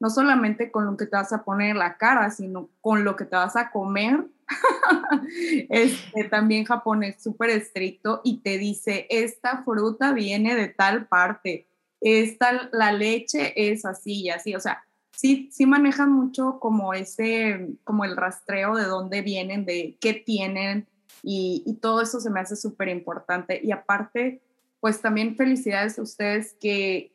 no 0.00 0.10
solamente 0.10 0.70
con 0.70 0.86
lo 0.86 0.96
que 0.96 1.06
te 1.06 1.16
vas 1.16 1.32
a 1.32 1.44
poner 1.44 1.70
en 1.70 1.78
la 1.78 1.96
cara, 1.96 2.30
sino 2.30 2.68
con 2.80 3.04
lo 3.04 3.16
que 3.16 3.24
te 3.24 3.36
vas 3.36 3.56
a 3.56 3.70
comer. 3.70 4.26
este, 5.68 6.24
también 6.24 6.64
Japón 6.64 7.02
es 7.02 7.22
súper 7.22 7.50
estricto 7.50 8.20
y 8.24 8.38
te 8.38 8.58
dice, 8.58 9.06
esta 9.10 9.62
fruta 9.64 10.12
viene 10.12 10.54
de 10.54 10.68
tal 10.68 11.06
parte, 11.06 11.66
esta, 12.00 12.70
la 12.72 12.92
leche 12.92 13.52
es 13.70 13.84
así 13.84 14.22
y 14.22 14.30
así, 14.30 14.54
o 14.54 14.60
sea, 14.60 14.84
sí, 15.10 15.48
sí 15.52 15.66
manejan 15.66 16.12
mucho 16.12 16.58
como 16.60 16.94
ese, 16.94 17.68
como 17.84 18.04
el 18.04 18.16
rastreo 18.16 18.76
de 18.76 18.84
dónde 18.84 19.20
vienen, 19.20 19.64
de 19.64 19.96
qué 20.00 20.14
tienen 20.14 20.86
y, 21.22 21.62
y 21.66 21.74
todo 21.74 22.00
eso 22.02 22.20
se 22.20 22.30
me 22.30 22.40
hace 22.40 22.54
súper 22.54 22.88
importante. 22.88 23.60
Y 23.62 23.72
aparte, 23.72 24.40
pues 24.80 25.00
también 25.00 25.36
felicidades 25.36 25.98
a 25.98 26.02
ustedes 26.02 26.54
que 26.60 27.12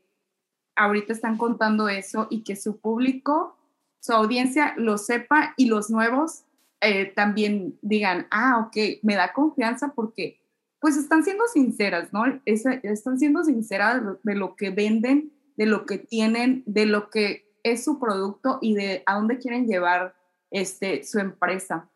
ahorita 0.75 1.13
están 1.13 1.37
contando 1.37 1.89
eso 1.89 2.27
y 2.29 2.43
que 2.43 2.55
su 2.55 2.79
público, 2.79 3.57
su 3.99 4.13
audiencia 4.13 4.73
lo 4.77 4.97
sepa 4.97 5.53
y 5.57 5.67
los 5.67 5.89
nuevos 5.89 6.43
eh, 6.81 7.05
también 7.05 7.77
digan, 7.81 8.27
ah, 8.31 8.65
ok, 8.67 8.99
me 9.03 9.15
da 9.15 9.33
confianza 9.33 9.93
porque 9.95 10.41
pues 10.79 10.97
están 10.97 11.23
siendo 11.23 11.45
sinceras, 11.47 12.11
¿no? 12.11 12.23
están 12.45 13.17
siendo 13.17 13.45
sinceras 13.45 14.01
de 14.21 14.35
lo 14.35 14.57
que 14.57 14.69
venden, 14.69 15.31
de 15.55 15.65
lo 15.65 15.85
que 15.85 15.97
tienen, 15.97 16.61
de 16.65 16.85
lo 16.85 17.09
que 17.09 17.53
es 17.63 17.85
su 17.85 17.99
producto 17.99 18.59
y 18.61 18.75
de 18.75 19.01
a 19.05 19.15
dónde 19.15 19.37
quieren 19.37 19.65
llevar 19.65 20.13
este, 20.51 21.05
su 21.05 21.19
empresa. 21.19 21.89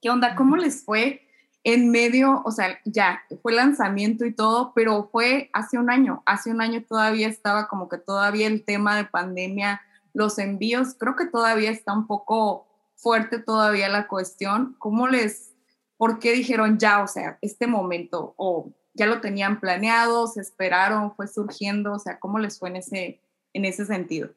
¿Qué 0.00 0.08
onda? 0.08 0.36
¿Cómo 0.36 0.56
les 0.56 0.84
fue 0.84 1.27
en 1.74 1.90
medio? 1.90 2.40
O 2.46 2.50
sea, 2.50 2.78
ya 2.86 3.22
fue 3.42 3.52
lanzamiento 3.52 4.24
y 4.24 4.32
todo, 4.32 4.72
pero 4.74 5.10
fue 5.12 5.50
hace 5.52 5.78
un 5.78 5.90
año. 5.90 6.22
Hace 6.24 6.50
un 6.50 6.62
año 6.62 6.82
todavía 6.82 7.28
estaba 7.28 7.68
como 7.68 7.90
que 7.90 7.98
todavía 7.98 8.46
el 8.46 8.64
tema 8.64 8.96
de 8.96 9.04
pandemia, 9.04 9.82
los 10.14 10.38
envíos, 10.38 10.94
creo 10.98 11.14
que 11.14 11.26
todavía 11.26 11.70
está 11.70 11.92
un 11.92 12.06
poco 12.06 12.66
fuerte 12.96 13.38
todavía 13.38 13.90
la 13.90 14.08
cuestión. 14.08 14.76
¿Cómo 14.78 15.08
les, 15.08 15.54
por 15.98 16.18
qué 16.18 16.32
dijeron 16.32 16.78
ya, 16.78 17.02
o 17.02 17.06
sea, 17.06 17.38
este 17.42 17.66
momento? 17.66 18.32
¿O 18.38 18.72
ya 18.94 19.04
lo 19.04 19.20
tenían 19.20 19.60
planeado, 19.60 20.26
se 20.26 20.40
esperaron, 20.40 21.14
fue 21.14 21.28
surgiendo? 21.28 21.92
O 21.92 21.98
sea, 21.98 22.18
¿cómo 22.18 22.38
les 22.38 22.58
fue 22.58 22.70
en 22.70 22.76
ese, 22.76 23.20
en 23.52 23.66
ese 23.66 23.84
sentido? 23.84 24.30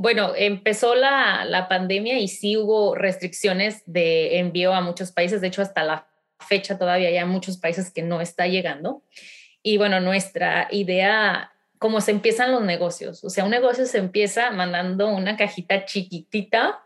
Bueno, 0.00 0.32
empezó 0.34 0.94
la, 0.94 1.66
pandemia 1.68 2.18
y 2.20 2.28
sí 2.28 2.56
hubo 2.56 2.94
restricciones 2.94 3.82
de 3.84 4.38
envío 4.38 4.72
a 4.72 4.80
muchos 4.80 5.12
países. 5.12 5.42
De 5.42 5.48
hecho, 5.48 5.60
hasta 5.60 5.84
la 5.84 6.08
fecha 6.38 6.78
todavía 6.78 7.08
hay 7.08 7.24
muchos 7.26 7.58
países 7.58 7.90
que 7.90 8.00
no 8.00 8.22
está 8.22 8.46
llegando. 8.46 9.02
Y 9.62 9.76
bueno, 9.76 10.00
nuestra 10.00 10.68
idea 10.70 11.52
como 11.76 12.00
se 12.00 12.12
empiezan 12.12 12.50
los 12.50 12.62
negocios. 12.62 13.22
O 13.24 13.28
sea, 13.28 13.44
un 13.44 13.50
negocio 13.50 13.84
se 13.84 13.98
empieza 13.98 14.50
mandando 14.52 15.06
una 15.10 15.36
cajita 15.36 15.84
chiquitita. 15.84 16.82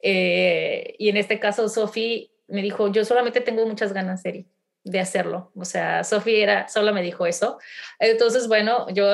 Eh, 0.00 0.94
y 0.96 1.08
en 1.08 1.16
este 1.16 1.40
caso, 1.40 1.68
Sofi 1.68 2.30
me 2.46 2.62
dijo, 2.62 2.86
yo 2.92 3.04
solamente 3.04 3.40
tengo 3.40 3.66
muchas 3.66 3.92
ganas, 3.92 4.24
Eri, 4.24 4.46
de 4.84 5.00
hacerlo. 5.00 5.50
O 5.56 5.64
sea, 5.64 6.04
Sofi 6.04 6.36
era, 6.36 6.68
solo 6.68 6.94
me 6.94 7.02
dijo 7.02 7.26
eso. 7.26 7.58
Entonces, 7.98 8.46
bueno, 8.46 8.88
yo 8.90 9.08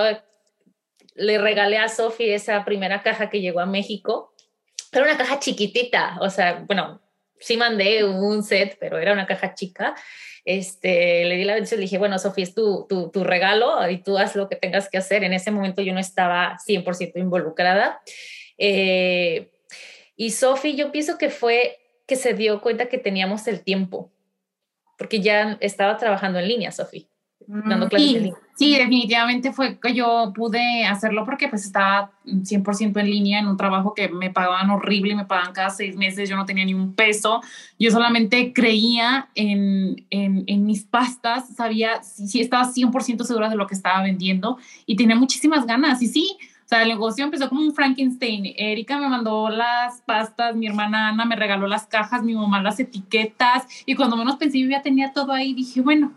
le 1.20 1.38
regalé 1.38 1.78
a 1.78 1.88
Sofi 1.88 2.30
esa 2.30 2.64
primera 2.64 3.02
caja 3.02 3.30
que 3.30 3.40
llegó 3.40 3.61
a 3.61 3.66
México, 3.66 4.35
pero 4.90 5.04
una 5.04 5.16
caja 5.16 5.38
chiquitita. 5.38 6.18
O 6.20 6.30
sea, 6.30 6.64
bueno, 6.66 7.00
sí 7.38 7.56
mandé 7.56 8.04
un 8.04 8.42
set, 8.42 8.76
pero 8.80 8.98
era 8.98 9.12
una 9.12 9.26
caja 9.26 9.54
chica 9.54 9.94
este, 10.44 11.24
le 11.24 11.37
di 11.37 11.44
la 11.44 11.54
bendición, 11.54 11.80
le 11.80 11.85
dije, 11.85 11.98
bueno, 11.98 12.18
Sofía, 12.18 12.44
es 12.44 12.54
tu, 12.54 12.87
tu, 12.88 13.11
tu, 13.11 13.24
regalo 13.24 13.88
y 13.88 14.02
tú 14.02 14.18
haz 14.18 14.37
lo 14.37 14.48
que 14.48 14.56
tengas 14.56 14.88
que 14.88 14.98
hacer. 14.98 15.24
En 15.24 15.33
ese 15.33 15.50
momento 15.50 15.83
yo 15.83 15.92
no 15.92 16.00
estaba 16.00 16.56
100% 16.66 17.12
involucrada. 17.16 18.00
Eh, 18.59 19.50
y 20.16 20.30
Sofía, 20.30 20.74
yo 20.74 20.92
pienso 20.92 21.18
que 21.18 21.30
fue 21.30 21.78
que 22.06 22.16
se 22.16 22.35
dio 22.35 22.61
cuenta 22.61 22.87
que 22.87 22.98
teníamos 22.98 23.46
el 23.46 23.62
tiempo, 23.62 24.12
porque 24.98 25.20
ya 25.20 25.56
estaba 25.61 25.96
trabajando 25.96 26.38
en 26.38 26.48
línea, 26.48 26.72
Sofía. 26.72 27.06
Mm, 27.52 27.82
sí, 28.54 28.76
definitivamente 28.76 29.52
fue 29.52 29.80
que 29.80 29.92
yo 29.92 30.32
pude 30.36 30.86
hacerlo 30.86 31.24
porque 31.24 31.48
pues 31.48 31.64
estaba 31.64 32.12
100% 32.24 33.00
en 33.00 33.10
línea 33.10 33.40
en 33.40 33.48
un 33.48 33.56
trabajo 33.56 33.92
que 33.92 34.08
me 34.08 34.30
pagaban 34.30 34.70
horrible, 34.70 35.16
me 35.16 35.24
pagaban 35.24 35.52
cada 35.52 35.70
seis 35.70 35.96
meses, 35.96 36.28
yo 36.28 36.36
no 36.36 36.46
tenía 36.46 36.64
ni 36.64 36.74
un 36.74 36.94
peso, 36.94 37.40
yo 37.76 37.90
solamente 37.90 38.52
creía 38.52 39.30
en, 39.34 40.06
en, 40.10 40.44
en 40.46 40.64
mis 40.64 40.84
pastas, 40.84 41.52
sabía, 41.56 42.04
sí, 42.04 42.28
sí 42.28 42.40
estaba 42.40 42.70
100% 42.72 43.24
segura 43.24 43.48
de 43.48 43.56
lo 43.56 43.66
que 43.66 43.74
estaba 43.74 44.00
vendiendo 44.00 44.56
y 44.86 44.94
tenía 44.94 45.16
muchísimas 45.16 45.66
ganas. 45.66 46.00
Y 46.02 46.06
sí, 46.06 46.36
o 46.64 46.68
sea, 46.68 46.82
el 46.82 46.88
negocio 46.88 47.24
empezó 47.24 47.48
como 47.48 47.62
un 47.62 47.74
Frankenstein. 47.74 48.54
Erika 48.56 48.96
me 48.96 49.08
mandó 49.08 49.50
las 49.50 50.02
pastas, 50.02 50.54
mi 50.54 50.68
hermana 50.68 51.08
Ana 51.08 51.24
me 51.24 51.34
regaló 51.34 51.66
las 51.66 51.88
cajas, 51.88 52.22
mi 52.22 52.34
mamá 52.34 52.62
las 52.62 52.78
etiquetas 52.78 53.66
y 53.86 53.96
cuando 53.96 54.16
menos 54.16 54.36
pensé 54.36 54.60
yo 54.60 54.68
ya 54.68 54.82
tenía 54.82 55.12
todo 55.12 55.32
ahí, 55.32 55.52
dije, 55.52 55.80
bueno, 55.80 56.12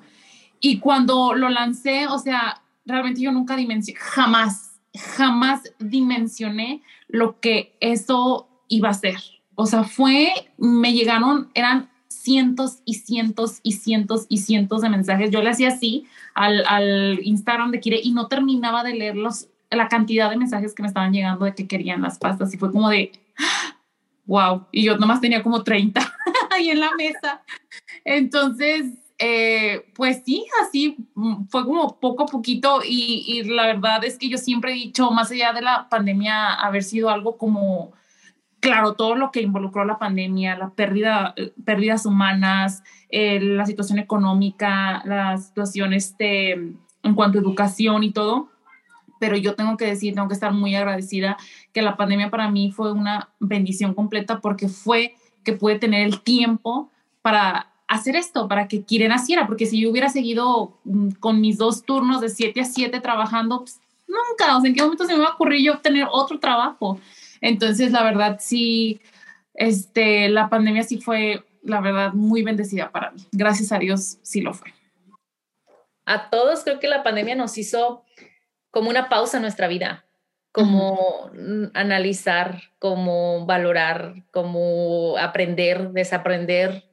y 0.65 0.80
cuando 0.80 1.34
lo 1.34 1.49
lancé, 1.49 2.08
o 2.08 2.17
sea, 2.17 2.62
realmente 2.86 3.19
yo 3.19 3.34
nunca 3.34 3.58
dimensioné, 3.58 3.99
jamás, 3.99 4.80
jamás 5.17 5.62
dimensioné 5.78 6.82
lo 7.10 7.41
que 7.41 7.76
eso 7.82 8.47
iba 8.69 8.88
a 8.88 8.93
ser. 8.93 9.17
O 9.56 9.65
sea, 9.65 9.84
fue, 9.84 10.32
me 10.58 10.93
llegaron, 10.93 11.49
eran 11.54 11.89
cientos 12.08 12.80
y 12.86 12.93
cientos 12.93 13.60
y 13.62 13.73
cientos 13.73 14.26
y 14.30 14.38
cientos 14.38 14.82
de 14.84 14.89
mensajes. 14.89 15.32
Yo 15.32 15.41
le 15.41 15.49
hacía 15.49 15.67
así 15.67 16.08
al, 16.34 16.63
al 16.65 17.19
Instagram 17.23 17.71
de 17.71 17.82
Kire 17.82 17.99
y 18.02 18.13
no 18.13 18.28
terminaba 18.28 18.86
de 18.86 18.93
leer 18.95 19.17
los, 19.17 19.49
la 19.69 19.89
cantidad 19.89 20.30
de 20.30 20.38
mensajes 20.38 20.73
que 20.73 20.82
me 20.82 20.88
estaban 20.88 21.12
llegando 21.12 21.43
de 21.43 21.56
que 21.56 21.67
querían 21.67 22.02
las 22.02 22.19
pastas 22.19 22.54
y 22.54 22.58
fue 22.58 22.71
como 22.71 22.88
de, 22.88 23.12
wow, 24.28 24.65
y 24.71 24.84
yo 24.84 24.97
nomás 24.97 25.19
tenía 25.19 25.43
como 25.43 25.62
30 25.62 25.99
ahí 26.52 26.69
en 26.69 26.80
la 26.80 26.91
mesa. 26.95 27.41
Entonces, 28.06 29.02
eh, 29.25 29.86
pues 29.95 30.21
sí, 30.25 30.45
así 30.62 30.97
mm, 31.15 31.45
fue 31.47 31.63
como 31.63 31.97
poco 31.97 32.23
a 32.23 32.25
poquito 32.25 32.81
y, 32.86 33.41
la 33.45 33.67
verdad 33.67 34.03
es 34.03 34.17
que 34.17 34.27
yo 34.27 34.38
siempre 34.38 34.71
he 34.71 34.75
dicho, 34.75 35.12
más 35.12 35.31
allá 35.31 35.53
de 35.53 35.62
la 35.62 35.88
pandemia, 35.88 36.53
haber 36.55 36.83
sido 36.83 37.09
algo 37.09 37.38
como, 37.38 37.93
claro, 38.59 38.95
todo 38.95 39.15
lo 39.15 39.31
que 39.31 39.41
involucró 39.41 39.86
la 39.86 39.97
pandemia, 39.97 40.57
la 40.57 40.71
pérdida, 40.71 41.33
eh, 41.38 41.53
pérdidas 41.63 42.05
humanas, 42.05 42.83
eh, 43.07 43.39
la 43.39 43.65
situación 43.65 43.97
económica, 43.97 45.01
la 45.05 45.38
situación 45.38 45.93
este, 45.93 46.51
en 46.51 47.15
cuanto 47.15 47.38
a 47.38 47.41
educación 47.41 48.03
y 48.03 48.12
todo, 48.12 48.49
pero 49.21 49.38
yo 49.38 49.55
tengo 49.55 49.77
que 49.77 49.86
decir, 49.86 50.13
tengo 50.15 50.27
que 50.27 50.33
estar 50.33 50.51
muy 50.51 50.75
agradecida 50.75 51.38
que 51.71 51.81
la 51.81 51.95
pandemia 51.95 52.29
para 52.29 52.51
mí 52.51 52.73
fue 52.73 52.91
una 52.91 53.29
bendición 53.39 53.93
completa 53.93 54.41
porque 54.41 54.67
fue 54.67 55.15
que 55.45 55.53
pude 55.53 55.79
tener 55.79 56.05
el 56.05 56.19
tiempo 56.19 56.91
para 57.21 57.72
hacer 57.93 58.15
esto 58.15 58.47
para 58.47 58.67
que 58.67 58.84
Kire 58.84 59.08
naciera, 59.08 59.47
porque 59.47 59.65
si 59.65 59.79
yo 59.79 59.89
hubiera 59.89 60.10
seguido 60.10 60.77
mm, 60.84 61.12
con 61.19 61.41
mis 61.41 61.58
dos 61.58 61.84
turnos 61.84 62.21
de 62.21 62.29
7 62.29 62.62
a 62.62 62.65
7 62.65 62.99
trabajando, 62.99 63.60
pues, 63.60 63.79
nunca, 64.08 64.58
o 64.58 64.62
sea, 64.62 64.69
en 64.69 64.75
qué 64.75 64.82
momento 64.82 65.06
se 65.06 65.13
me 65.13 65.19
va 65.19 65.29
a 65.29 65.34
ocurrir 65.34 65.63
yo 65.63 65.79
tener 65.79 66.08
otro 66.12 66.39
trabajo. 66.39 66.99
Entonces, 67.41 67.91
la 67.91 68.03
verdad, 68.03 68.38
sí, 68.39 69.01
este, 69.53 70.29
la 70.29 70.49
pandemia 70.49 70.84
sí 70.84 70.99
fue, 70.99 71.43
la 71.62 71.82
verdad, 71.82 72.13
muy 72.13 72.43
bendecida 72.43 72.91
para 72.91 73.12
mí. 73.12 73.25
Gracias 73.32 73.71
a 73.71 73.79
Dios, 73.79 74.17
sí 74.21 74.41
lo 74.41 74.53
fue. 74.53 74.73
A 76.06 76.29
todos 76.29 76.63
creo 76.63 76.79
que 76.79 76.88
la 76.88 77.03
pandemia 77.03 77.36
nos 77.36 77.58
hizo 77.58 78.03
como 78.71 78.89
una 78.89 79.08
pausa 79.08 79.38
en 79.38 79.43
nuestra 79.43 79.67
vida, 79.67 80.06
como 80.51 81.32
analizar, 81.73 82.62
como 82.79 83.45
valorar, 83.45 84.23
como 84.32 85.15
aprender, 85.17 85.91
desaprender, 85.91 86.84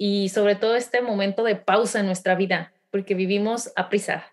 y 0.00 0.28
sobre 0.28 0.54
todo 0.54 0.76
este 0.76 1.02
momento 1.02 1.42
de 1.42 1.56
pausa 1.56 1.98
en 1.98 2.06
nuestra 2.06 2.36
vida, 2.36 2.72
porque 2.90 3.14
vivimos 3.14 3.72
a 3.74 3.88
prisa. 3.88 4.32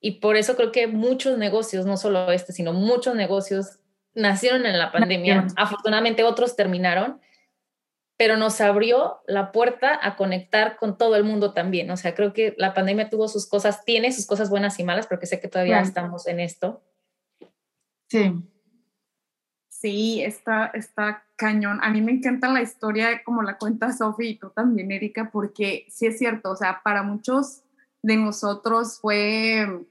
Y 0.00 0.18
por 0.18 0.36
eso 0.36 0.56
creo 0.56 0.72
que 0.72 0.88
muchos 0.88 1.38
negocios, 1.38 1.86
no 1.86 1.96
solo 1.96 2.32
este, 2.32 2.52
sino 2.52 2.72
muchos 2.72 3.14
negocios 3.14 3.78
nacieron 4.14 4.66
en 4.66 4.76
la 4.76 4.90
pandemia. 4.90 5.46
Afortunadamente 5.56 6.24
otros 6.24 6.56
terminaron, 6.56 7.20
pero 8.16 8.36
nos 8.36 8.60
abrió 8.60 9.20
la 9.28 9.52
puerta 9.52 9.98
a 10.02 10.16
conectar 10.16 10.76
con 10.76 10.98
todo 10.98 11.14
el 11.14 11.22
mundo 11.22 11.54
también. 11.54 11.88
O 11.92 11.96
sea, 11.96 12.16
creo 12.16 12.32
que 12.32 12.54
la 12.58 12.74
pandemia 12.74 13.08
tuvo 13.08 13.28
sus 13.28 13.48
cosas, 13.48 13.84
tiene 13.84 14.12
sus 14.12 14.26
cosas 14.26 14.50
buenas 14.50 14.78
y 14.80 14.84
malas, 14.84 15.06
porque 15.06 15.26
sé 15.26 15.38
que 15.38 15.48
todavía 15.48 15.80
estamos 15.80 16.26
en 16.26 16.40
esto. 16.40 16.82
Sí. 18.10 18.34
Sí, 19.68 20.22
está, 20.24 20.72
está 20.74 21.23
cañón. 21.36 21.80
A 21.82 21.90
mí 21.90 22.00
me 22.00 22.12
encanta 22.12 22.48
la 22.48 22.62
historia 22.62 23.22
como 23.24 23.42
la 23.42 23.58
cuenta 23.58 23.92
Sofi 23.92 24.28
y 24.28 24.38
tú 24.38 24.50
también, 24.50 24.92
Erika, 24.92 25.30
porque 25.30 25.86
sí 25.88 26.06
es 26.06 26.18
cierto, 26.18 26.50
o 26.50 26.56
sea, 26.56 26.82
para 26.82 27.02
muchos 27.02 27.62
de 28.02 28.16
nosotros 28.16 28.98
fue 29.00 29.86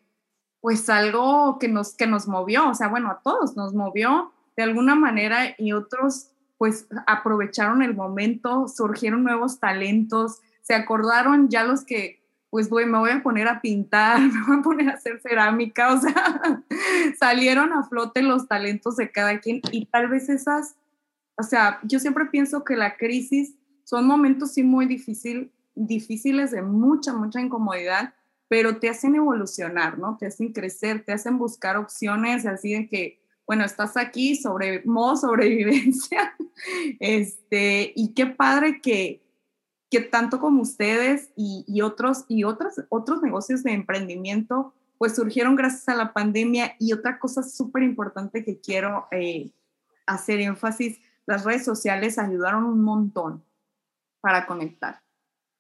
pues 0.62 0.90
algo 0.90 1.58
que 1.60 1.68
nos, 1.68 1.96
que 1.96 2.08
nos 2.08 2.28
movió, 2.28 2.70
o 2.70 2.74
sea, 2.74 2.88
bueno, 2.88 3.12
a 3.12 3.20
todos 3.22 3.58
nos 3.58 3.74
movió 3.74 4.32
de 4.56 4.64
alguna 4.64 4.96
manera 4.96 5.56
y 5.58 5.74
otros 5.74 6.30
pues 6.58 6.88
aprovecharon 7.08 7.82
el 7.82 7.96
momento, 7.96 8.70
surgieron 8.70 9.24
nuevos 9.24 9.60
talentos, 9.60 10.40
se 10.62 10.76
acordaron 10.76 11.50
ya 11.50 11.66
los 11.66 11.84
que 11.84 12.24
pues 12.50 12.70
voy, 12.70 12.86
me 12.86 13.00
voy 13.00 13.10
a 13.10 13.24
poner 13.24 13.48
a 13.48 13.62
pintar, 13.62 14.22
me 14.22 14.44
voy 14.46 14.60
a 14.60 14.62
poner 14.62 14.90
a 14.90 14.94
hacer 14.94 15.20
cerámica, 15.22 15.92
o 15.92 16.00
sea, 16.00 16.64
salieron 17.20 17.74
a 17.74 17.84
flote 17.84 18.22
los 18.22 18.48
talentos 18.48 18.96
de 18.96 19.12
cada 19.12 19.40
quien 19.40 19.60
y 19.72 19.88
tal 19.88 20.08
vez 20.08 20.30
esas, 20.30 20.76
o 21.38 21.44
sea, 21.44 21.80
yo 21.84 22.00
siempre 22.00 22.26
pienso 22.26 22.64
que 22.64 22.76
la 22.76 22.98
crisis 22.98 23.56
son 23.84 24.08
momentos 24.08 24.54
sí 24.54 24.64
muy 24.64 24.86
difícil, 24.86 25.52
difíciles 25.76 26.52
de 26.52 26.62
mucha, 26.62 27.14
mucha 27.14 27.42
incomodidad, 27.42 28.14
pero 28.48 28.78
te 28.78 28.90
hacen 28.90 29.16
evolucionar, 29.16 29.98
¿no? 29.98 30.18
Te 30.18 30.28
hacen 30.28 30.54
crecer, 30.54 31.04
te 31.04 31.12
hacen 31.12 31.38
buscar 31.38 31.78
opciones 31.78 32.46
así 32.46 32.74
de 32.74 32.88
que, 32.88 33.20
bueno, 33.48 33.66
estás 33.66 33.98
aquí 33.98 34.36
sobre 34.36 34.84
modo 34.86 35.16
sobrevivencia, 35.18 36.36
este, 37.00 37.94
y 37.96 38.14
qué 38.14 38.28
padre 38.28 38.80
que, 38.82 39.24
que 39.90 40.02
tanto 40.02 40.40
como 40.40 40.62
ustedes 40.62 41.32
y, 41.36 41.82
otros, 41.82 42.26
y 42.28 42.44
otros, 42.44 42.76
otros 42.90 43.22
negocios 43.22 43.64
de 43.64 43.74
emprendimiento, 43.74 44.74
pues 44.98 45.16
surgieron 45.16 45.56
gracias 45.56 45.90
a 45.90 45.96
la 45.96 46.14
pandemia. 46.14 46.76
Y 46.80 46.94
otra 46.94 47.20
cosa 47.20 47.44
súper 47.44 47.84
importante 47.84 48.44
que 48.44 48.60
quiero 48.60 49.08
eh, 49.12 49.52
hacer 50.06 50.40
énfasis, 50.40 50.98
las 51.26 51.44
redes 51.44 51.66
sociales 51.66 52.18
ayudaron 52.20 52.66
un 52.66 52.82
montón 52.82 53.44
para 54.22 54.46
conectar. 54.46 55.02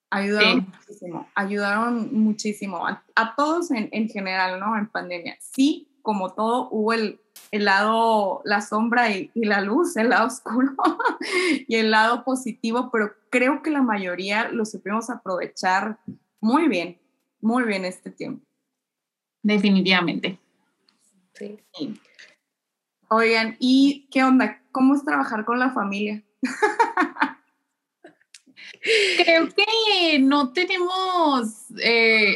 Ayudaron 0.10 0.67
muchísimo, 0.67 1.28
ayudaron 1.34 2.13
muchísimo 2.13 2.88
a, 2.88 3.36
todos 3.36 3.71
en, 3.71 3.89
en, 3.91 4.08
general, 4.10 4.60
¿no? 4.60 4.78
En 4.78 4.88
pandemia. 4.88 5.38
Sí, 5.39 5.89
como 6.04 6.34
todo, 6.34 6.69
hubo 6.69 6.93
el, 6.93 7.19
el 7.52 7.65
lado, 7.65 8.41
la 8.45 8.62
sombra 8.62 9.12
y, 9.12 9.32
la 9.36 9.62
luz, 9.62 9.95
el 9.97 10.10
lado 10.10 10.28
oscuro 10.28 10.76
y 11.67 11.76
el 11.76 11.91
lado 11.91 12.23
positivo, 12.23 12.89
pero 12.91 13.13
creo 13.30 13.62
que 13.62 13.69
la 13.69 13.82
mayoría 13.82 14.49
lo 14.49 14.65
supimos 14.65 15.10
aprovechar 15.10 15.99
muy 16.39 16.67
bien, 16.67 16.99
muy 17.41 17.63
bien 17.63 17.86
este 17.86 18.12
tiempo. 18.12 18.45
Definitivamente. 19.41 20.39
Sí. 21.34 21.60
Oigan, 23.10 23.56
¿y 23.60 24.08
qué 24.10 24.23
onda? 24.23 24.62
¿Cómo 24.73 24.95
es 24.95 25.05
trabajar 25.05 25.45
con 25.45 25.59
la 25.59 25.69
familia? 25.69 26.23
Creo 29.23 29.47
que 29.49 30.19
no 30.19 30.51
tenemos 30.51 31.67
eh, 31.81 32.36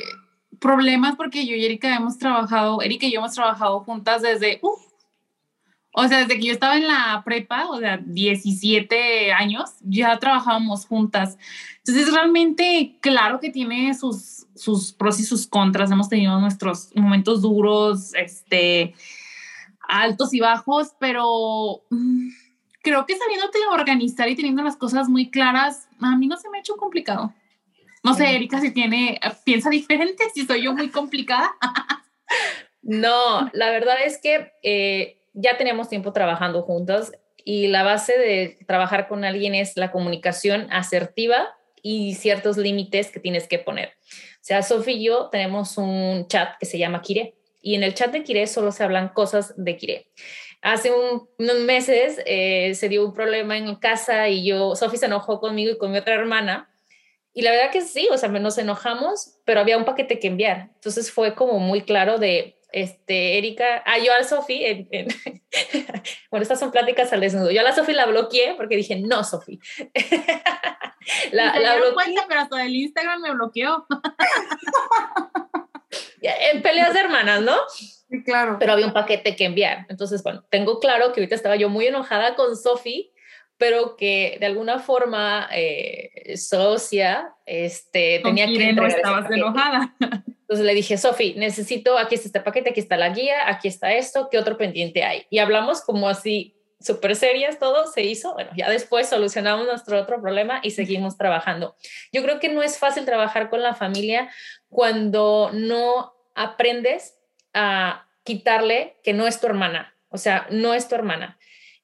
problemas 0.60 1.16
porque 1.16 1.46
yo 1.46 1.56
y 1.56 1.66
Erika 1.66 1.96
hemos 1.96 2.18
trabajado, 2.20 2.82
Erika 2.82 3.08
y 3.08 3.14
yo 3.14 3.20
hemos 3.20 3.34
trabajado 3.34 3.80
juntas 3.82 4.22
desde, 4.22 4.62
O 4.62 6.08
sea, 6.08 6.20
desde 6.20 6.40
que 6.40 6.46
yo 6.46 6.54
estaba 6.54 6.78
en 6.78 6.88
la 6.88 7.24
prepa, 7.26 7.68
o 7.70 7.80
sea, 7.80 7.98
17 7.98 9.34
años, 9.34 9.72
ya 9.82 10.18
trabajábamos 10.20 10.86
juntas. 10.86 11.38
Entonces, 11.80 12.14
realmente, 12.14 12.98
claro 13.02 13.40
que 13.40 13.50
tiene 13.50 13.96
sus, 13.96 14.46
sus 14.56 14.94
pros 14.94 15.20
y 15.20 15.24
sus 15.24 15.48
contras. 15.48 15.90
Hemos 15.90 16.08
tenido 16.08 16.40
nuestros 16.40 16.92
momentos 16.96 17.42
duros, 17.42 18.14
este, 18.14 18.94
altos 19.88 20.34
y 20.34 20.40
bajos, 20.40 20.94
pero 21.00 21.84
mm, 21.90 22.30
creo 22.82 23.06
que 23.06 23.18
sabiéndote 23.18 23.60
organizar 23.72 24.30
y 24.30 24.36
teniendo 24.36 24.64
las 24.64 24.78
cosas 24.78 25.10
muy 25.10 25.30
claras, 25.30 25.88
a 26.00 26.16
mí 26.16 26.28
no 26.28 26.38
se 26.38 26.50
me 26.50 26.58
ha 26.58 26.62
hecho 26.62 26.78
complicado. 26.78 27.34
No 28.04 28.14
sé, 28.14 28.36
Erika, 28.36 28.62
si 28.62 28.72
tiene, 28.72 29.20
piensa 29.44 29.70
diferente, 29.70 30.24
si 30.34 30.46
soy 30.46 30.64
yo 30.64 30.74
muy 30.74 30.90
complicada. 30.90 31.52
no, 32.82 33.50
la 33.52 33.70
verdad 33.72 33.98
es 34.06 34.20
que 34.22 34.54
eh, 34.64 35.20
ya 35.34 35.58
tenemos 35.58 35.90
tiempo 35.90 36.14
trabajando 36.14 36.62
juntos 36.62 37.12
y 37.44 37.68
la 37.68 37.84
base 37.84 38.18
de 38.18 38.58
trabajar 38.68 39.08
con 39.08 39.24
alguien 39.24 39.56
es 39.56 39.76
la 39.76 39.92
comunicación 39.92 40.68
asertiva 40.72 41.56
y 41.82 42.16
ciertos 42.16 42.58
límites 42.58 43.12
que 43.12 43.20
tienes 43.20 43.48
que 43.48 43.60
poner. 43.60 43.90
O 43.90 44.48
sea, 44.48 44.64
Sofía 44.64 44.96
y 44.96 45.04
yo 45.04 45.30
tenemos 45.30 45.78
un 45.78 46.28
chat 46.28 46.58
que 46.60 46.66
se 46.66 46.78
llama 46.78 47.02
Kire 47.02 47.37
y 47.62 47.76
en 47.76 47.84
el 47.84 47.94
chat 47.94 48.12
de 48.12 48.24
Kire 48.24 48.48
solo 48.48 48.72
se 48.72 48.84
hablan 48.84 49.10
cosas 49.10 49.54
de 49.58 49.78
Kire. 49.78 50.12
Hace 50.62 50.92
unos 50.92 51.60
meses 51.60 52.20
eh, 52.26 52.74
se 52.76 52.90
dio 52.90 53.06
un 53.06 53.14
problema 53.14 53.58
en 53.58 53.76
casa 53.76 54.28
y 54.30 54.46
yo, 54.46 54.76
Sofi 54.76 54.98
se 54.98 55.06
enojó 55.06 55.40
conmigo 55.40 55.72
y 55.72 55.78
con 55.78 55.92
mi 55.92 55.98
otra 55.98 56.16
hermana. 56.16 56.74
Y 57.34 57.44
la 57.44 57.52
verdad 57.52 57.72
que 57.72 57.82
sí, 57.82 58.08
o 58.12 58.18
sea, 58.18 58.30
nos 58.30 58.58
enojamos, 58.58 59.38
pero 59.46 59.60
había 59.60 59.78
un 59.78 59.86
paquete 59.86 60.20
que 60.20 60.28
enviar. 60.28 60.72
Entonces 60.74 61.12
fue 61.12 61.36
como 61.36 61.60
muy 61.60 61.82
claro 61.82 62.18
de, 62.18 62.58
este, 62.72 63.38
Erika, 63.38 63.82
ah, 63.86 63.98
yo 63.98 64.14
a 64.14 64.24
Sofi, 64.24 64.88
bueno, 66.32 66.42
estas 66.42 66.60
son 66.60 66.72
pláticas 66.72 67.14
al 67.14 67.22
desnudo. 67.22 67.52
Yo 67.52 67.62
a 67.62 67.64
la 67.64 67.74
Sofi 67.74 67.94
la 67.94 68.06
bloqueé 68.06 68.56
porque 68.56 68.76
dije, 68.76 69.00
no, 69.00 69.24
Sofi. 69.24 69.60
la, 71.32 71.60
la 71.60 71.78
bloqueé. 71.78 72.16
pero 72.28 72.42
hasta 72.42 72.66
el 72.66 72.76
Instagram 72.76 73.22
me 73.22 73.32
bloqueó. 73.34 73.86
en 76.22 76.62
peleas 76.62 76.94
de 76.94 77.00
hermanas, 77.00 77.42
¿no? 77.42 77.56
Sí, 77.70 78.24
claro. 78.24 78.58
Pero 78.60 78.74
había 78.74 78.88
un 78.88 78.94
paquete 78.94 79.36
que 79.36 79.46
enviar. 79.46 79.86
Entonces, 79.90 80.24
bueno, 80.24 80.46
tengo 80.50 80.80
claro 80.80 81.12
que 81.12 81.20
ahorita 81.20 81.36
estaba 81.36 81.56
yo 81.56 81.70
muy 81.70 81.88
enojada 81.88 82.36
con 82.36 82.56
Sofi, 82.56 83.12
pero 83.58 83.98
que 83.98 84.38
de 84.40 84.46
alguna 84.46 84.80
forma 84.80 85.50
eh, 85.52 86.38
socia 86.38 87.34
este, 87.46 88.22
tenía 88.24 88.48
que 88.48 88.74
no 88.74 88.86
estabas 88.86 89.30
enojada. 89.32 89.96
Entonces 90.00 90.66
le 90.66 90.74
dije, 90.76 90.98
Sofi, 90.98 91.34
necesito, 91.36 91.98
aquí 91.98 92.16
está 92.16 92.28
este 92.28 92.40
paquete, 92.40 92.70
aquí 92.70 92.80
está 92.80 92.96
la 92.96 93.10
guía, 93.10 93.50
aquí 93.50 93.68
está 93.68 93.94
esto, 93.94 94.30
¿qué 94.32 94.38
otro 94.38 94.58
pendiente 94.58 95.04
hay? 95.04 95.26
Y 95.30 95.40
hablamos 95.40 95.82
como 95.82 96.08
así, 96.08 96.57
súper 96.80 97.16
serias, 97.16 97.60
todo 97.60 97.88
se 97.88 98.04
hizo. 98.04 98.34
Bueno, 98.34 98.52
ya 98.56 98.70
después 98.70 99.10
solucionamos 99.10 99.66
nuestro 99.66 100.00
otro 100.00 100.22
problema 100.22 100.60
y 100.64 100.72
seguimos 100.72 101.18
trabajando. 101.18 101.76
Yo 102.12 102.22
creo 102.24 102.40
que 102.40 102.50
no 102.50 102.64
es 102.64 102.78
fácil 102.78 103.06
trabajar 103.06 103.50
con 103.50 103.62
la 103.62 103.74
familia 103.74 104.30
cuando 104.70 105.50
no 105.54 106.14
aprendes 106.36 107.18
a 107.54 108.08
quitarle 108.24 108.98
que 109.04 109.14
no 109.14 109.26
es 109.26 109.40
tu 109.40 109.48
hermana, 109.48 109.96
o 110.10 110.18
sea, 110.18 110.48
no 110.52 110.74
es 110.74 110.88
tu 110.88 110.96
hermana. 110.96 111.38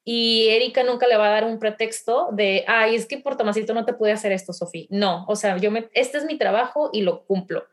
Y 0.06 0.49
Erika 0.49 0.84
nunca 0.84 1.08
le 1.08 1.15
va 1.15 1.27
a 1.27 1.32
dar 1.32 1.45
un 1.45 1.60
pretexto 1.60 2.27
de, 2.34 2.65
ay, 2.67 2.95
es 2.95 3.06
que 3.06 3.17
por 3.17 3.38
Tomasito 3.38 3.73
no 3.73 3.86
te 3.86 3.93
pude 3.93 4.12
hacer 4.12 4.34
esto, 4.34 4.51
Sofía. 4.51 4.86
No, 4.89 5.25
o 5.29 5.36
sea, 5.38 5.58
yo 5.58 5.71
me, 5.71 5.89
este 5.93 6.17
es 6.17 6.25
mi 6.25 6.38
trabajo 6.38 6.89
y 6.91 7.01
lo 7.01 7.25
cumplo. 7.25 7.65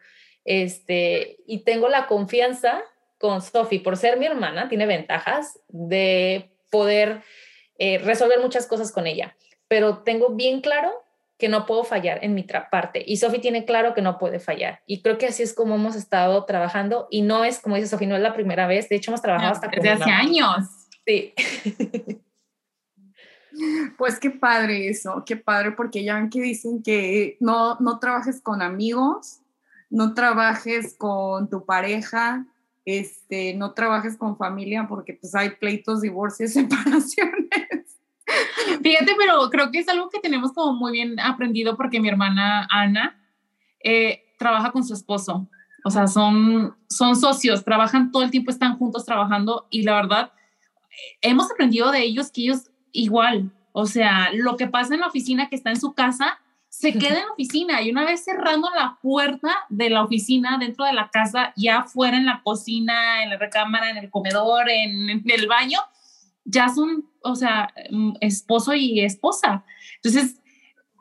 Este, 0.45 1.39
y 1.47 1.65
tengo 1.65 1.89
la 1.89 2.07
confianza 2.07 2.83
con 3.19 3.43
Sofía, 3.43 3.83
por 3.83 3.97
ser 3.97 4.17
mi 4.17 4.27
hermana, 4.27 4.69
tiene 4.69 4.87
ventajas 4.87 5.59
de 5.69 6.51
poder 6.71 7.23
eh, 7.79 7.99
resolver 7.99 8.41
muchas 8.41 8.67
cosas 8.67 8.93
con 8.93 9.07
ella, 9.07 9.37
pero 9.69 9.99
tengo 9.99 10.31
bien 10.31 10.61
claro 10.61 10.93
que 11.39 11.49
no 11.49 11.67
puedo 11.67 11.85
fallar 11.85 12.23
en 12.23 12.35
mi 12.35 12.45
parte. 12.71 13.03
Y 13.05 13.17
Sofi 13.17 13.39
tiene 13.41 13.65
claro 13.65 13.95
que 13.95 14.03
no 14.03 14.19
puede 14.19 14.39
fallar. 14.39 14.83
Y 14.87 15.03
creo 15.03 15.17
que 15.19 15.27
así 15.27 15.43
es 15.43 15.55
como 15.55 15.77
hemos 15.77 15.97
estado 15.97 16.45
trabajando. 16.45 17.09
Y 17.11 17.23
no 17.23 17.45
es 17.45 17.59
como 17.59 17.77
dice 17.77 17.89
Sofi, 17.89 18.07
no 18.07 18.15
es 18.15 18.23
la 18.23 18.35
primera 18.35 18.67
vez, 18.67 18.89
de 18.89 18.97
hecho 18.97 19.11
hemos 19.11 19.23
trabajado 19.23 19.53
hasta 19.53 19.69
desde 19.69 19.91
hace 19.91 20.11
años. 20.11 20.67
Sí. 21.07 21.35
Pues 23.99 24.19
qué 24.19 24.31
padre 24.31 24.89
eso, 24.89 25.25
qué 25.27 25.37
padre, 25.37 25.73
porque 25.73 26.05
ya 26.05 26.15
ven 26.15 26.31
que 26.31 26.41
dicen 26.41 26.83
que 26.83 27.37
no, 27.41 27.77
no 27.81 27.99
trabajes 27.99 28.41
con 28.41 28.63
amigos, 28.63 29.41
no 29.91 30.15
trabajes 30.15 30.95
con 30.97 31.51
tu 31.51 31.67
pareja, 31.67 32.47
este, 32.85 33.55
no 33.55 33.73
trabajes 33.73 34.17
con 34.17 34.37
familia 34.37 34.87
porque 34.89 35.15
pues 35.15 35.35
hay 35.35 35.51
pleitos, 35.51 36.01
divorcios, 36.01 36.53
separaciones. 36.55 37.99
Fíjate, 38.83 39.13
pero 39.19 39.51
creo 39.51 39.71
que 39.71 39.81
es 39.81 39.89
algo 39.89 40.09
que 40.09 40.21
tenemos 40.21 40.53
como 40.53 40.75
muy 40.75 40.93
bien 40.93 41.19
aprendido 41.19 41.77
porque 41.77 42.01
mi 42.01 42.09
hermana 42.09 42.67
Ana 42.71 43.21
eh, 43.83 44.23
trabaja 44.39 44.71
con 44.71 44.85
su 44.85 44.95
esposo. 44.95 45.49
O 45.85 45.91
sea, 45.91 46.07
son, 46.07 46.77
son 46.89 47.17
socios, 47.17 47.65
trabajan 47.65 48.13
todo 48.13 48.23
el 48.23 48.31
tiempo, 48.31 48.51
están 48.51 48.77
juntos 48.77 49.05
trabajando 49.05 49.67
y 49.71 49.83
la 49.83 49.95
verdad, 49.95 50.33
hemos 51.23 51.51
aprendido 51.51 51.91
de 51.91 52.03
ellos 52.03 52.31
que 52.31 52.43
ellos 52.43 52.71
igual, 52.93 53.51
o 53.73 53.87
sea, 53.87 54.31
lo 54.35 54.57
que 54.57 54.67
pasa 54.67 54.95
en 54.95 55.01
la 55.01 55.07
oficina 55.07 55.49
que 55.49 55.57
está 55.57 55.71
en 55.71 55.81
su 55.81 55.95
casa, 55.95 56.39
se 56.71 56.93
queda 56.93 57.19
en 57.19 57.27
la 57.27 57.33
oficina 57.33 57.83
y 57.83 57.91
una 57.91 58.05
vez 58.05 58.25
cerrando 58.25 58.71
la 58.75 58.97
puerta 59.03 59.51
de 59.69 59.91
la 59.91 60.05
oficina 60.05 60.57
dentro 60.59 60.85
de 60.85 60.93
la 60.93 61.11
casa, 61.11 61.53
ya 61.57 61.83
fuera 61.83 62.17
en 62.17 62.27
la 62.27 62.43
cocina, 62.45 63.25
en 63.25 63.31
la 63.31 63.37
recámara, 63.37 63.91
en 63.91 63.97
el 63.97 64.09
comedor, 64.09 64.71
en, 64.71 65.23
el 65.29 65.47
baño, 65.49 65.81
ya 66.45 66.69
son, 66.69 67.11
o 67.23 67.35
sea, 67.35 67.75
mm, 67.91 68.13
esposo 68.21 68.73
y 68.73 69.01
esposa. 69.01 69.65
Entonces, 69.97 70.41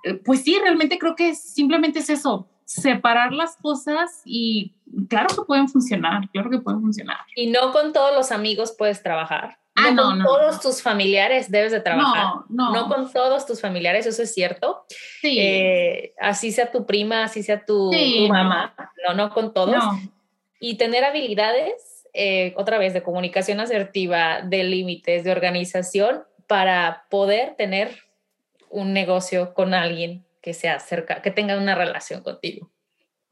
eh, 0.03 0.15
pues 0.15 0.41
sí, 0.41 0.57
realmente 0.59 0.97
creo 0.97 1.15
que 1.15 1.35
simplemente 1.35 1.99
es 1.99 2.09
eso, 2.09 2.49
separar 2.65 3.31
las 3.31 3.55
cosas 3.55 4.23
y 4.25 4.73
claro 5.07 5.27
que 5.35 5.43
pueden 5.43 5.69
funcionar, 5.69 6.29
claro 6.31 6.49
que 6.49 6.59
pueden 6.59 6.81
funcionar. 6.81 7.19
Y 7.35 7.51
no 7.51 7.71
con 7.71 7.93
todos 7.93 8.15
los 8.15 8.31
amigos 8.31 8.73
puedes 8.75 9.03
trabajar. 9.03 9.59
Ah, 9.89 9.93
no, 9.93 10.03
con 10.03 10.23
todos 10.23 10.59
tus 10.61 10.81
familiares 10.81 11.49
debes 11.51 11.71
de 11.71 11.79
trabajar. 11.81 12.25
No, 12.49 12.71
no. 12.71 12.73
No 12.73 12.87
con 12.87 13.11
todos 13.11 13.45
tus 13.45 13.61
familiares, 13.61 14.05
eso 14.05 14.21
es 14.23 14.33
cierto. 14.33 14.85
Sí. 15.21 15.37
Eh, 15.39 16.13
así 16.19 16.51
sea 16.51 16.71
tu 16.71 16.85
prima, 16.85 17.23
así 17.23 17.43
sea 17.43 17.65
tu, 17.65 17.91
mamá. 18.27 18.73
No, 19.07 19.13
no 19.15 19.33
con 19.33 19.53
todos. 19.53 19.83
Y 20.59 20.75
tener 20.75 21.03
habilidades 21.03 21.89
eh, 22.13 22.53
otra 22.57 22.77
vez, 22.77 22.93
de 22.93 23.03
comunicación 23.03 23.59
asertiva, 23.59 24.41
de 24.41 24.63
límites, 24.63 25.23
de 25.23 25.31
organización, 25.31 26.23
para 26.47 27.05
poder 27.09 27.55
tener 27.55 28.03
un 28.69 28.93
negocio 28.93 29.53
con 29.53 29.73
alguien 29.73 30.25
que 30.41 30.53
sea 30.53 30.79
cerca, 30.79 31.21
que 31.21 31.31
tenga 31.31 31.57
una 31.57 31.75
relación 31.75 32.23
contigo. 32.23 32.71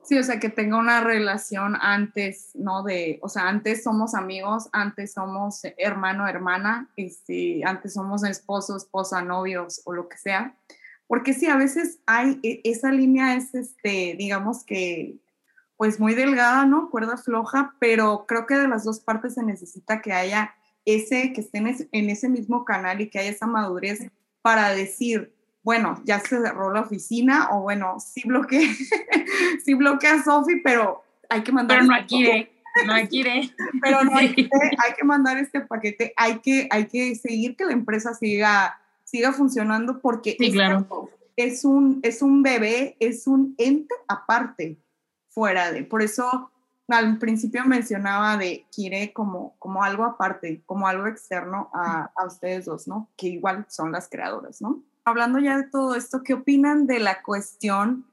Sí, 0.08 0.18
o 0.18 0.24
sea, 0.24 0.40
que 0.40 0.48
tenga 0.48 0.78
una 0.78 1.02
relación 1.02 1.76
antes, 1.82 2.52
¿no? 2.54 2.82
De, 2.82 3.20
o 3.22 3.28
sea, 3.28 3.50
antes 3.50 3.84
somos 3.84 4.16
amigos, 4.16 4.70
antes 4.72 5.12
somos 5.12 5.60
hermano, 5.78 6.26
hermana, 6.30 6.90
este, 6.96 7.62
antes 7.66 7.94
somos 7.96 8.24
esposo, 8.24 8.78
esposa, 8.78 9.22
novios 9.22 9.82
o 9.84 9.92
lo 9.92 10.08
que 10.08 10.18
sea. 10.18 10.56
Porque 11.08 11.34
sí, 11.34 11.48
a 11.48 11.58
veces 11.58 12.00
hay, 12.06 12.40
e, 12.42 12.62
esa 12.64 12.90
línea 12.90 13.36
es, 13.36 13.54
este, 13.54 14.16
digamos 14.18 14.64
que 14.64 15.18
pues 15.76 16.00
muy 16.00 16.16
delgada, 16.16 16.66
¿no? 16.66 16.90
Cuerda 16.90 17.18
floja, 17.18 17.76
pero 17.78 18.26
creo 18.28 18.48
que 18.48 18.56
de 18.56 18.70
las 18.70 18.86
dos 18.86 19.02
partes 19.02 19.34
se 19.34 19.44
necesita 19.44 20.02
que 20.02 20.14
haya 20.14 20.56
ese, 20.86 21.34
que 21.34 21.42
estén 21.42 21.68
en 21.68 22.10
ese 22.10 22.30
mismo 22.30 22.64
canal 22.64 23.02
y 23.02 23.10
que 23.10 23.20
haya 23.20 23.32
esa 23.32 23.46
madurez 23.46 24.10
para 24.42 24.70
decir, 24.70 25.36
bueno, 25.68 26.02
ya 26.06 26.22
se 26.22 26.40
cerró 26.42 26.72
la 26.72 26.80
oficina 26.80 27.50
o 27.52 27.64
bueno, 27.64 27.98
sí 28.00 28.22
bloquea, 28.24 28.62
sí 29.66 29.74
bloquea 29.74 30.14
a 30.14 30.24
Sofi, 30.24 30.62
pero 30.64 31.04
hay 31.28 31.44
que 31.44 31.52
mandar... 31.52 31.80
Pero 31.80 31.92
no 31.92 31.96
este 31.98 32.08
quiere, 32.08 32.52
no 32.86 33.10
quiere. 33.10 33.52
Pero 33.82 34.04
no 34.06 34.16
hay, 34.16 34.34
que, 34.34 34.44
hay 34.86 34.94
que 34.98 35.04
mandar 35.04 35.38
este 35.38 35.60
paquete, 35.60 36.14
hay 36.16 36.40
que, 36.40 36.70
hay 36.72 36.86
que 36.86 37.16
seguir 37.16 37.58
que 37.58 37.66
la 37.66 37.74
empresa 37.74 38.14
siga, 38.14 38.80
siga 39.04 39.34
funcionando 39.34 40.00
porque 40.00 40.38
sí, 40.40 40.54
claro. 40.54 41.10
es, 41.36 41.66
un, 41.66 42.00
es 42.02 42.22
un 42.22 42.44
bebé, 42.44 42.96
es 43.02 43.28
un 43.28 43.54
ente 43.58 43.94
aparte 44.08 44.78
fuera 45.28 45.74
de. 45.74 45.84
Por 45.84 46.02
eso 46.02 46.50
al 46.88 47.18
principio 47.18 47.66
mencionaba 47.66 48.38
de 48.38 48.66
Kire 48.72 49.12
como, 49.12 49.58
como 49.60 49.84
algo 49.84 50.06
aparte, 50.06 50.62
como 50.66 50.88
algo 50.88 51.08
externo 51.08 51.70
a, 51.74 52.10
a, 52.16 52.26
ustedes 52.26 52.64
dos, 52.64 52.88
¿no? 52.88 53.10
Que 53.18 53.28
igual 53.28 53.66
son 53.68 53.92
las 53.92 54.08
creadoras, 54.08 54.62
¿no? 54.62 54.82
Hablando 55.08 55.40
ya 55.40 55.58
de 55.58 55.70
todo 55.70 55.96
esto, 55.96 56.22
¿qué 56.24 56.34
opinan 56.34 56.86
de 56.86 57.00
la 57.00 57.22
cuestión 57.22 58.06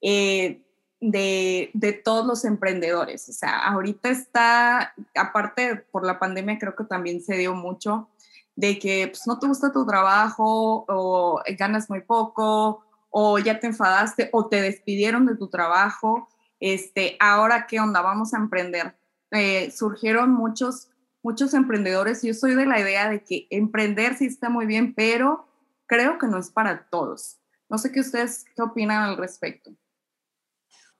eh, 0.00 0.60
de, 1.00 1.70
de, 1.72 1.92
todos 1.92 2.26
los 2.26 2.44
emprendedores? 2.44 3.28
O 3.28 3.32
sea, 3.32 3.60
ahorita 3.68 4.08
está, 4.08 4.92
aparte 5.14 5.76
por 5.92 6.04
la 6.04 6.18
pandemia, 6.18 6.58
creo 6.58 6.74
que 6.74 6.84
también 6.84 7.22
se 7.22 7.36
dio 7.36 7.54
mucho 7.54 8.08
de 8.56 8.78
que 8.78 9.08
pues, 9.08 9.26
no 9.26 9.38
te 9.38 9.46
gusta 9.46 9.72
tu 9.72 9.86
trabajo 9.86 10.84
o 10.88 11.40
ganas 11.56 11.88
muy 11.88 12.00
poco 12.00 12.84
o 13.10 13.38
ya 13.38 13.60
te 13.60 13.68
enfadaste 13.68 14.28
o 14.32 14.48
te 14.48 14.60
despidieron 14.60 15.26
de 15.26 15.36
tu 15.36 15.48
trabajo 15.48 16.28
este, 16.58 17.16
ahora 17.18 17.66
qué 17.68 17.80
onda, 17.80 18.02
vamos 18.02 18.34
a 18.34 18.38
emprender. 18.38 18.96
Eh, 19.30 19.70
surgieron 19.70 20.32
muchos 20.32 20.88
muchos 21.24 21.54
emprendedores, 21.54 22.22
yo 22.22 22.34
soy 22.34 22.56
de 22.56 22.66
la 22.66 22.80
idea 22.80 23.08
de 23.08 23.22
que 23.22 23.46
emprender 23.50 24.16
sí 24.16 24.26
está 24.26 24.48
muy 24.48 24.66
bien, 24.66 24.92
pero 24.92 25.46
creo 25.92 26.16
que 26.16 26.26
no 26.26 26.38
es 26.38 26.48
para 26.48 26.86
todos. 26.88 27.36
No 27.68 27.76
sé 27.76 27.92
qué 27.92 28.00
ustedes 28.00 28.46
qué 28.56 28.62
opinan 28.62 29.10
al 29.10 29.18
respecto. 29.18 29.70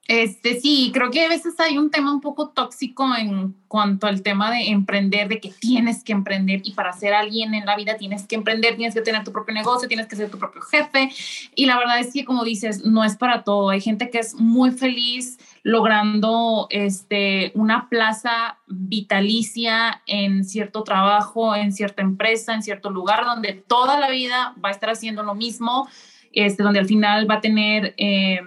Este 0.07 0.59
sí, 0.59 0.91
creo 0.93 1.09
que 1.09 1.25
a 1.25 1.29
veces 1.29 1.59
hay 1.59 1.77
un 1.77 1.89
tema 1.89 2.13
un 2.13 2.21
poco 2.21 2.49
tóxico 2.49 3.07
en 3.17 3.55
cuanto 3.67 4.05
al 4.05 4.21
tema 4.21 4.51
de 4.51 4.67
emprender, 4.67 5.29
de 5.29 5.39
que 5.39 5.49
tienes 5.49 6.03
que 6.03 6.11
emprender 6.11 6.61
y 6.63 6.73
para 6.73 6.93
ser 6.93 7.13
alguien 7.13 7.55
en 7.55 7.65
la 7.65 7.75
vida 7.75 7.97
tienes 7.97 8.27
que 8.27 8.35
emprender, 8.35 8.75
tienes 8.75 8.93
que 8.93 9.01
tener 9.01 9.23
tu 9.23 9.31
propio 9.31 9.55
negocio, 9.55 9.87
tienes 9.87 10.07
que 10.07 10.17
ser 10.17 10.29
tu 10.29 10.37
propio 10.37 10.61
jefe. 10.61 11.09
Y 11.55 11.65
la 11.65 11.79
verdad 11.79 11.99
es 11.99 12.13
que, 12.13 12.25
como 12.25 12.43
dices, 12.43 12.85
no 12.85 13.03
es 13.03 13.15
para 13.15 13.43
todo. 13.43 13.69
Hay 13.69 13.81
gente 13.81 14.11
que 14.11 14.19
es 14.19 14.35
muy 14.35 14.71
feliz 14.71 15.39
logrando 15.63 16.67
este, 16.69 17.51
una 17.55 17.89
plaza 17.89 18.59
vitalicia 18.67 20.03
en 20.05 20.43
cierto 20.43 20.83
trabajo, 20.83 21.55
en 21.55 21.71
cierta 21.71 22.01
empresa, 22.01 22.53
en 22.53 22.61
cierto 22.61 22.89
lugar 22.89 23.25
donde 23.25 23.53
toda 23.53 23.99
la 23.99 24.09
vida 24.09 24.53
va 24.63 24.69
a 24.69 24.73
estar 24.73 24.89
haciendo 24.89 25.23
lo 25.23 25.35
mismo, 25.35 25.87
este, 26.33 26.63
donde 26.63 26.79
al 26.79 26.85
final 26.85 27.29
va 27.29 27.35
a 27.35 27.41
tener... 27.41 27.93
Eh, 27.97 28.41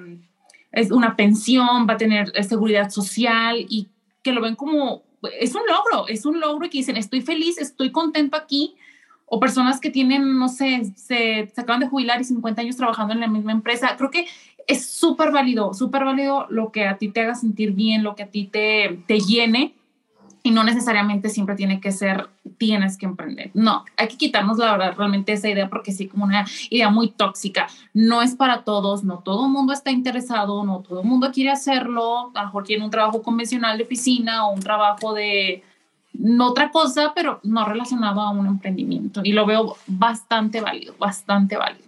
es 0.76 0.90
una 0.90 1.16
pensión, 1.16 1.86
va 1.88 1.94
a 1.94 1.96
tener 1.96 2.30
eh, 2.34 2.42
seguridad 2.42 2.90
social 2.90 3.64
y 3.66 3.88
que 4.22 4.32
lo 4.32 4.42
ven 4.42 4.56
como, 4.56 5.04
es 5.40 5.54
un 5.54 5.62
logro, 5.66 6.06
es 6.06 6.26
un 6.26 6.38
logro 6.38 6.66
y 6.66 6.68
que 6.68 6.78
dicen, 6.78 6.98
estoy 6.98 7.22
feliz, 7.22 7.58
estoy 7.58 7.90
contento 7.90 8.36
aquí. 8.36 8.76
O 9.24 9.40
personas 9.40 9.80
que 9.80 9.90
tienen, 9.90 10.38
no 10.38 10.48
sé, 10.48 10.92
se, 10.94 11.50
se 11.52 11.60
acaban 11.60 11.80
de 11.80 11.88
jubilar 11.88 12.20
y 12.20 12.24
50 12.24 12.60
años 12.60 12.76
trabajando 12.76 13.12
en 13.12 13.20
la 13.20 13.26
misma 13.26 13.50
empresa. 13.50 13.96
Creo 13.96 14.10
que 14.10 14.26
es 14.66 14.86
súper 14.86 15.30
válido, 15.30 15.74
súper 15.74 16.04
válido 16.04 16.46
lo 16.50 16.72
que 16.72 16.86
a 16.86 16.98
ti 16.98 17.08
te 17.08 17.20
haga 17.20 17.34
sentir 17.34 17.72
bien, 17.72 18.02
lo 18.02 18.14
que 18.14 18.24
a 18.24 18.28
ti 18.28 18.46
te, 18.46 19.00
te 19.06 19.20
llene 19.20 19.74
y 20.42 20.52
no 20.52 20.62
necesariamente 20.62 21.28
siempre 21.28 21.56
tiene 21.56 21.80
que 21.80 21.90
ser 21.90 22.28
tienes 22.56 22.96
que 22.96 23.06
emprender. 23.06 23.50
No, 23.54 23.84
hay 23.96 24.08
que 24.08 24.16
quitarnos 24.16 24.58
la 24.58 24.72
verdad 24.72 24.94
realmente 24.96 25.32
esa 25.32 25.48
idea 25.48 25.68
porque 25.68 25.92
sí 25.92 26.06
como 26.06 26.24
una 26.24 26.46
idea 26.70 26.88
muy 26.88 27.08
tóxica. 27.08 27.66
No 27.92 28.22
es 28.22 28.34
para 28.34 28.62
todos, 28.62 29.04
no 29.04 29.18
todo 29.18 29.46
el 29.46 29.52
mundo 29.52 29.72
está 29.72 29.90
interesado, 29.90 30.64
no 30.64 30.80
todo 30.80 31.00
el 31.00 31.06
mundo 31.06 31.30
quiere 31.32 31.50
hacerlo. 31.50 32.30
A 32.34 32.42
lo 32.42 32.46
mejor 32.46 32.64
tiene 32.64 32.84
un 32.84 32.90
trabajo 32.90 33.22
convencional 33.22 33.76
de 33.76 33.84
oficina 33.84 34.46
o 34.46 34.52
un 34.52 34.60
trabajo 34.60 35.12
de 35.14 35.62
otra 36.40 36.70
cosa, 36.70 37.12
pero 37.14 37.40
no 37.42 37.64
relacionado 37.64 38.20
a 38.20 38.30
un 38.30 38.46
emprendimiento. 38.46 39.20
Y 39.24 39.32
lo 39.32 39.46
veo 39.46 39.76
bastante 39.86 40.60
válido, 40.60 40.94
bastante 40.98 41.56
válido. 41.56 41.86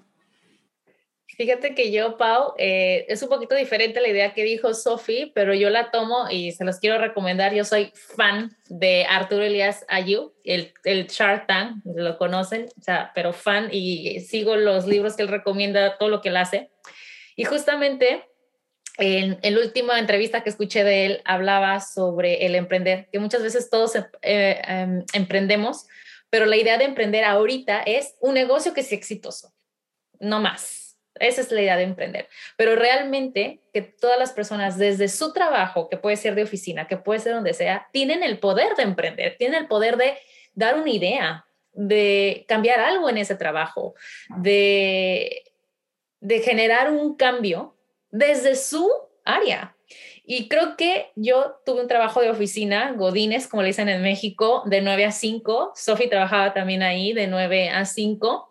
Fíjate 1.38 1.72
que 1.77 1.92
yo, 1.92 2.16
Pau, 2.16 2.55
eh, 2.59 3.07
es 3.09 3.22
un 3.22 3.29
poquito 3.29 3.55
diferente 3.55 4.01
la 4.01 4.09
idea 4.09 4.35
que 4.35 4.42
dijo 4.42 4.74
Sophie, 4.74 5.31
pero 5.37 5.55
yo 5.55 5.70
la 5.70 5.92
tomo 5.92 6.29
y 6.29 6.51
se 6.51 6.64
los 6.64 6.81
quiero 6.81 6.98
recomendar. 6.98 7.55
Yo 7.55 7.64
soy 7.64 7.92
fan 7.94 8.51
de 8.68 9.07
Arturo 9.09 9.44
Elias 9.44 9.85
Ayu, 9.87 10.35
el, 10.42 10.74
el 10.83 11.07
Shark 11.07 11.46
Tank, 11.46 11.77
lo 11.85 12.18
conocen, 12.18 12.66
o 12.77 12.83
sea, 12.83 13.12
pero 13.14 13.33
fan 13.33 13.68
y 13.70 14.18
sigo 14.18 14.57
los 14.57 14.88
libros 14.88 15.14
que 15.14 15.22
él 15.22 15.29
recomienda, 15.29 15.96
todo 15.96 16.09
lo 16.09 16.20
que 16.22 16.31
él 16.31 16.38
hace. 16.38 16.72
Y 17.37 17.44
justamente 17.44 18.24
en, 18.96 19.38
en 19.42 19.55
la 19.55 19.61
última 19.61 20.01
entrevista 20.01 20.42
que 20.42 20.51
escuché 20.51 20.83
de 20.83 21.07
él 21.07 21.22
hablaba 21.24 21.79
sobre 21.79 22.46
el 22.46 22.57
emprender, 22.57 23.09
que 23.12 23.20
muchas 23.20 23.44
veces 23.44 23.70
todos 23.70 23.94
eh, 24.22 24.61
em, 24.66 25.05
emprendemos, 25.12 25.87
pero 26.31 26.46
la 26.46 26.57
idea 26.57 26.79
de 26.79 26.85
emprender 26.87 27.22
ahorita 27.22 27.81
es 27.83 28.16
un 28.20 28.35
negocio 28.35 28.74
que 28.74 28.83
sea 28.83 28.98
exitoso, 28.98 29.53
no 30.18 30.40
más 30.40 30.88
esa 31.20 31.40
es 31.40 31.50
la 31.50 31.61
idea 31.61 31.76
de 31.76 31.85
emprender. 31.85 32.28
Pero 32.57 32.76
realmente 32.76 33.61
que 33.72 33.83
todas 33.83 34.18
las 34.18 34.33
personas 34.33 34.78
desde 34.78 35.09
su 35.09 35.33
trabajo, 35.33 35.88
que 35.88 35.96
puede 35.96 36.16
ser 36.16 36.35
de 36.35 36.42
oficina, 36.42 36.87
que 36.87 36.96
puede 36.96 37.20
ser 37.20 37.35
donde 37.35 37.54
sea, 37.54 37.88
tienen 37.92 38.22
el 38.22 38.38
poder 38.38 38.74
de 38.76 38.83
emprender, 38.83 39.37
tienen 39.38 39.62
el 39.62 39.68
poder 39.68 39.96
de 39.96 40.18
dar 40.54 40.78
una 40.78 40.90
idea, 40.90 41.46
de 41.72 42.44
cambiar 42.48 42.81
algo 42.81 43.09
en 43.09 43.18
ese 43.18 43.37
trabajo, 43.37 43.94
de, 44.38 45.44
de 46.20 46.40
generar 46.40 46.90
un 46.90 47.16
cambio 47.16 47.76
desde 48.11 48.57
su 48.57 48.90
área. 49.24 49.76
Y 50.24 50.48
creo 50.48 50.76
que 50.76 51.11
yo 51.16 51.59
tuve 51.64 51.81
un 51.81 51.88
trabajo 51.88 52.20
de 52.20 52.28
oficina, 52.28 52.92
Godines, 52.92 53.46
como 53.46 53.62
le 53.62 53.68
dicen 53.68 53.88
en 53.88 54.02
México, 54.02 54.62
de 54.66 54.83
9 54.83 55.07
a 55.07 55.12
5. 55.12 55.72
Sofi 55.74 56.09
trabajaba 56.09 56.52
también 56.52 56.83
ahí 56.83 57.14
de 57.14 57.28
9 57.28 57.70
a 57.70 57.85
5 57.87 58.47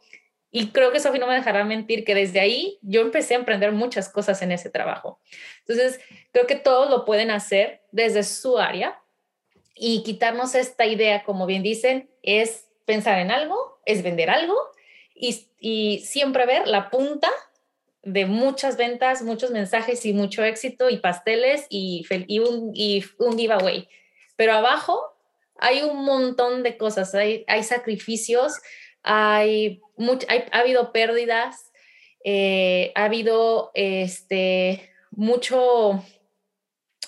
y 0.51 0.71
creo 0.71 0.91
que 0.91 0.99
Sofi 0.99 1.19
no 1.19 1.27
me 1.27 1.36
dejará 1.36 1.63
mentir 1.63 2.05
que 2.05 2.15
desde 2.15 2.39
ahí 2.39 2.79
yo 2.81 3.01
empecé 3.01 3.36
a 3.36 3.39
emprender 3.39 3.71
muchas 3.71 4.10
cosas 4.10 4.41
en 4.41 4.51
ese 4.51 4.69
trabajo. 4.69 5.19
Entonces, 5.60 5.99
creo 6.31 6.47
que 6.47 6.55
todos 6.55 6.89
lo 6.89 7.05
pueden 7.05 7.31
hacer 7.31 7.81
desde 7.91 8.23
su 8.23 8.57
área 8.57 9.01
y 9.75 10.03
quitarnos 10.03 10.55
esta 10.55 10.86
idea, 10.86 11.23
como 11.23 11.45
bien 11.45 11.63
dicen, 11.63 12.10
es 12.23 12.69
pensar 12.86 13.19
en 13.19 13.31
algo, 13.31 13.79
es 13.86 14.01
vender 14.03 14.29
algo 14.29 14.55
y, 15.13 15.47
y 15.60 15.99
siempre 16.05 16.45
ver 16.45 16.67
la 16.67 16.89
punta 16.89 17.29
de 18.03 18.25
muchas 18.25 18.77
ventas, 18.77 19.21
muchos 19.21 19.51
mensajes 19.51 20.05
y 20.05 20.13
mucho 20.13 20.43
éxito 20.45 20.89
y 20.89 20.97
pasteles 20.97 21.67
y, 21.69 22.05
y, 22.27 22.39
un, 22.39 22.71
y 22.73 23.03
un 23.19 23.38
giveaway. 23.38 23.89
Pero 24.38 24.53
abajo 24.53 25.13
hay 25.57 25.81
un 25.81 26.05
montón 26.05 26.63
de 26.63 26.77
cosas, 26.77 27.13
hay, 27.13 27.43
hay 27.47 27.63
sacrificios, 27.63 28.53
hay, 29.03 29.81
ha 30.27 30.60
habido 30.60 30.91
pérdidas, 30.91 31.71
eh, 32.23 32.91
ha 32.95 33.05
habido 33.05 33.71
este, 33.73 34.89
mucho 35.12 36.03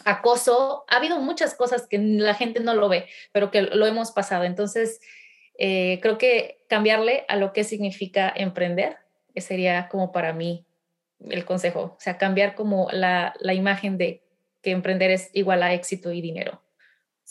acoso, 0.05 0.85
ha 0.87 0.97
habido 0.97 1.19
muchas 1.19 1.55
cosas 1.55 1.87
que 1.87 1.97
la 1.97 2.33
gente 2.33 2.59
no 2.59 2.73
lo 2.73 2.89
ve, 2.89 3.07
pero 3.31 3.51
que 3.51 3.63
lo 3.63 3.85
hemos 3.85 4.11
pasado. 4.11 4.43
Entonces, 4.43 4.99
eh, 5.57 5.99
creo 6.01 6.17
que 6.17 6.63
cambiarle 6.69 7.25
a 7.27 7.35
lo 7.35 7.53
que 7.53 7.63
significa 7.63 8.31
emprender 8.35 8.97
sería 9.35 9.87
como 9.89 10.11
para 10.11 10.33
mí 10.33 10.65
el 11.29 11.45
consejo, 11.45 11.95
o 11.97 11.99
sea, 11.99 12.17
cambiar 12.17 12.55
como 12.55 12.87
la, 12.91 13.33
la 13.39 13.53
imagen 13.53 13.97
de 13.97 14.23
que 14.61 14.71
emprender 14.71 15.11
es 15.11 15.29
igual 15.33 15.63
a 15.63 15.73
éxito 15.73 16.11
y 16.11 16.21
dinero. 16.21 16.61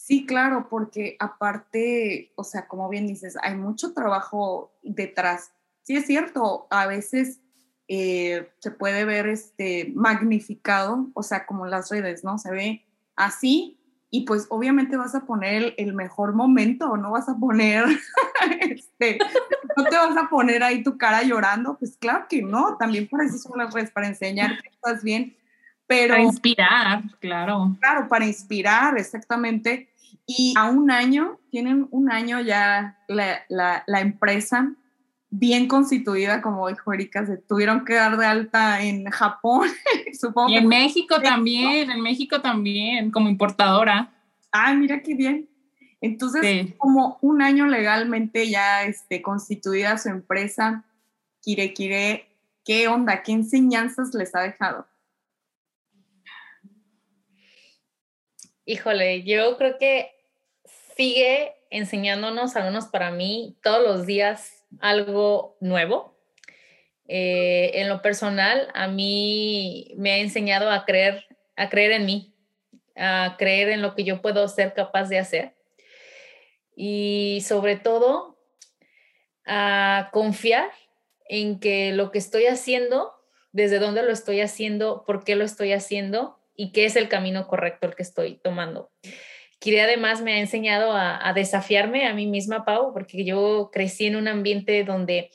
Sí, 0.05 0.25
claro, 0.25 0.69
porque 0.71 1.17
aparte, 1.19 2.33
o 2.37 2.45
sea, 2.45 2.67
como 2.67 2.89
bien 2.89 3.07
dices, 3.07 3.37
hay 3.43 3.57
mucho 3.57 3.93
trabajo 3.93 4.73
detrás. 4.83 5.53
Sí 5.83 5.97
es 5.97 6.07
cierto, 6.07 6.67
a 6.71 6.87
veces 6.87 7.41
eh, 7.89 8.49
se 8.61 8.71
puede 8.71 9.05
ver 9.05 9.27
este 9.27 9.93
magnificado, 9.95 11.11
o 11.15 11.23
sea, 11.23 11.45
como 11.47 11.67
las 11.67 11.91
redes, 11.91 12.25
¿no? 12.25 12.39
Se 12.39 12.51
ve 12.51 12.87
así 13.17 13.79
y 14.09 14.25
pues 14.25 14.47
obviamente 14.49 14.97
vas 14.97 15.15
a 15.15 15.27
poner 15.27 15.75
el, 15.77 15.93
mejor 15.93 16.33
momento, 16.33 16.97
no 16.97 17.11
vas 17.11 17.29
a 17.29 17.37
poner, 17.37 17.85
este, 18.61 19.19
no 19.77 19.85
te 19.85 19.97
vas 19.97 20.17
a 20.17 20.31
poner 20.31 20.63
ahí 20.63 20.83
tu 20.83 20.97
cara 20.97 21.23
llorando, 21.25 21.77
pues 21.77 21.99
claro 21.99 22.27
que 22.31 22.41
no, 22.41 22.77
también 22.79 23.09
para 23.09 23.25
eso 23.25 23.37
son 23.37 23.59
las 23.59 23.75
redes, 23.75 23.91
para 23.91 24.07
enseñar 24.07 24.63
que 24.63 24.69
estás 24.69 25.03
bien, 25.03 25.37
pero... 25.88 26.14
Para 26.14 26.22
inspirar, 26.22 27.03
claro. 27.18 27.77
Claro, 27.81 28.09
para 28.09 28.24
inspirar, 28.24 28.96
exactamente. 28.96 29.88
Y 30.27 30.55
a 30.57 30.66
un 30.70 30.92
año, 30.92 31.40
tienen 31.51 31.88
un 31.90 32.12
año 32.12 32.40
ya 32.40 32.98
la, 33.09 33.40
la, 33.48 33.83
la 33.87 34.01
empresa 34.01 34.72
bien 35.31 35.68
constituida, 35.68 36.40
como 36.40 36.68
dijo 36.68 36.92
Erika, 36.92 37.27
se 37.27 37.37
tuvieron 37.37 37.85
que 37.85 37.94
dar 37.94 38.16
de 38.16 38.27
alta 38.27 38.83
en 38.83 39.05
Japón, 39.07 39.68
supongo. 40.18 40.51
Y 40.51 40.57
en 40.57 40.68
México 40.68 41.20
también, 41.20 41.90
en 41.90 42.01
México 42.01 42.40
también, 42.40 43.11
como 43.11 43.29
importadora. 43.29 44.12
Ah, 44.53 44.72
mira 44.74 45.03
qué 45.03 45.14
bien. 45.14 45.48
Entonces, 46.01 46.74
como 46.79 47.18
un 47.22 47.42
año 47.42 47.66
legalmente 47.66 48.48
ya 48.48 48.85
este, 48.85 49.20
constituida 49.20 49.98
su 49.98 50.09
empresa, 50.09 50.85
Kire 51.40 51.74
Kire, 51.74 52.29
¿qué 52.64 52.87
onda? 52.87 53.22
¿Qué 53.22 53.33
enseñanzas 53.33 54.14
les 54.14 54.35
ha 54.35 54.40
dejado? 54.40 54.87
Híjole, 58.71 59.23
yo 59.23 59.57
creo 59.57 59.79
que 59.79 60.15
sigue 60.95 61.55
enseñándonos, 61.71 62.55
al 62.55 62.65
menos 62.65 62.85
para 62.85 63.11
mí, 63.11 63.57
todos 63.63 63.83
los 63.83 64.05
días 64.05 64.67
algo 64.79 65.57
nuevo. 65.59 66.15
Eh, 67.07 67.71
en 67.81 67.89
lo 67.89 68.03
personal, 68.03 68.69
a 68.75 68.87
mí 68.87 69.95
me 69.97 70.13
ha 70.13 70.19
enseñado 70.19 70.71
a 70.71 70.85
creer, 70.85 71.25
a 71.57 71.71
creer 71.71 71.93
en 71.93 72.05
mí, 72.05 72.35
a 72.95 73.37
creer 73.39 73.71
en 73.71 73.81
lo 73.81 73.95
que 73.95 74.05
yo 74.05 74.21
puedo 74.21 74.47
ser 74.49 74.75
capaz 74.75 75.09
de 75.09 75.19
hacer. 75.19 75.55
Y 76.77 77.43
sobre 77.47 77.77
todo, 77.77 78.39
a 79.47 80.11
confiar 80.12 80.71
en 81.27 81.59
que 81.59 81.93
lo 81.93 82.11
que 82.11 82.19
estoy 82.19 82.45
haciendo, 82.45 83.14
desde 83.51 83.79
dónde 83.79 84.03
lo 84.03 84.12
estoy 84.12 84.43
haciendo, 84.43 85.05
por 85.07 85.25
qué 85.25 85.37
lo 85.37 85.45
estoy 85.47 85.73
haciendo, 85.73 86.38
y 86.59 86.73
qué 86.73 86.85
es 86.85 86.97
el 86.97 87.09
camino 87.09 87.47
correcto 87.47 87.87
el 87.87 87.95
que 87.95 88.03
estoy 88.03 88.41
tomando. 88.43 88.91
Kiri 89.61 89.79
además 89.79 90.23
me 90.23 90.35
ha 90.35 90.39
enseñado 90.41 90.93
a, 90.93 91.33
desafiarme 91.33 92.07
a 92.07 92.15
mí 92.15 92.27
misma, 92.27 92.65
Pau, 92.65 92.93
porque 92.93 93.25
yo 93.25 93.71
crecí 93.73 94.07
en 94.07 94.17
un 94.17 94.29
ambiente 94.29 94.83
donde 94.83 95.31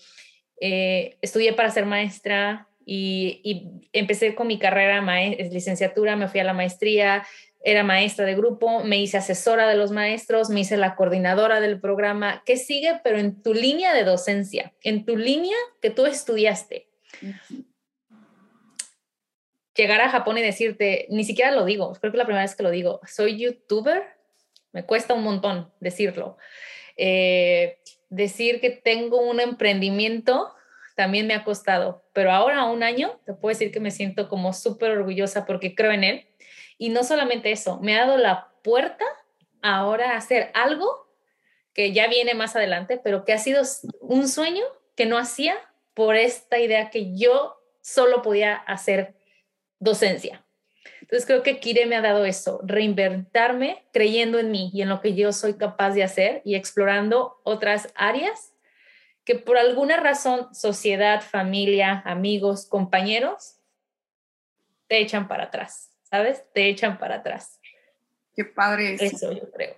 eh, 0.60 1.18
estudié 1.22 1.54
para 1.54 1.72
ser 1.72 1.86
maestra 1.86 2.68
y, 2.86 3.82
empecé 3.94 4.36
con 4.36 4.48
mi 4.48 4.60
carrera, 4.60 5.02
licenciatura, 5.50 6.18
me 6.18 6.28
fui 6.28 6.42
a 6.42 6.44
la 6.44 6.54
maestría, 6.54 7.26
era 7.64 7.84
maestra 7.84 8.26
de 8.26 8.36
grupo, 8.36 8.84
me 8.84 9.00
hice 9.00 9.18
asesora 9.18 9.70
de 9.70 9.76
los 9.76 9.92
maestros, 9.92 10.50
me 10.50 10.60
hice 10.60 10.76
la 10.76 10.96
coordinadora 10.96 11.62
del 11.62 11.80
programa, 11.80 12.44
¿qué 12.46 12.58
sigue? 12.58 13.00
Pero 13.02 13.18
en 13.18 13.42
tu 13.42 13.54
línea 13.54 13.94
de 13.94 14.04
docencia, 14.04 14.74
en 14.84 15.06
tu 15.06 15.16
línea 15.16 15.56
que 15.82 15.90
tú 15.90 16.06
estudiaste. 16.06 16.90
Llegar 19.76 20.02
a 20.02 20.10
Japón 20.10 20.38
y 20.38 20.42
decirte, 20.42 21.08
ni 21.10 21.24
siquiera 21.24 21.52
lo 21.52 21.66
digo, 21.66 21.94
creo 22.00 22.12
que 22.12 22.18
la 22.18 22.26
primera 22.26 22.44
vez 22.44 22.56
que 22.56 22.64
lo 22.64 22.70
digo, 22.70 23.02
soy 23.08 23.38
youtuber, 23.40 24.04
me 24.72 24.86
cuesta 24.86 25.14
un 25.14 25.24
montón 25.24 25.72
decirlo. 25.80 26.38
Eh, 26.98 27.80
decir 28.10 28.62
que 28.62 28.70
tengo 28.70 29.22
un 29.22 29.40
emprendimiento 29.40 30.54
también 30.96 31.26
me 31.26 31.34
ha 31.34 31.44
costado, 31.44 32.04
pero 32.14 32.32
ahora 32.32 32.60
a 32.60 32.66
un 32.66 32.84
año 32.84 33.20
te 33.26 33.34
puedo 33.34 33.54
decir 33.54 33.72
que 33.72 33.80
me 33.80 33.92
siento 33.92 34.30
como 34.30 34.54
súper 34.54 34.92
orgullosa 34.92 35.46
porque 35.46 35.74
creo 35.74 35.92
en 35.92 36.04
él. 36.04 36.28
Y 36.78 36.90
no 36.90 37.04
solamente 37.04 37.52
eso, 37.52 37.80
me 37.80 37.96
ha 37.96 38.06
dado 38.06 38.18
la 38.18 38.52
puerta 38.64 39.06
ahora 39.62 40.12
a 40.12 40.18
hacer 40.18 40.52
algo 40.54 41.08
que 41.74 41.92
ya 41.92 42.08
viene 42.08 42.36
más 42.36 42.56
adelante, 42.56 43.00
pero 43.04 43.26
que 43.26 43.34
ha 43.34 43.40
sido 43.40 43.64
un 44.02 44.28
sueño 44.28 44.64
que 44.96 45.06
no 45.06 45.18
hacía 45.18 45.56
por 45.96 46.16
esta 46.16 46.60
idea 46.60 46.90
que 46.90 47.16
yo 47.16 47.58
solo 47.82 48.22
podía 48.22 48.56
hacer 48.56 49.16
docencia. 49.84 50.46
Entonces 51.02 51.26
creo 51.26 51.44
que 51.44 51.60
Kire 51.60 51.86
me 51.86 51.96
ha 51.96 52.02
dado 52.02 52.26
eso, 52.26 52.62
reinventarme 52.64 53.86
creyendo 53.92 54.40
en 54.40 54.52
mí 54.52 54.72
y 54.74 54.82
en 54.82 54.90
lo 54.90 55.02
que 55.02 55.14
yo 55.14 55.32
soy 55.34 55.56
capaz 55.56 55.92
de 55.92 56.04
hacer 56.04 56.42
y 56.46 56.56
explorando 56.56 57.42
otras 57.44 57.94
áreas 57.96 58.54
que 59.26 59.36
por 59.36 59.58
alguna 59.58 59.98
razón 59.98 60.54
sociedad, 60.54 61.22
familia, 61.22 62.02
amigos, 62.06 62.66
compañeros 62.66 63.58
te 64.88 65.00
echan 65.00 65.28
para 65.28 65.46
atrás, 65.46 65.92
¿sabes? 66.04 66.44
Te 66.54 66.68
echan 66.70 66.98
para 66.98 67.16
atrás. 67.16 67.60
Qué 68.36 68.46
padre 68.46 68.94
eso. 68.94 69.06
Eso 69.06 69.32
yo 69.34 69.52
creo. 69.52 69.76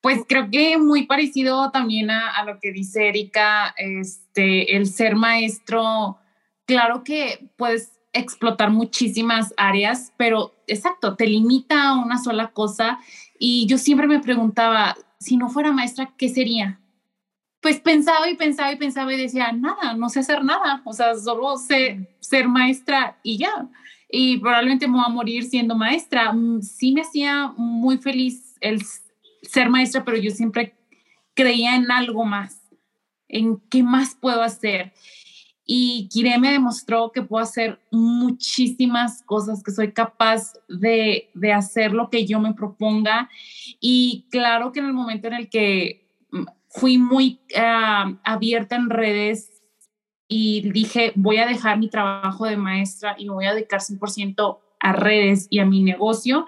Pues 0.00 0.20
creo 0.28 0.48
que 0.50 0.78
muy 0.78 1.06
parecido 1.06 1.70
también 1.70 2.10
a, 2.10 2.36
a, 2.36 2.44
lo 2.44 2.60
que 2.60 2.72
dice 2.72 3.08
Erika, 3.08 3.74
este, 3.76 4.76
el 4.76 4.86
ser 4.86 5.16
maestro, 5.16 6.18
claro 6.66 7.02
que 7.02 7.50
puedes 7.56 7.97
explotar 8.12 8.70
muchísimas 8.70 9.52
áreas, 9.56 10.12
pero 10.16 10.54
exacto, 10.66 11.16
te 11.16 11.26
limita 11.26 11.88
a 11.88 11.98
una 11.98 12.18
sola 12.18 12.52
cosa. 12.52 12.98
Y 13.38 13.66
yo 13.66 13.78
siempre 13.78 14.06
me 14.06 14.20
preguntaba, 14.20 14.96
si 15.18 15.36
no 15.36 15.48
fuera 15.48 15.72
maestra, 15.72 16.12
¿qué 16.16 16.28
sería? 16.28 16.80
Pues 17.60 17.80
pensaba 17.80 18.28
y 18.30 18.36
pensaba 18.36 18.72
y 18.72 18.76
pensaba 18.76 19.12
y 19.12 19.16
decía, 19.16 19.52
nada, 19.52 19.94
no 19.94 20.08
sé 20.08 20.20
hacer 20.20 20.44
nada, 20.44 20.82
o 20.84 20.92
sea, 20.92 21.14
solo 21.16 21.56
sé 21.56 22.16
ser 22.20 22.48
maestra 22.48 23.18
y 23.22 23.38
ya. 23.38 23.68
Y 24.10 24.38
probablemente 24.38 24.86
me 24.86 24.94
voy 24.94 25.04
a 25.06 25.10
morir 25.10 25.44
siendo 25.44 25.74
maestra. 25.74 26.32
Mm, 26.32 26.62
sí 26.62 26.92
me 26.92 27.02
hacía 27.02 27.52
muy 27.56 27.98
feliz 27.98 28.56
el 28.60 28.82
ser 29.42 29.68
maestra, 29.68 30.04
pero 30.04 30.16
yo 30.16 30.30
siempre 30.30 30.74
creía 31.34 31.76
en 31.76 31.90
algo 31.90 32.24
más, 32.24 32.62
en 33.28 33.60
qué 33.70 33.82
más 33.82 34.14
puedo 34.14 34.42
hacer 34.42 34.92
y 35.70 36.08
Kire 36.08 36.38
me 36.38 36.50
demostró 36.50 37.12
que 37.12 37.20
puedo 37.20 37.42
hacer 37.42 37.78
muchísimas 37.90 39.22
cosas, 39.22 39.62
que 39.62 39.70
soy 39.70 39.92
capaz 39.92 40.54
de, 40.66 41.28
de, 41.34 41.52
hacer 41.52 41.92
lo 41.92 42.08
que 42.08 42.24
yo 42.24 42.40
me 42.40 42.54
proponga. 42.54 43.28
Y 43.78 44.26
claro 44.30 44.72
que 44.72 44.80
en 44.80 44.86
el 44.86 44.94
momento 44.94 45.28
en 45.28 45.34
el 45.34 45.50
que 45.50 46.08
mm, 46.30 46.44
fui 46.70 46.96
muy 46.96 47.40
uh, 47.54 48.16
abierta 48.24 48.76
en 48.76 48.88
redes 48.88 49.62
y 50.26 50.70
dije, 50.70 51.12
voy 51.16 51.36
a 51.36 51.46
dejar 51.46 51.78
mi 51.78 51.90
trabajo 51.90 52.46
de 52.46 52.56
maestra 52.56 53.14
y 53.18 53.26
me 53.26 53.34
voy 53.34 53.44
a 53.44 53.52
dedicar 53.52 53.80
100% 53.80 54.58
a 54.80 54.92
redes 54.94 55.48
y 55.50 55.58
a 55.58 55.66
mi 55.66 55.82
negocio, 55.82 56.46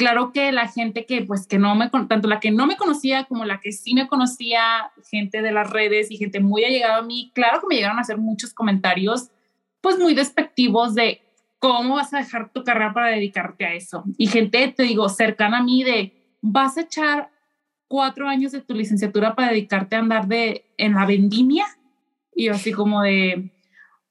claro 0.00 0.32
que 0.32 0.50
la 0.50 0.66
gente 0.66 1.04
que 1.04 1.20
pues 1.20 1.46
que 1.46 1.58
no 1.58 1.74
me 1.74 1.90
tanto 1.90 2.26
la 2.26 2.40
que 2.40 2.50
no 2.50 2.66
me 2.66 2.78
conocía 2.78 3.24
como 3.24 3.44
la 3.44 3.60
que 3.60 3.70
sí 3.70 3.92
me 3.92 4.08
conocía 4.08 4.90
gente 5.10 5.42
de 5.42 5.52
las 5.52 5.68
redes 5.68 6.10
y 6.10 6.16
gente 6.16 6.40
muy 6.40 6.64
allegada 6.64 6.96
a 6.96 7.02
mí 7.02 7.30
claro 7.34 7.60
que 7.60 7.66
me 7.66 7.74
llegaron 7.74 7.98
a 7.98 8.00
hacer 8.00 8.16
muchos 8.16 8.54
comentarios 8.54 9.28
pues 9.82 9.98
muy 9.98 10.14
despectivos 10.14 10.94
de 10.94 11.20
cómo 11.58 11.96
vas 11.96 12.14
a 12.14 12.18
dejar 12.18 12.50
tu 12.50 12.64
carrera 12.64 12.92
para 12.92 13.08
dedicarte 13.08 13.66
a 13.66 13.74
eso. 13.74 14.02
Y 14.16 14.26
gente 14.26 14.74
te 14.74 14.82
digo 14.82 15.08
cercana 15.08 15.58
a 15.58 15.62
mí 15.62 15.84
de 15.84 16.14
vas 16.40 16.76
a 16.76 16.82
echar 16.82 17.30
cuatro 17.86 18.28
años 18.28 18.52
de 18.52 18.62
tu 18.62 18.74
licenciatura 18.74 19.34
para 19.34 19.50
dedicarte 19.50 19.96
a 19.96 20.00
andar 20.00 20.26
de 20.26 20.64
en 20.78 20.94
la 20.94 21.06
vendimia 21.06 21.66
y 22.34 22.48
así 22.48 22.72
como 22.72 23.02
de 23.02 23.52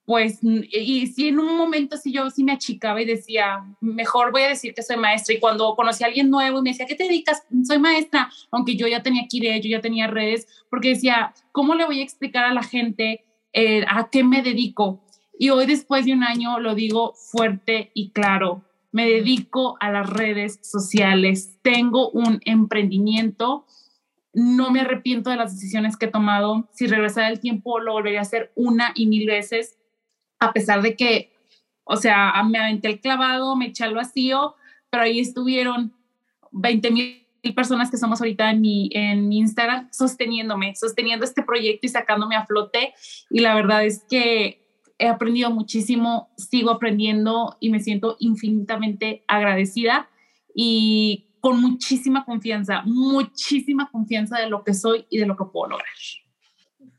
pues, 0.09 0.39
y 0.41 1.05
si 1.05 1.27
en 1.27 1.37
un 1.37 1.55
momento 1.55 1.95
sí 1.95 2.11
yo 2.11 2.31
sí 2.31 2.43
me 2.43 2.53
achicaba 2.53 2.99
y 2.99 3.05
decía, 3.05 3.63
mejor 3.79 4.31
voy 4.31 4.41
a 4.41 4.47
decir 4.47 4.73
que 4.73 4.81
soy 4.81 4.97
maestra. 4.97 5.35
Y 5.35 5.39
cuando 5.39 5.75
conocí 5.75 6.03
a 6.03 6.07
alguien 6.07 6.31
nuevo 6.31 6.57
y 6.57 6.61
me 6.63 6.71
decía, 6.71 6.87
¿qué 6.87 6.95
te 6.95 7.03
dedicas? 7.03 7.43
Soy 7.63 7.77
maestra, 7.77 8.27
aunque 8.49 8.75
yo 8.75 8.87
ya 8.87 9.03
tenía 9.03 9.27
Kire, 9.27 9.61
yo 9.61 9.69
ya 9.69 9.81
tenía 9.81 10.07
redes, 10.07 10.47
porque 10.71 10.89
decía, 10.89 11.35
¿cómo 11.51 11.75
le 11.75 11.85
voy 11.85 11.99
a 11.99 12.03
explicar 12.03 12.45
a 12.45 12.55
la 12.55 12.63
gente 12.63 13.23
eh, 13.53 13.85
a 13.87 14.09
qué 14.09 14.23
me 14.23 14.41
dedico? 14.41 15.05
Y 15.37 15.51
hoy, 15.51 15.67
después 15.67 16.05
de 16.05 16.13
un 16.13 16.23
año, 16.23 16.59
lo 16.59 16.73
digo 16.73 17.13
fuerte 17.13 17.91
y 17.93 18.09
claro, 18.09 18.63
me 18.91 19.07
dedico 19.07 19.77
a 19.79 19.91
las 19.91 20.09
redes 20.09 20.59
sociales, 20.63 21.59
tengo 21.61 22.09
un 22.09 22.41
emprendimiento, 22.45 23.67
no 24.33 24.71
me 24.71 24.79
arrepiento 24.79 25.29
de 25.29 25.35
las 25.35 25.53
decisiones 25.53 25.97
que 25.97 26.07
he 26.07 26.11
tomado, 26.11 26.67
si 26.73 26.87
regresara 26.87 27.29
el 27.29 27.39
tiempo 27.39 27.79
lo 27.79 27.93
volvería 27.93 28.17
a 28.17 28.23
hacer 28.23 28.51
una 28.55 28.91
y 28.95 29.05
mil 29.05 29.27
veces 29.27 29.75
a 30.39 30.53
pesar 30.53 30.81
de 30.81 30.95
que, 30.95 31.31
o 31.83 31.97
sea, 31.97 32.33
me 32.43 32.59
aventé 32.59 32.87
el 32.87 32.99
clavado, 32.99 33.55
me 33.55 33.67
eché 33.67 33.83
al 33.83 33.95
vacío, 33.95 34.55
pero 34.89 35.03
ahí 35.03 35.19
estuvieron 35.19 35.93
20 36.51 36.91
mil 36.91 37.25
personas 37.55 37.89
que 37.89 37.97
somos 37.97 38.19
ahorita 38.21 38.51
en 38.51 38.61
mi, 38.61 38.89
en 38.93 39.31
Instagram 39.31 39.89
sosteniéndome, 39.91 40.75
sosteniendo 40.75 41.25
este 41.25 41.43
proyecto 41.43 41.87
y 41.87 41.89
sacándome 41.89 42.35
a 42.35 42.45
flote. 42.45 42.93
Y 43.29 43.39
la 43.39 43.55
verdad 43.55 43.85
es 43.85 44.03
que 44.09 44.65
he 44.97 45.07
aprendido 45.07 45.49
muchísimo, 45.49 46.29
sigo 46.37 46.71
aprendiendo 46.71 47.57
y 47.59 47.69
me 47.69 47.79
siento 47.79 48.17
infinitamente 48.19 49.23
agradecida 49.27 50.09
y 50.53 51.27
con 51.39 51.61
muchísima 51.61 52.25
confianza, 52.25 52.81
muchísima 52.85 53.89
confianza 53.89 54.39
de 54.39 54.49
lo 54.49 54.63
que 54.63 54.73
soy 54.73 55.05
y 55.09 55.17
de 55.17 55.25
lo 55.25 55.37
que 55.37 55.45
puedo 55.45 55.69
lograr. 55.69 55.87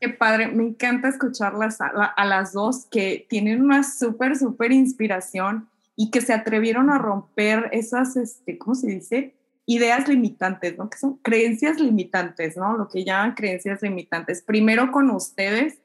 Qué 0.01 0.09
padre, 0.09 0.47
me 0.47 0.63
encanta 0.63 1.09
escucharlas 1.09 1.77
a, 1.79 2.25
las 2.25 2.53
dos 2.53 2.87
que 2.89 3.27
tienen 3.29 3.61
una 3.61 3.83
súper, 3.83 4.35
súper 4.35 4.71
inspiración 4.71 5.69
y 5.95 6.09
que 6.09 6.21
se 6.21 6.33
atrevieron 6.33 6.89
a 6.89 6.97
romper 6.97 7.69
esas, 7.71 8.17
este, 8.17 8.57
¿cómo 8.57 8.73
se 8.73 8.87
dice? 8.87 9.35
Ideas 9.67 10.07
limitantes, 10.07 10.75
¿no? 10.75 10.89
Que 10.89 10.97
son 10.97 11.17
creencias 11.17 11.79
limitantes, 11.79 12.57
¿no? 12.57 12.75
Lo 12.75 12.89
que 12.89 13.05
llaman 13.05 13.35
creencias 13.35 13.83
limitantes. 13.83 14.41
Primero 14.41 14.91
con 14.91 15.11
ustedes 15.11 15.77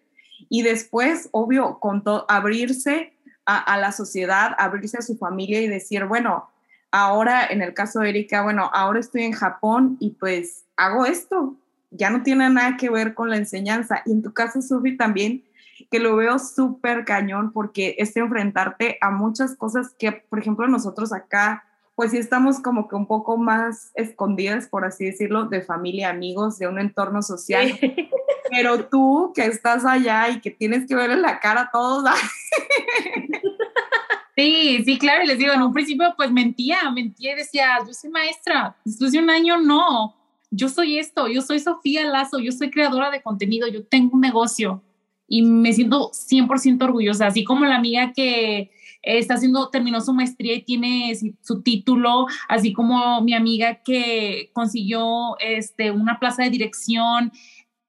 y 0.48 0.62
después, 0.62 1.28
obvio, 1.32 1.78
con 1.78 2.02
abrirse 2.28 3.12
a, 3.44 3.58
a 3.58 3.76
la 3.76 3.92
sociedad, 3.92 4.52
abrirse 4.56 4.96
a 4.96 5.02
su 5.02 5.18
familia 5.18 5.60
y 5.60 5.68
decir, 5.68 6.06
bueno, 6.06 6.48
ahora 6.90 7.46
en 7.46 7.60
el 7.60 7.74
caso 7.74 8.00
de 8.00 8.08
Erika, 8.08 8.42
bueno, 8.42 8.70
ahora 8.72 9.00
estoy 9.00 9.24
en 9.24 9.32
Japón 9.32 9.98
y 10.00 10.12
pues 10.12 10.64
hago 10.78 11.04
esto, 11.04 11.54
ya 11.96 12.10
no 12.10 12.22
tiene 12.22 12.48
nada 12.50 12.76
que 12.76 12.90
ver 12.90 13.14
con 13.14 13.30
la 13.30 13.36
enseñanza. 13.36 14.02
Y 14.06 14.12
en 14.12 14.22
tu 14.22 14.32
caso, 14.32 14.62
Sufi, 14.62 14.96
también, 14.96 15.44
que 15.90 15.98
lo 15.98 16.16
veo 16.16 16.38
súper 16.38 17.04
cañón 17.04 17.52
porque 17.52 17.96
es 17.98 18.16
enfrentarte 18.16 18.98
a 19.00 19.10
muchas 19.10 19.56
cosas 19.56 19.94
que, 19.98 20.12
por 20.12 20.38
ejemplo, 20.38 20.66
nosotros 20.68 21.12
acá, 21.12 21.64
pues 21.94 22.10
sí 22.10 22.18
estamos 22.18 22.60
como 22.60 22.88
que 22.88 22.96
un 22.96 23.06
poco 23.06 23.36
más 23.36 23.90
escondidas, 23.94 24.68
por 24.68 24.84
así 24.84 25.04
decirlo, 25.06 25.46
de 25.46 25.62
familia, 25.62 26.10
amigos, 26.10 26.58
de 26.58 26.68
un 26.68 26.78
entorno 26.78 27.22
social. 27.22 27.78
Pero 28.50 28.86
tú 28.86 29.32
que 29.34 29.44
estás 29.46 29.84
allá 29.84 30.28
y 30.28 30.40
que 30.40 30.50
tienes 30.50 30.86
que 30.86 30.94
ver 30.94 31.10
en 31.10 31.22
la 31.22 31.40
cara 31.40 31.62
a 31.62 31.70
todos. 31.70 32.08
Sí, 34.36 34.82
sí, 34.84 34.98
claro, 34.98 35.24
les 35.24 35.38
digo, 35.38 35.54
en 35.54 35.62
un 35.62 35.72
principio 35.72 36.12
pues 36.14 36.30
mentía, 36.30 36.90
mentía 36.90 37.32
y 37.32 37.36
decía, 37.36 37.78
yo 37.86 37.94
soy 37.94 38.10
maestra, 38.10 38.76
después 38.84 39.10
de 39.12 39.18
un 39.18 39.30
año 39.30 39.58
no, 39.58 40.14
yo 40.50 40.68
soy 40.68 40.98
esto, 40.98 41.28
yo 41.28 41.42
soy 41.42 41.60
Sofía 41.60 42.06
Lazo, 42.06 42.38
yo 42.38 42.52
soy 42.52 42.70
creadora 42.70 43.10
de 43.10 43.22
contenido, 43.22 43.68
yo 43.68 43.84
tengo 43.84 44.14
un 44.14 44.20
negocio 44.20 44.82
y 45.28 45.42
me 45.42 45.72
siento 45.72 46.10
100% 46.12 46.82
orgullosa, 46.84 47.26
así 47.26 47.44
como 47.44 47.64
la 47.64 47.76
amiga 47.76 48.12
que 48.12 48.70
está 49.02 49.34
haciendo, 49.34 49.70
terminó 49.70 50.00
su 50.00 50.12
maestría 50.12 50.54
y 50.54 50.62
tiene 50.62 51.16
su 51.40 51.62
título, 51.62 52.26
así 52.48 52.72
como 52.72 53.20
mi 53.22 53.34
amiga 53.34 53.82
que 53.82 54.50
consiguió 54.52 55.38
este, 55.38 55.90
una 55.90 56.18
plaza 56.18 56.42
de 56.42 56.50
dirección. 56.50 57.32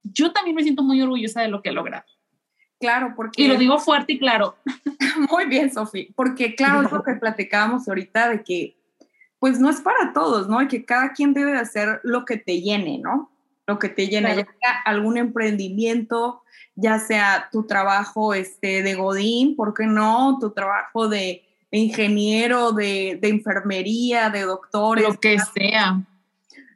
Yo 0.04 0.32
también 0.32 0.56
me 0.56 0.64
siento 0.64 0.84
muy 0.84 1.02
orgullosa 1.02 1.42
de 1.42 1.50
lo 1.50 1.62
que 1.62 1.70
he 1.70 1.74
logrado. 1.74 2.06
Claro, 2.80 3.14
porque... 3.16 3.42
Y 3.42 3.48
lo 3.48 3.56
digo 3.56 3.80
fuerte 3.80 4.14
y 4.14 4.20
claro. 4.20 4.56
Muy 5.32 5.46
bien, 5.46 5.74
Sofía, 5.74 6.06
porque 6.16 6.54
claro, 6.54 6.84
es 6.84 6.92
lo 6.92 7.04
que 7.04 7.14
platicábamos 7.14 7.88
ahorita 7.88 8.30
de 8.30 8.44
que 8.44 8.77
pues 9.40 9.60
no 9.60 9.70
es 9.70 9.82
para 9.82 10.14
todos, 10.14 10.48
¿no? 10.48 10.62
Y 10.62 10.68
que 10.68 10.86
cada 10.86 11.14
quien 11.14 11.34
debe 11.34 11.52
de 11.52 11.60
hacer 11.60 12.00
lo 12.04 12.26
que 12.26 12.38
te 12.38 12.62
llene, 12.62 13.00
¿no? 13.00 13.32
Lo 13.68 13.80
que 13.80 13.90
te 13.90 14.08
llene, 14.08 14.30
ya 14.30 14.46
sea 14.46 14.82
algún 14.86 15.18
emprendimiento, 15.18 16.42
ya 16.76 17.00
sea 17.00 17.50
tu 17.52 17.64
trabajo 17.66 18.34
este, 18.34 18.82
de 18.82 18.96
Godín, 18.96 19.56
¿por 19.56 19.74
qué 19.74 19.86
no? 19.86 20.38
Tu 20.40 20.52
trabajo 20.52 21.10
de, 21.10 21.44
ingeniero, 21.72 22.72
de, 22.72 23.20
de 23.22 23.30
enfermería, 23.30 24.30
de 24.30 24.44
doctores. 24.44 25.04
Lo 25.04 25.20
que 25.20 25.38
sea. 25.40 26.02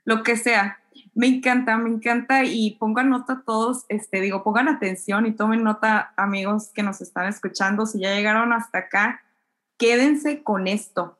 Lo 0.04 0.24
que 0.24 0.36
sea. 0.36 0.80
Me 1.14 1.28
encanta, 1.28 1.78
me 1.78 1.90
encanta 1.90 2.44
y 2.46 2.72
pongan 2.72 3.10
nota 3.10 3.44
todos, 3.46 3.86
este, 3.90 4.22
digo, 4.22 4.44
pongan 4.44 4.70
atención 4.70 5.26
y 5.26 5.34
tomen 5.34 5.64
nota, 5.64 6.14
amigos 6.16 6.72
que 6.74 6.84
nos 6.84 7.02
están 7.02 7.28
escuchando, 7.28 7.86
si 7.86 8.00
ya 8.00 8.14
llegaron 8.14 8.54
hasta 8.54 8.80
acá, 8.80 9.22
quédense 9.78 10.42
con 10.42 10.68
esto. 10.68 11.18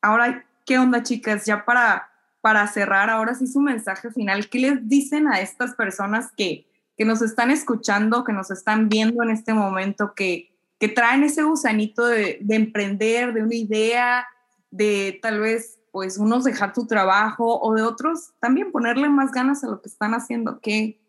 Ahora, 0.00 0.44
¿qué 0.64 0.78
onda, 0.78 1.02
chicas? 1.02 1.46
Ya 1.46 1.64
para, 1.64 2.10
para 2.40 2.66
cerrar, 2.66 3.10
ahora 3.10 3.34
sí 3.34 3.46
su 3.46 3.60
mensaje 3.60 4.10
final, 4.10 4.48
¿qué 4.48 4.58
les 4.58 4.88
dicen 4.88 5.28
a 5.28 5.40
estas 5.40 5.74
personas 5.74 6.30
que, 6.36 6.66
que 6.96 7.04
nos 7.04 7.22
están 7.22 7.50
escuchando, 7.50 8.24
que 8.24 8.32
nos 8.32 8.50
están 8.50 8.88
viendo 8.88 9.22
en 9.22 9.30
este 9.30 9.54
momento, 9.54 10.14
que, 10.14 10.54
que 10.78 10.88
traen 10.88 11.24
ese 11.24 11.42
gusanito 11.42 12.06
de, 12.06 12.38
de 12.40 12.54
emprender, 12.54 13.32
de 13.32 13.42
una 13.42 13.54
idea, 13.54 14.26
de 14.70 15.18
tal 15.22 15.40
vez 15.40 15.78
pues 15.92 16.16
unos 16.16 16.44
dejar 16.44 16.72
tu 16.72 16.86
trabajo 16.86 17.60
o 17.60 17.74
de 17.74 17.82
otros 17.82 18.32
también 18.40 18.72
ponerle 18.72 19.10
más 19.10 19.30
ganas 19.30 19.62
a 19.62 19.68
lo 19.68 19.82
que 19.82 19.88
están 19.88 20.14
haciendo. 20.14 20.58
¿Qué, 20.60 21.00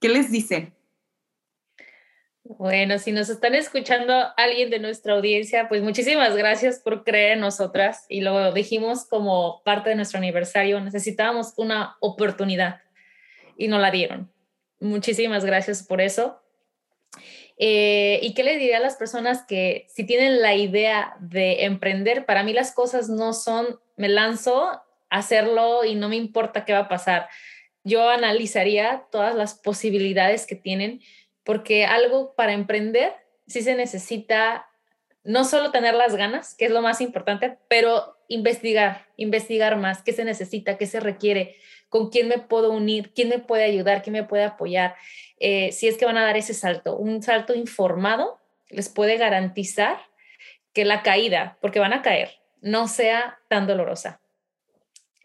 qué 0.00 0.08
les 0.08 0.30
dicen? 0.30 0.75
Bueno, 2.48 2.98
si 3.00 3.10
nos 3.10 3.28
están 3.28 3.56
escuchando 3.56 4.14
alguien 4.36 4.70
de 4.70 4.78
nuestra 4.78 5.14
audiencia, 5.14 5.68
pues 5.68 5.82
muchísimas 5.82 6.36
gracias 6.36 6.78
por 6.78 7.02
creer 7.02 7.32
en 7.32 7.40
nosotras 7.40 8.06
y 8.08 8.20
lo 8.20 8.52
dijimos 8.52 9.04
como 9.04 9.62
parte 9.64 9.90
de 9.90 9.96
nuestro 9.96 10.18
aniversario, 10.18 10.80
necesitábamos 10.80 11.54
una 11.56 11.96
oportunidad 12.00 12.82
y 13.56 13.66
nos 13.66 13.80
la 13.80 13.90
dieron. 13.90 14.30
Muchísimas 14.78 15.44
gracias 15.44 15.82
por 15.82 16.00
eso. 16.00 16.40
Eh, 17.58 18.20
¿Y 18.22 18.34
qué 18.34 18.44
le 18.44 18.58
diría 18.58 18.76
a 18.76 18.80
las 18.80 18.96
personas 18.96 19.44
que 19.44 19.86
si 19.88 20.04
tienen 20.04 20.40
la 20.40 20.54
idea 20.54 21.16
de 21.18 21.64
emprender, 21.64 22.26
para 22.26 22.44
mí 22.44 22.52
las 22.52 22.72
cosas 22.72 23.08
no 23.08 23.32
son, 23.32 23.80
me 23.96 24.08
lanzo 24.08 24.66
a 24.66 24.84
hacerlo 25.10 25.84
y 25.84 25.96
no 25.96 26.08
me 26.08 26.16
importa 26.16 26.64
qué 26.64 26.74
va 26.74 26.80
a 26.80 26.88
pasar. 26.88 27.28
Yo 27.82 28.08
analizaría 28.08 29.06
todas 29.10 29.34
las 29.34 29.54
posibilidades 29.54 30.46
que 30.46 30.56
tienen, 30.56 31.00
porque 31.46 31.86
algo 31.86 32.34
para 32.34 32.52
emprender 32.52 33.14
sí 33.46 33.62
se 33.62 33.76
necesita 33.76 34.68
no 35.22 35.44
solo 35.44 35.70
tener 35.70 35.94
las 35.94 36.16
ganas, 36.16 36.54
que 36.54 36.66
es 36.66 36.72
lo 36.72 36.82
más 36.82 37.00
importante, 37.00 37.56
pero 37.68 38.16
investigar, 38.28 39.06
investigar 39.16 39.76
más, 39.76 40.02
qué 40.02 40.12
se 40.12 40.24
necesita, 40.24 40.76
qué 40.76 40.86
se 40.86 40.98
requiere, 40.98 41.56
con 41.88 42.10
quién 42.10 42.28
me 42.28 42.38
puedo 42.38 42.72
unir, 42.72 43.12
quién 43.14 43.28
me 43.28 43.38
puede 43.38 43.64
ayudar, 43.64 44.02
quién 44.02 44.14
me 44.14 44.24
puede 44.24 44.42
apoyar. 44.42 44.96
Eh, 45.38 45.70
si 45.70 45.86
es 45.86 45.96
que 45.96 46.04
van 46.04 46.16
a 46.16 46.24
dar 46.24 46.36
ese 46.36 46.52
salto, 46.52 46.96
un 46.96 47.22
salto 47.22 47.54
informado 47.54 48.40
les 48.68 48.88
puede 48.88 49.16
garantizar 49.16 49.98
que 50.72 50.84
la 50.84 51.02
caída, 51.02 51.58
porque 51.60 51.78
van 51.78 51.92
a 51.92 52.02
caer, 52.02 52.40
no 52.60 52.88
sea 52.88 53.38
tan 53.48 53.68
dolorosa. 53.68 54.20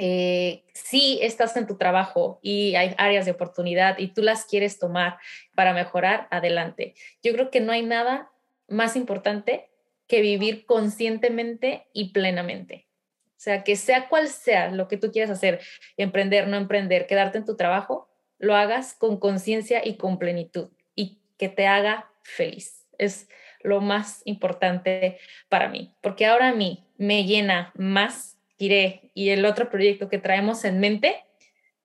Eh, 0.03 0.63
si 0.73 1.19
estás 1.21 1.55
en 1.57 1.67
tu 1.67 1.77
trabajo 1.77 2.39
y 2.41 2.73
hay 2.73 2.95
áreas 2.97 3.25
de 3.25 3.33
oportunidad 3.33 3.99
y 3.99 4.07
tú 4.07 4.23
las 4.23 4.45
quieres 4.45 4.79
tomar 4.79 5.19
para 5.53 5.75
mejorar, 5.75 6.27
adelante. 6.31 6.95
Yo 7.21 7.33
creo 7.33 7.51
que 7.51 7.59
no 7.59 7.71
hay 7.71 7.83
nada 7.83 8.31
más 8.67 8.95
importante 8.95 9.69
que 10.07 10.21
vivir 10.21 10.65
conscientemente 10.65 11.85
y 11.93 12.13
plenamente. 12.13 12.87
O 13.27 13.43
sea, 13.43 13.63
que 13.63 13.75
sea 13.75 14.09
cual 14.09 14.27
sea 14.27 14.71
lo 14.71 14.87
que 14.87 14.97
tú 14.97 15.11
quieras 15.11 15.29
hacer, 15.29 15.59
emprender, 15.97 16.47
no 16.47 16.57
emprender, 16.57 17.05
quedarte 17.05 17.37
en 17.37 17.45
tu 17.45 17.55
trabajo, 17.55 18.09
lo 18.39 18.55
hagas 18.55 18.95
con 18.95 19.19
conciencia 19.19 19.85
y 19.85 19.97
con 19.97 20.17
plenitud 20.17 20.69
y 20.95 21.19
que 21.37 21.47
te 21.47 21.67
haga 21.67 22.09
feliz. 22.23 22.87
Es 22.97 23.29
lo 23.61 23.81
más 23.81 24.23
importante 24.25 25.19
para 25.47 25.69
mí, 25.69 25.93
porque 26.01 26.25
ahora 26.25 26.47
a 26.47 26.55
mí 26.55 26.87
me 26.97 27.23
llena 27.23 27.71
más 27.75 28.40
Y 28.61 29.29
el 29.29 29.45
otro 29.45 29.69
proyecto 29.69 30.07
que 30.07 30.19
traemos 30.19 30.65
en 30.65 30.79
mente, 30.79 31.25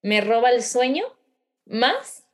me 0.02 0.20
roba 0.20 0.50
el 0.50 0.62
sueño 0.62 1.04
más 1.64 2.26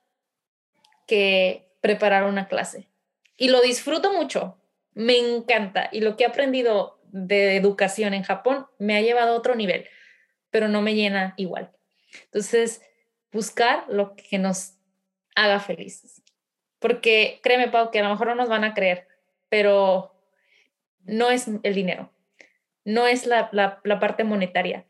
que 1.07 1.71
preparar 1.81 2.25
una 2.25 2.49
clase. 2.49 2.89
Y 3.37 3.51
lo 3.51 3.61
disfruto 3.61 4.13
mucho, 4.13 4.59
me 4.95 5.17
encanta 5.17 5.89
y 5.93 6.01
lo 6.01 6.17
que 6.17 6.25
he 6.25 6.27
aprendido 6.27 7.01
de 7.05 7.57
educación 7.57 8.15
en 8.15 8.25
Japón 8.25 8.67
me 8.79 8.97
ha 8.97 9.01
llevado 9.01 9.33
a 9.33 9.37
otro 9.37 9.55
nivel, 9.55 9.87
pero 10.51 10.67
no 10.69 10.83
me 10.83 10.95
llena 10.95 11.35
igual. 11.37 11.71
Entonces, 12.25 12.83
buscar 13.31 13.85
lo 13.89 14.17
que 14.17 14.39
nos 14.39 14.75
haga 15.35 15.61
felices. 15.61 16.23
Porque 16.79 17.41
créeme, 17.43 17.69
Pau, 17.69 17.91
que 17.91 18.01
a 18.01 18.03
lo 18.03 18.11
mejor 18.11 18.27
no 18.27 18.35
nos 18.35 18.49
van 18.49 18.65
a 18.65 18.75
creer, 18.75 19.07
pero 19.49 20.15
no 21.05 21.31
es 21.31 21.47
el 21.63 21.75
dinero, 21.75 22.13
no 22.85 23.07
es 23.07 23.27
la, 23.27 23.49
la, 23.53 24.01
parte 24.01 24.25
monetaria. 24.25 24.87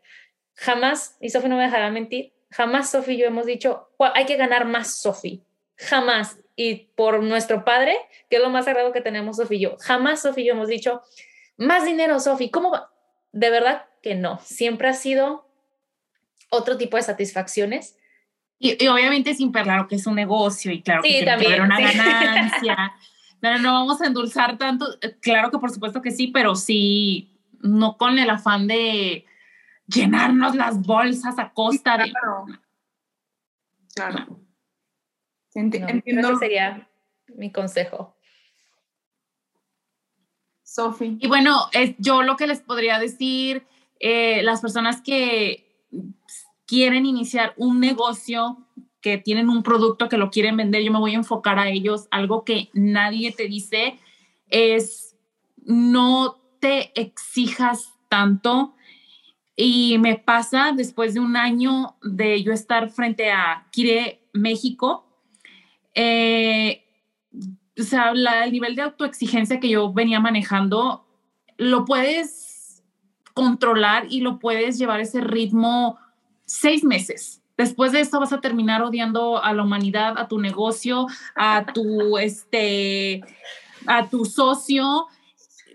Jamás, 0.55 1.17
y 1.21 1.31
Sofi 1.31 1.49
no 1.49 1.57
me 1.57 1.65
dejará 1.65 1.91
mentir, 1.91 2.33
jamás 2.51 2.91
Sofi 2.91 3.13
y 3.13 3.19
yo 3.19 3.27
hemos 3.27 3.47
dicho, 3.47 3.89
hay 4.15 4.27
que 4.27 4.37
ganar 4.37 4.65
más 4.67 4.97
Sofi. 4.97 5.43
Jamás. 5.77 6.39
Y 6.55 6.91
por 6.95 7.23
nuestro 7.23 7.65
padre, 7.65 7.97
que 8.29 8.37
es 8.37 8.43
lo 8.43 8.51
más 8.51 8.67
sagrado 8.67 8.93
que 8.93 9.01
tenemos 9.01 9.37
Sofi 9.37 9.57
y 9.57 9.61
yo, 9.61 9.77
jamás 9.81 10.23
Sofi 10.23 10.43
y 10.43 10.47
yo 10.47 10.53
hemos 10.53 10.69
dicho, 10.69 11.03
más 11.57 11.85
dinero, 11.85 12.21
Sofi, 12.21 12.51
¿cómo 12.51 12.71
va? 12.71 12.93
De 13.33 13.51
verdad 13.51 13.87
que 14.03 14.15
no. 14.15 14.39
Siempre 14.43 14.89
ha 14.89 14.93
sido 14.93 15.49
otro 16.51 16.77
tipo 16.77 16.97
de 16.97 17.03
satisfacciones. 17.03 17.97
Y, 18.59 18.87
obviamente 18.87 19.35
sin 19.35 19.51
perder 19.51 19.87
que 19.89 19.97
es 19.97 20.07
un 20.07 20.15
negocio 20.15 20.71
y 20.71 20.83
claro 20.83 21.03
que 21.03 21.25
también, 21.25 21.63
una 21.63 21.81
ganancia. 21.81 22.93
No, 23.43 23.59
no 23.59 23.73
vamos 23.73 24.01
a 24.01 24.07
endulzar 24.07 24.57
tanto. 24.57 24.87
Claro 25.21 25.51
que 25.51 25.59
por 25.59 25.73
supuesto 25.73 26.01
que 26.01 26.13
sí, 26.13 26.29
pero 26.29 26.55
sí, 26.55 27.32
no 27.63 27.97
con 27.97 28.19
el 28.19 28.29
afán 28.31 28.67
de 28.67 29.25
llenarnos 29.87 30.55
las 30.55 30.81
bolsas 30.83 31.39
a 31.39 31.53
costa 31.53 31.99
de... 31.99 32.13
Claro. 33.95 34.41
Entiendo. 35.55 36.39
sería 36.39 36.89
mi 37.35 37.53
consejo. 37.53 38.17
Sofi. 40.63 41.19
Y 41.21 41.29
bueno, 41.29 41.69
es, 41.73 41.95
yo 41.99 42.23
lo 42.23 42.37
que 42.37 42.47
les 42.47 42.61
podría 42.61 42.99
decir, 42.99 43.67
eh, 44.01 44.43
las 44.43 44.63
personas 44.63 45.03
que 45.03 45.87
quieren 46.67 47.05
iniciar 47.05 47.53
un 47.59 47.81
negocio, 47.81 48.67
que 49.03 49.19
tienen 49.19 49.51
un 49.51 49.63
producto 49.63 50.09
que 50.09 50.17
lo 50.17 50.31
quieren 50.31 50.57
vender, 50.57 50.83
yo 50.83 50.93
me 50.93 50.99
voy 50.99 51.13
a 51.13 51.19
enfocar 51.19 51.59
a 51.59 51.69
ellos. 51.69 52.09
Algo 52.11 52.45
que 52.45 52.71
nadie 52.73 53.33
te 53.33 53.49
dice 53.49 53.99
es 54.49 55.15
no 55.65 56.42
te 56.63 56.99
exijas 56.99 57.93
tanto. 58.09 58.75
Y 59.57 59.99
me 59.99 60.17
pasa 60.17 60.73
después 60.75 61.13
de 61.13 61.21
un 61.21 61.37
año 61.37 61.97
de 62.03 62.43
yo 62.43 62.53
estar 62.53 62.89
frente 62.89 63.31
a 63.31 63.67
Kire 63.71 64.23
México, 64.33 65.05
eh, 65.95 66.85
o 67.79 67.83
sea, 67.83 68.13
el 68.13 68.53
nivel 68.53 68.77
de 68.77 68.83
autoexigencia 68.83 69.61
que 69.61 69.69
yo 69.69 69.93
venía 69.93 70.21
manejando, 70.21 71.05
lo 71.59 71.85
puedes 71.85 72.83
controlar 73.35 74.07
y 74.09 74.21
lo 74.21 74.39
puedes 74.39 74.79
llevar 74.79 75.01
ese 75.01 75.21
ritmo 75.21 75.99
seis 76.47 76.85
meses. 76.85 77.43
Después 77.59 77.93
de 77.93 78.01
eso 78.01 78.21
vas 78.21 78.33
a 78.33 78.41
terminar 78.41 78.83
odiando 78.83 79.43
a 79.43 79.53
la 79.53 79.65
humanidad, 79.65 80.15
a 80.17 80.29
tu 80.29 80.39
negocio, 80.39 81.07
a 81.35 81.67
tu, 81.67 82.17
este, 82.19 83.23
a 83.87 84.09
tu 84.09 84.25
socio, 84.25 85.09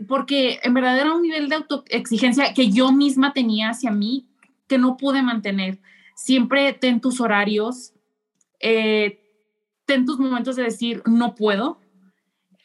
porque 0.08 0.60
en 0.64 0.74
verdad 0.74 1.00
era 1.00 1.14
un 1.14 1.22
nivel 1.22 1.50
de 1.50 1.56
autoexigencia 1.56 2.54
que 2.54 2.70
yo 2.70 2.92
misma 2.92 3.34
tenía 3.34 3.70
hacia 3.70 3.92
mí 3.92 4.28
que 4.68 4.78
no 4.78 4.98
pude 4.98 5.22
mantener. 5.22 5.80
Siempre 6.16 6.74
ten 6.74 7.00
tus 7.00 7.22
horarios, 7.22 7.94
eh, 8.60 9.20
ten 9.86 10.06
tus 10.06 10.20
momentos 10.20 10.56
de 10.56 10.64
decir 10.64 11.02
no 11.06 11.36
puedo, 11.36 11.80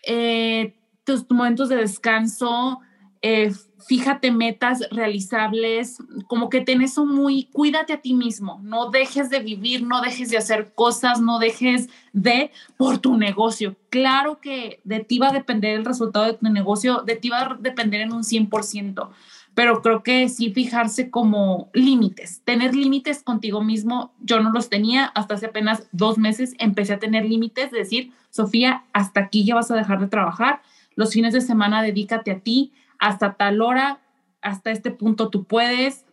eh, 0.06 0.74
tus 1.04 1.30
momentos 1.30 1.68
de 1.68 1.76
descanso, 1.76 2.80
eh, 3.22 3.52
fíjate 3.86 4.30
metas 4.30 4.80
realizables, 4.90 5.98
como 6.26 6.48
que 6.48 6.60
ten 6.60 6.82
eso 6.82 7.06
muy, 7.06 7.44
cuídate 7.52 7.92
a 7.92 8.00
ti 8.00 8.14
mismo, 8.14 8.60
no 8.62 8.90
dejes 8.90 9.30
de 9.30 9.40
vivir, 9.40 9.84
no 9.84 10.00
dejes 10.00 10.30
de 10.30 10.38
hacer 10.38 10.72
cosas, 10.74 11.20
no 11.20 11.38
dejes 11.38 11.88
de 12.12 12.50
por 12.76 12.98
tu 12.98 13.16
negocio. 13.16 13.76
Claro 13.90 14.40
que 14.40 14.80
de 14.84 15.00
ti 15.00 15.18
va 15.18 15.28
a 15.28 15.32
depender 15.32 15.76
el 15.76 15.84
resultado 15.84 16.26
de 16.26 16.34
tu 16.34 16.48
negocio, 16.48 17.02
de 17.02 17.16
ti 17.16 17.28
va 17.28 17.40
a 17.40 17.56
depender 17.58 18.00
en 18.00 18.12
un 18.12 18.22
100%, 18.22 19.10
pero 19.54 19.82
creo 19.82 20.02
que 20.02 20.28
sí 20.28 20.52
fijarse 20.52 21.10
como 21.10 21.70
límites, 21.72 22.42
tener 22.44 22.74
límites 22.74 23.22
contigo 23.22 23.62
mismo. 23.62 24.12
Yo 24.20 24.40
no 24.40 24.50
los 24.50 24.68
tenía 24.68 25.06
hasta 25.06 25.34
hace 25.34 25.46
apenas 25.46 25.88
dos 25.92 26.18
meses, 26.18 26.54
empecé 26.58 26.94
a 26.94 26.98
tener 26.98 27.24
límites, 27.24 27.70
decir, 27.70 28.12
Sofía, 28.30 28.84
hasta 28.92 29.20
aquí 29.20 29.44
ya 29.44 29.54
vas 29.54 29.70
a 29.70 29.76
dejar 29.76 30.00
de 30.00 30.08
trabajar, 30.08 30.62
los 30.94 31.12
fines 31.12 31.32
de 31.32 31.40
semana 31.40 31.82
dedícate 31.82 32.30
a 32.30 32.40
ti, 32.40 32.72
hasta 33.02 33.34
tal 33.34 33.60
hora, 33.60 34.00
hasta 34.40 34.70
este 34.70 34.92
punto 34.92 35.28
tú 35.28 35.44
puedes, 35.44 36.06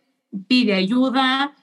pide 0.48 0.74
ayuda. 0.74 1.54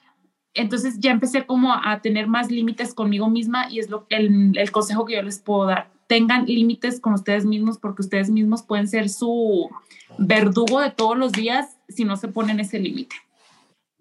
Entonces 0.54 1.00
ya 1.00 1.12
empecé 1.12 1.46
como 1.46 1.74
a 1.74 2.02
tener 2.02 2.28
más 2.28 2.50
límites 2.50 2.94
conmigo 2.94 3.30
misma 3.30 3.70
y 3.70 3.80
es 3.80 3.90
lo, 3.90 4.08
el, 4.10 4.58
el 4.58 4.72
consejo 4.72 5.06
que 5.06 5.16
yo 5.16 5.22
les 5.22 5.40
puedo 5.40 5.66
dar. 5.66 5.92
tengan 6.08 6.46
límites 6.46 7.02
con 7.02 7.14
ustedes 7.14 7.46
mismos 7.46 7.78
porque 7.78 8.02
ustedes 8.02 8.30
mismos 8.30 8.64
pueden 8.64 8.88
ser 8.88 9.10
su 9.10 9.70
verdugo 10.18 10.80
de 10.80 10.92
todos 10.92 11.18
los 11.18 11.34
días 11.34 11.78
si 11.90 12.06
no 12.06 12.16
se 12.16 12.30
ponen 12.30 12.62
ese 12.62 12.80
límite. 12.80 13.18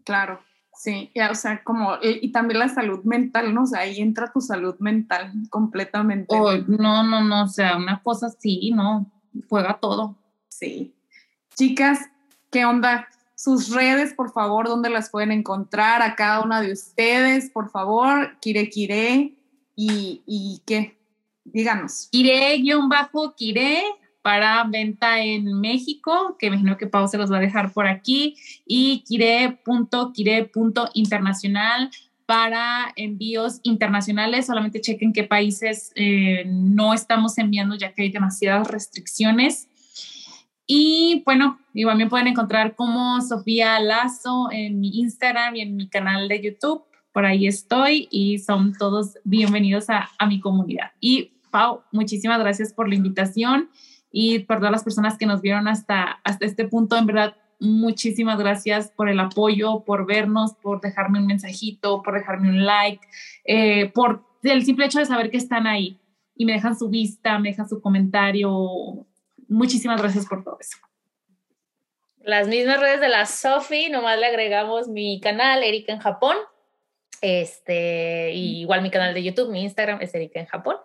Claro, 0.04 0.38
sí, 0.72 1.10
o 1.28 1.34
sea, 1.34 1.64
como, 1.64 1.96
y 2.00 2.30
también 2.30 2.60
la 2.60 2.68
salud 2.68 3.02
mental, 3.02 3.52
¿no? 3.52 3.64
O 3.64 3.66
sea, 3.66 3.80
ahí 3.80 4.00
entra 4.00 4.30
tu 4.32 4.40
salud 4.40 4.76
mental 4.78 5.32
completamente. 5.50 6.36
Oh, 6.38 6.56
no, 6.68 7.02
no, 7.02 7.24
no, 7.24 7.42
o 7.42 7.48
sea, 7.48 7.76
una 7.76 8.00
cosa 8.00 8.28
así, 8.28 8.70
no, 8.70 9.10
juega 9.48 9.80
todo. 9.80 10.16
Sí. 10.48 10.95
Chicas, 11.56 11.98
¿qué 12.50 12.66
onda? 12.66 13.08
Sus 13.34 13.70
redes, 13.70 14.12
por 14.12 14.30
favor, 14.30 14.68
¿dónde 14.68 14.90
las 14.90 15.08
pueden 15.08 15.32
encontrar? 15.32 16.02
A 16.02 16.14
cada 16.14 16.42
una 16.42 16.60
de 16.60 16.70
ustedes, 16.70 17.48
por 17.50 17.70
favor, 17.70 18.36
Kire 18.40 18.68
Kire, 18.68 19.32
y, 19.74 20.20
y 20.26 20.60
qué, 20.66 20.98
díganos. 21.44 22.10
Kire-Kire 22.12 23.82
para 24.20 24.64
venta 24.64 25.22
en 25.22 25.58
México, 25.60 26.36
que 26.38 26.48
imagino 26.48 26.76
que 26.76 26.88
Pau 26.88 27.08
se 27.08 27.16
los 27.16 27.32
va 27.32 27.38
a 27.38 27.40
dejar 27.40 27.72
por 27.72 27.86
aquí, 27.86 28.36
y 28.66 29.02
kire.kire.internacional 29.06 31.90
para 32.26 32.92
envíos 32.96 33.60
internacionales. 33.62 34.44
Solamente 34.46 34.82
chequen 34.82 35.14
qué 35.14 35.24
países 35.24 35.90
eh, 35.94 36.44
no 36.46 36.92
estamos 36.92 37.38
enviando 37.38 37.76
ya 37.76 37.94
que 37.94 38.02
hay 38.02 38.10
demasiadas 38.10 38.68
restricciones. 38.68 39.70
Y 40.66 41.22
bueno, 41.24 41.58
igual 41.74 41.96
me 41.96 42.08
pueden 42.08 42.26
encontrar 42.26 42.74
como 42.74 43.20
Sofía 43.20 43.78
Lazo 43.80 44.48
en 44.50 44.80
mi 44.80 44.98
Instagram 44.98 45.56
y 45.56 45.60
en 45.60 45.76
mi 45.76 45.88
canal 45.88 46.28
de 46.28 46.42
YouTube. 46.42 46.84
Por 47.12 47.24
ahí 47.24 47.46
estoy 47.46 48.08
y 48.10 48.38
son 48.38 48.72
todos 48.74 49.14
bienvenidos 49.24 49.88
a, 49.90 50.10
a 50.18 50.26
mi 50.26 50.40
comunidad. 50.40 50.90
Y 51.00 51.32
Pau, 51.50 51.82
muchísimas 51.92 52.40
gracias 52.40 52.72
por 52.72 52.88
la 52.88 52.96
invitación 52.96 53.70
y 54.10 54.40
por 54.40 54.58
todas 54.58 54.72
las 54.72 54.84
personas 54.84 55.16
que 55.16 55.26
nos 55.26 55.40
vieron 55.40 55.68
hasta, 55.68 56.20
hasta 56.24 56.46
este 56.46 56.66
punto. 56.66 56.96
En 56.96 57.06
verdad, 57.06 57.36
muchísimas 57.60 58.38
gracias 58.38 58.90
por 58.90 59.08
el 59.08 59.20
apoyo, 59.20 59.84
por 59.84 60.06
vernos, 60.06 60.54
por 60.54 60.80
dejarme 60.80 61.20
un 61.20 61.26
mensajito, 61.26 62.02
por 62.02 62.14
dejarme 62.14 62.50
un 62.50 62.64
like, 62.64 63.06
eh, 63.44 63.90
por 63.94 64.24
el 64.42 64.64
simple 64.64 64.86
hecho 64.86 64.98
de 64.98 65.06
saber 65.06 65.30
que 65.30 65.36
están 65.36 65.66
ahí 65.66 66.00
y 66.34 66.44
me 66.44 66.52
dejan 66.52 66.78
su 66.78 66.88
vista, 66.88 67.38
me 67.38 67.50
dejan 67.50 67.68
su 67.68 67.80
comentario. 67.80 69.06
Muchísimas 69.48 70.00
gracias 70.00 70.26
por 70.26 70.42
todo 70.44 70.58
eso. 70.60 70.78
Las 72.20 72.48
mismas 72.48 72.80
redes 72.80 73.00
de 73.00 73.08
la 73.08 73.24
Sofi, 73.26 73.88
nomás 73.88 74.18
le 74.18 74.26
agregamos 74.26 74.88
mi 74.88 75.20
canal, 75.20 75.62
Erika 75.62 75.92
en 75.92 76.00
Japón. 76.00 76.36
Este, 77.20 78.32
igual 78.32 78.82
mi 78.82 78.90
canal 78.90 79.14
de 79.14 79.22
YouTube, 79.22 79.50
mi 79.50 79.62
Instagram 79.62 80.00
es 80.02 80.14
Erika 80.14 80.40
en 80.40 80.46
Japón. 80.46 80.76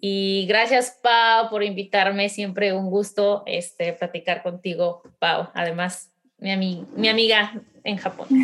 Y 0.00 0.46
gracias, 0.48 0.98
Pau, 1.02 1.50
por 1.50 1.62
invitarme. 1.62 2.28
Siempre 2.28 2.72
un 2.72 2.88
gusto 2.88 3.42
este, 3.46 3.92
platicar 3.92 4.42
contigo, 4.42 5.02
Pau. 5.18 5.50
Además, 5.54 6.10
mi, 6.38 6.86
mi 6.96 7.08
amiga 7.08 7.52
en 7.84 7.96
Japón. 7.96 8.28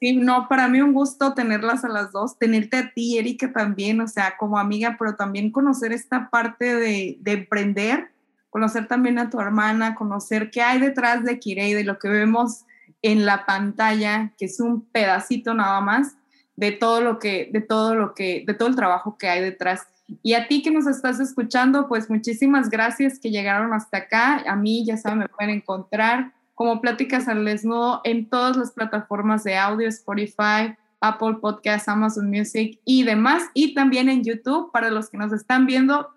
Sí, 0.00 0.16
no, 0.16 0.48
para 0.48 0.66
mí 0.66 0.80
un 0.80 0.94
gusto 0.94 1.34
tenerlas 1.34 1.84
a 1.84 1.88
las 1.90 2.10
dos, 2.10 2.38
tenerte 2.38 2.78
a 2.78 2.90
ti, 2.94 3.18
Erika, 3.18 3.52
también, 3.52 4.00
o 4.00 4.08
sea, 4.08 4.38
como 4.38 4.58
amiga, 4.58 4.96
pero 4.98 5.14
también 5.14 5.52
conocer 5.52 5.92
esta 5.92 6.30
parte 6.30 6.74
de, 6.74 7.18
de 7.20 7.32
emprender, 7.32 8.08
conocer 8.50 8.86
también 8.88 9.18
a 9.18 9.30
tu 9.30 9.40
hermana, 9.40 9.94
conocer 9.94 10.50
qué 10.50 10.60
hay 10.62 10.80
detrás 10.80 11.24
de 11.24 11.38
Kirei, 11.38 11.72
de 11.72 11.84
lo 11.84 11.98
que 11.98 12.08
vemos 12.08 12.64
en 13.02 13.24
la 13.24 13.46
pantalla, 13.46 14.32
que 14.36 14.44
es 14.46 14.60
un 14.60 14.82
pedacito 14.90 15.54
nada 15.54 15.80
más 15.80 16.16
de 16.56 16.72
todo 16.72 17.00
lo 17.00 17.18
que, 17.18 17.48
de 17.52 17.62
todo 17.62 17.94
lo 17.94 18.14
que, 18.14 18.44
de 18.46 18.52
todo 18.52 18.68
el 18.68 18.76
trabajo 18.76 19.16
que 19.16 19.28
hay 19.28 19.40
detrás. 19.40 19.86
Y 20.22 20.34
a 20.34 20.48
ti 20.48 20.62
que 20.62 20.70
nos 20.70 20.86
estás 20.86 21.20
escuchando, 21.20 21.88
pues 21.88 22.10
muchísimas 22.10 22.68
gracias 22.68 23.18
que 23.18 23.30
llegaron 23.30 23.72
hasta 23.72 23.98
acá. 23.98 24.42
A 24.46 24.56
mí, 24.56 24.84
ya 24.84 24.96
saben, 24.96 25.20
me 25.20 25.28
pueden 25.28 25.54
encontrar 25.54 26.32
como 26.54 26.82
Pláticas 26.82 27.28
al 27.28 27.44
Desnudo 27.44 28.02
en 28.04 28.28
todas 28.28 28.56
las 28.56 28.72
plataformas 28.72 29.44
de 29.44 29.56
audio, 29.56 29.88
Spotify, 29.88 30.76
Apple 31.00 31.38
Podcasts, 31.40 31.88
Amazon 31.88 32.28
Music 32.28 32.78
y 32.84 33.04
demás. 33.04 33.44
Y 33.54 33.72
también 33.72 34.10
en 34.10 34.22
YouTube, 34.22 34.70
para 34.70 34.90
los 34.90 35.08
que 35.08 35.16
nos 35.16 35.32
están 35.32 35.64
viendo, 35.64 36.10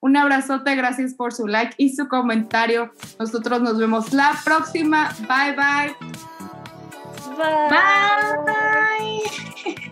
un 0.00 0.16
abrazote, 0.16 0.74
gracias 0.74 1.14
por 1.14 1.32
su 1.32 1.46
like 1.46 1.74
y 1.76 1.94
su 1.94 2.08
comentario. 2.08 2.92
Nosotros 3.18 3.60
nos 3.60 3.78
vemos 3.78 4.12
la 4.12 4.34
próxima. 4.44 5.14
Bye 5.20 5.54
bye. 5.56 5.96
Bye. 7.36 7.68
bye. 8.46 9.74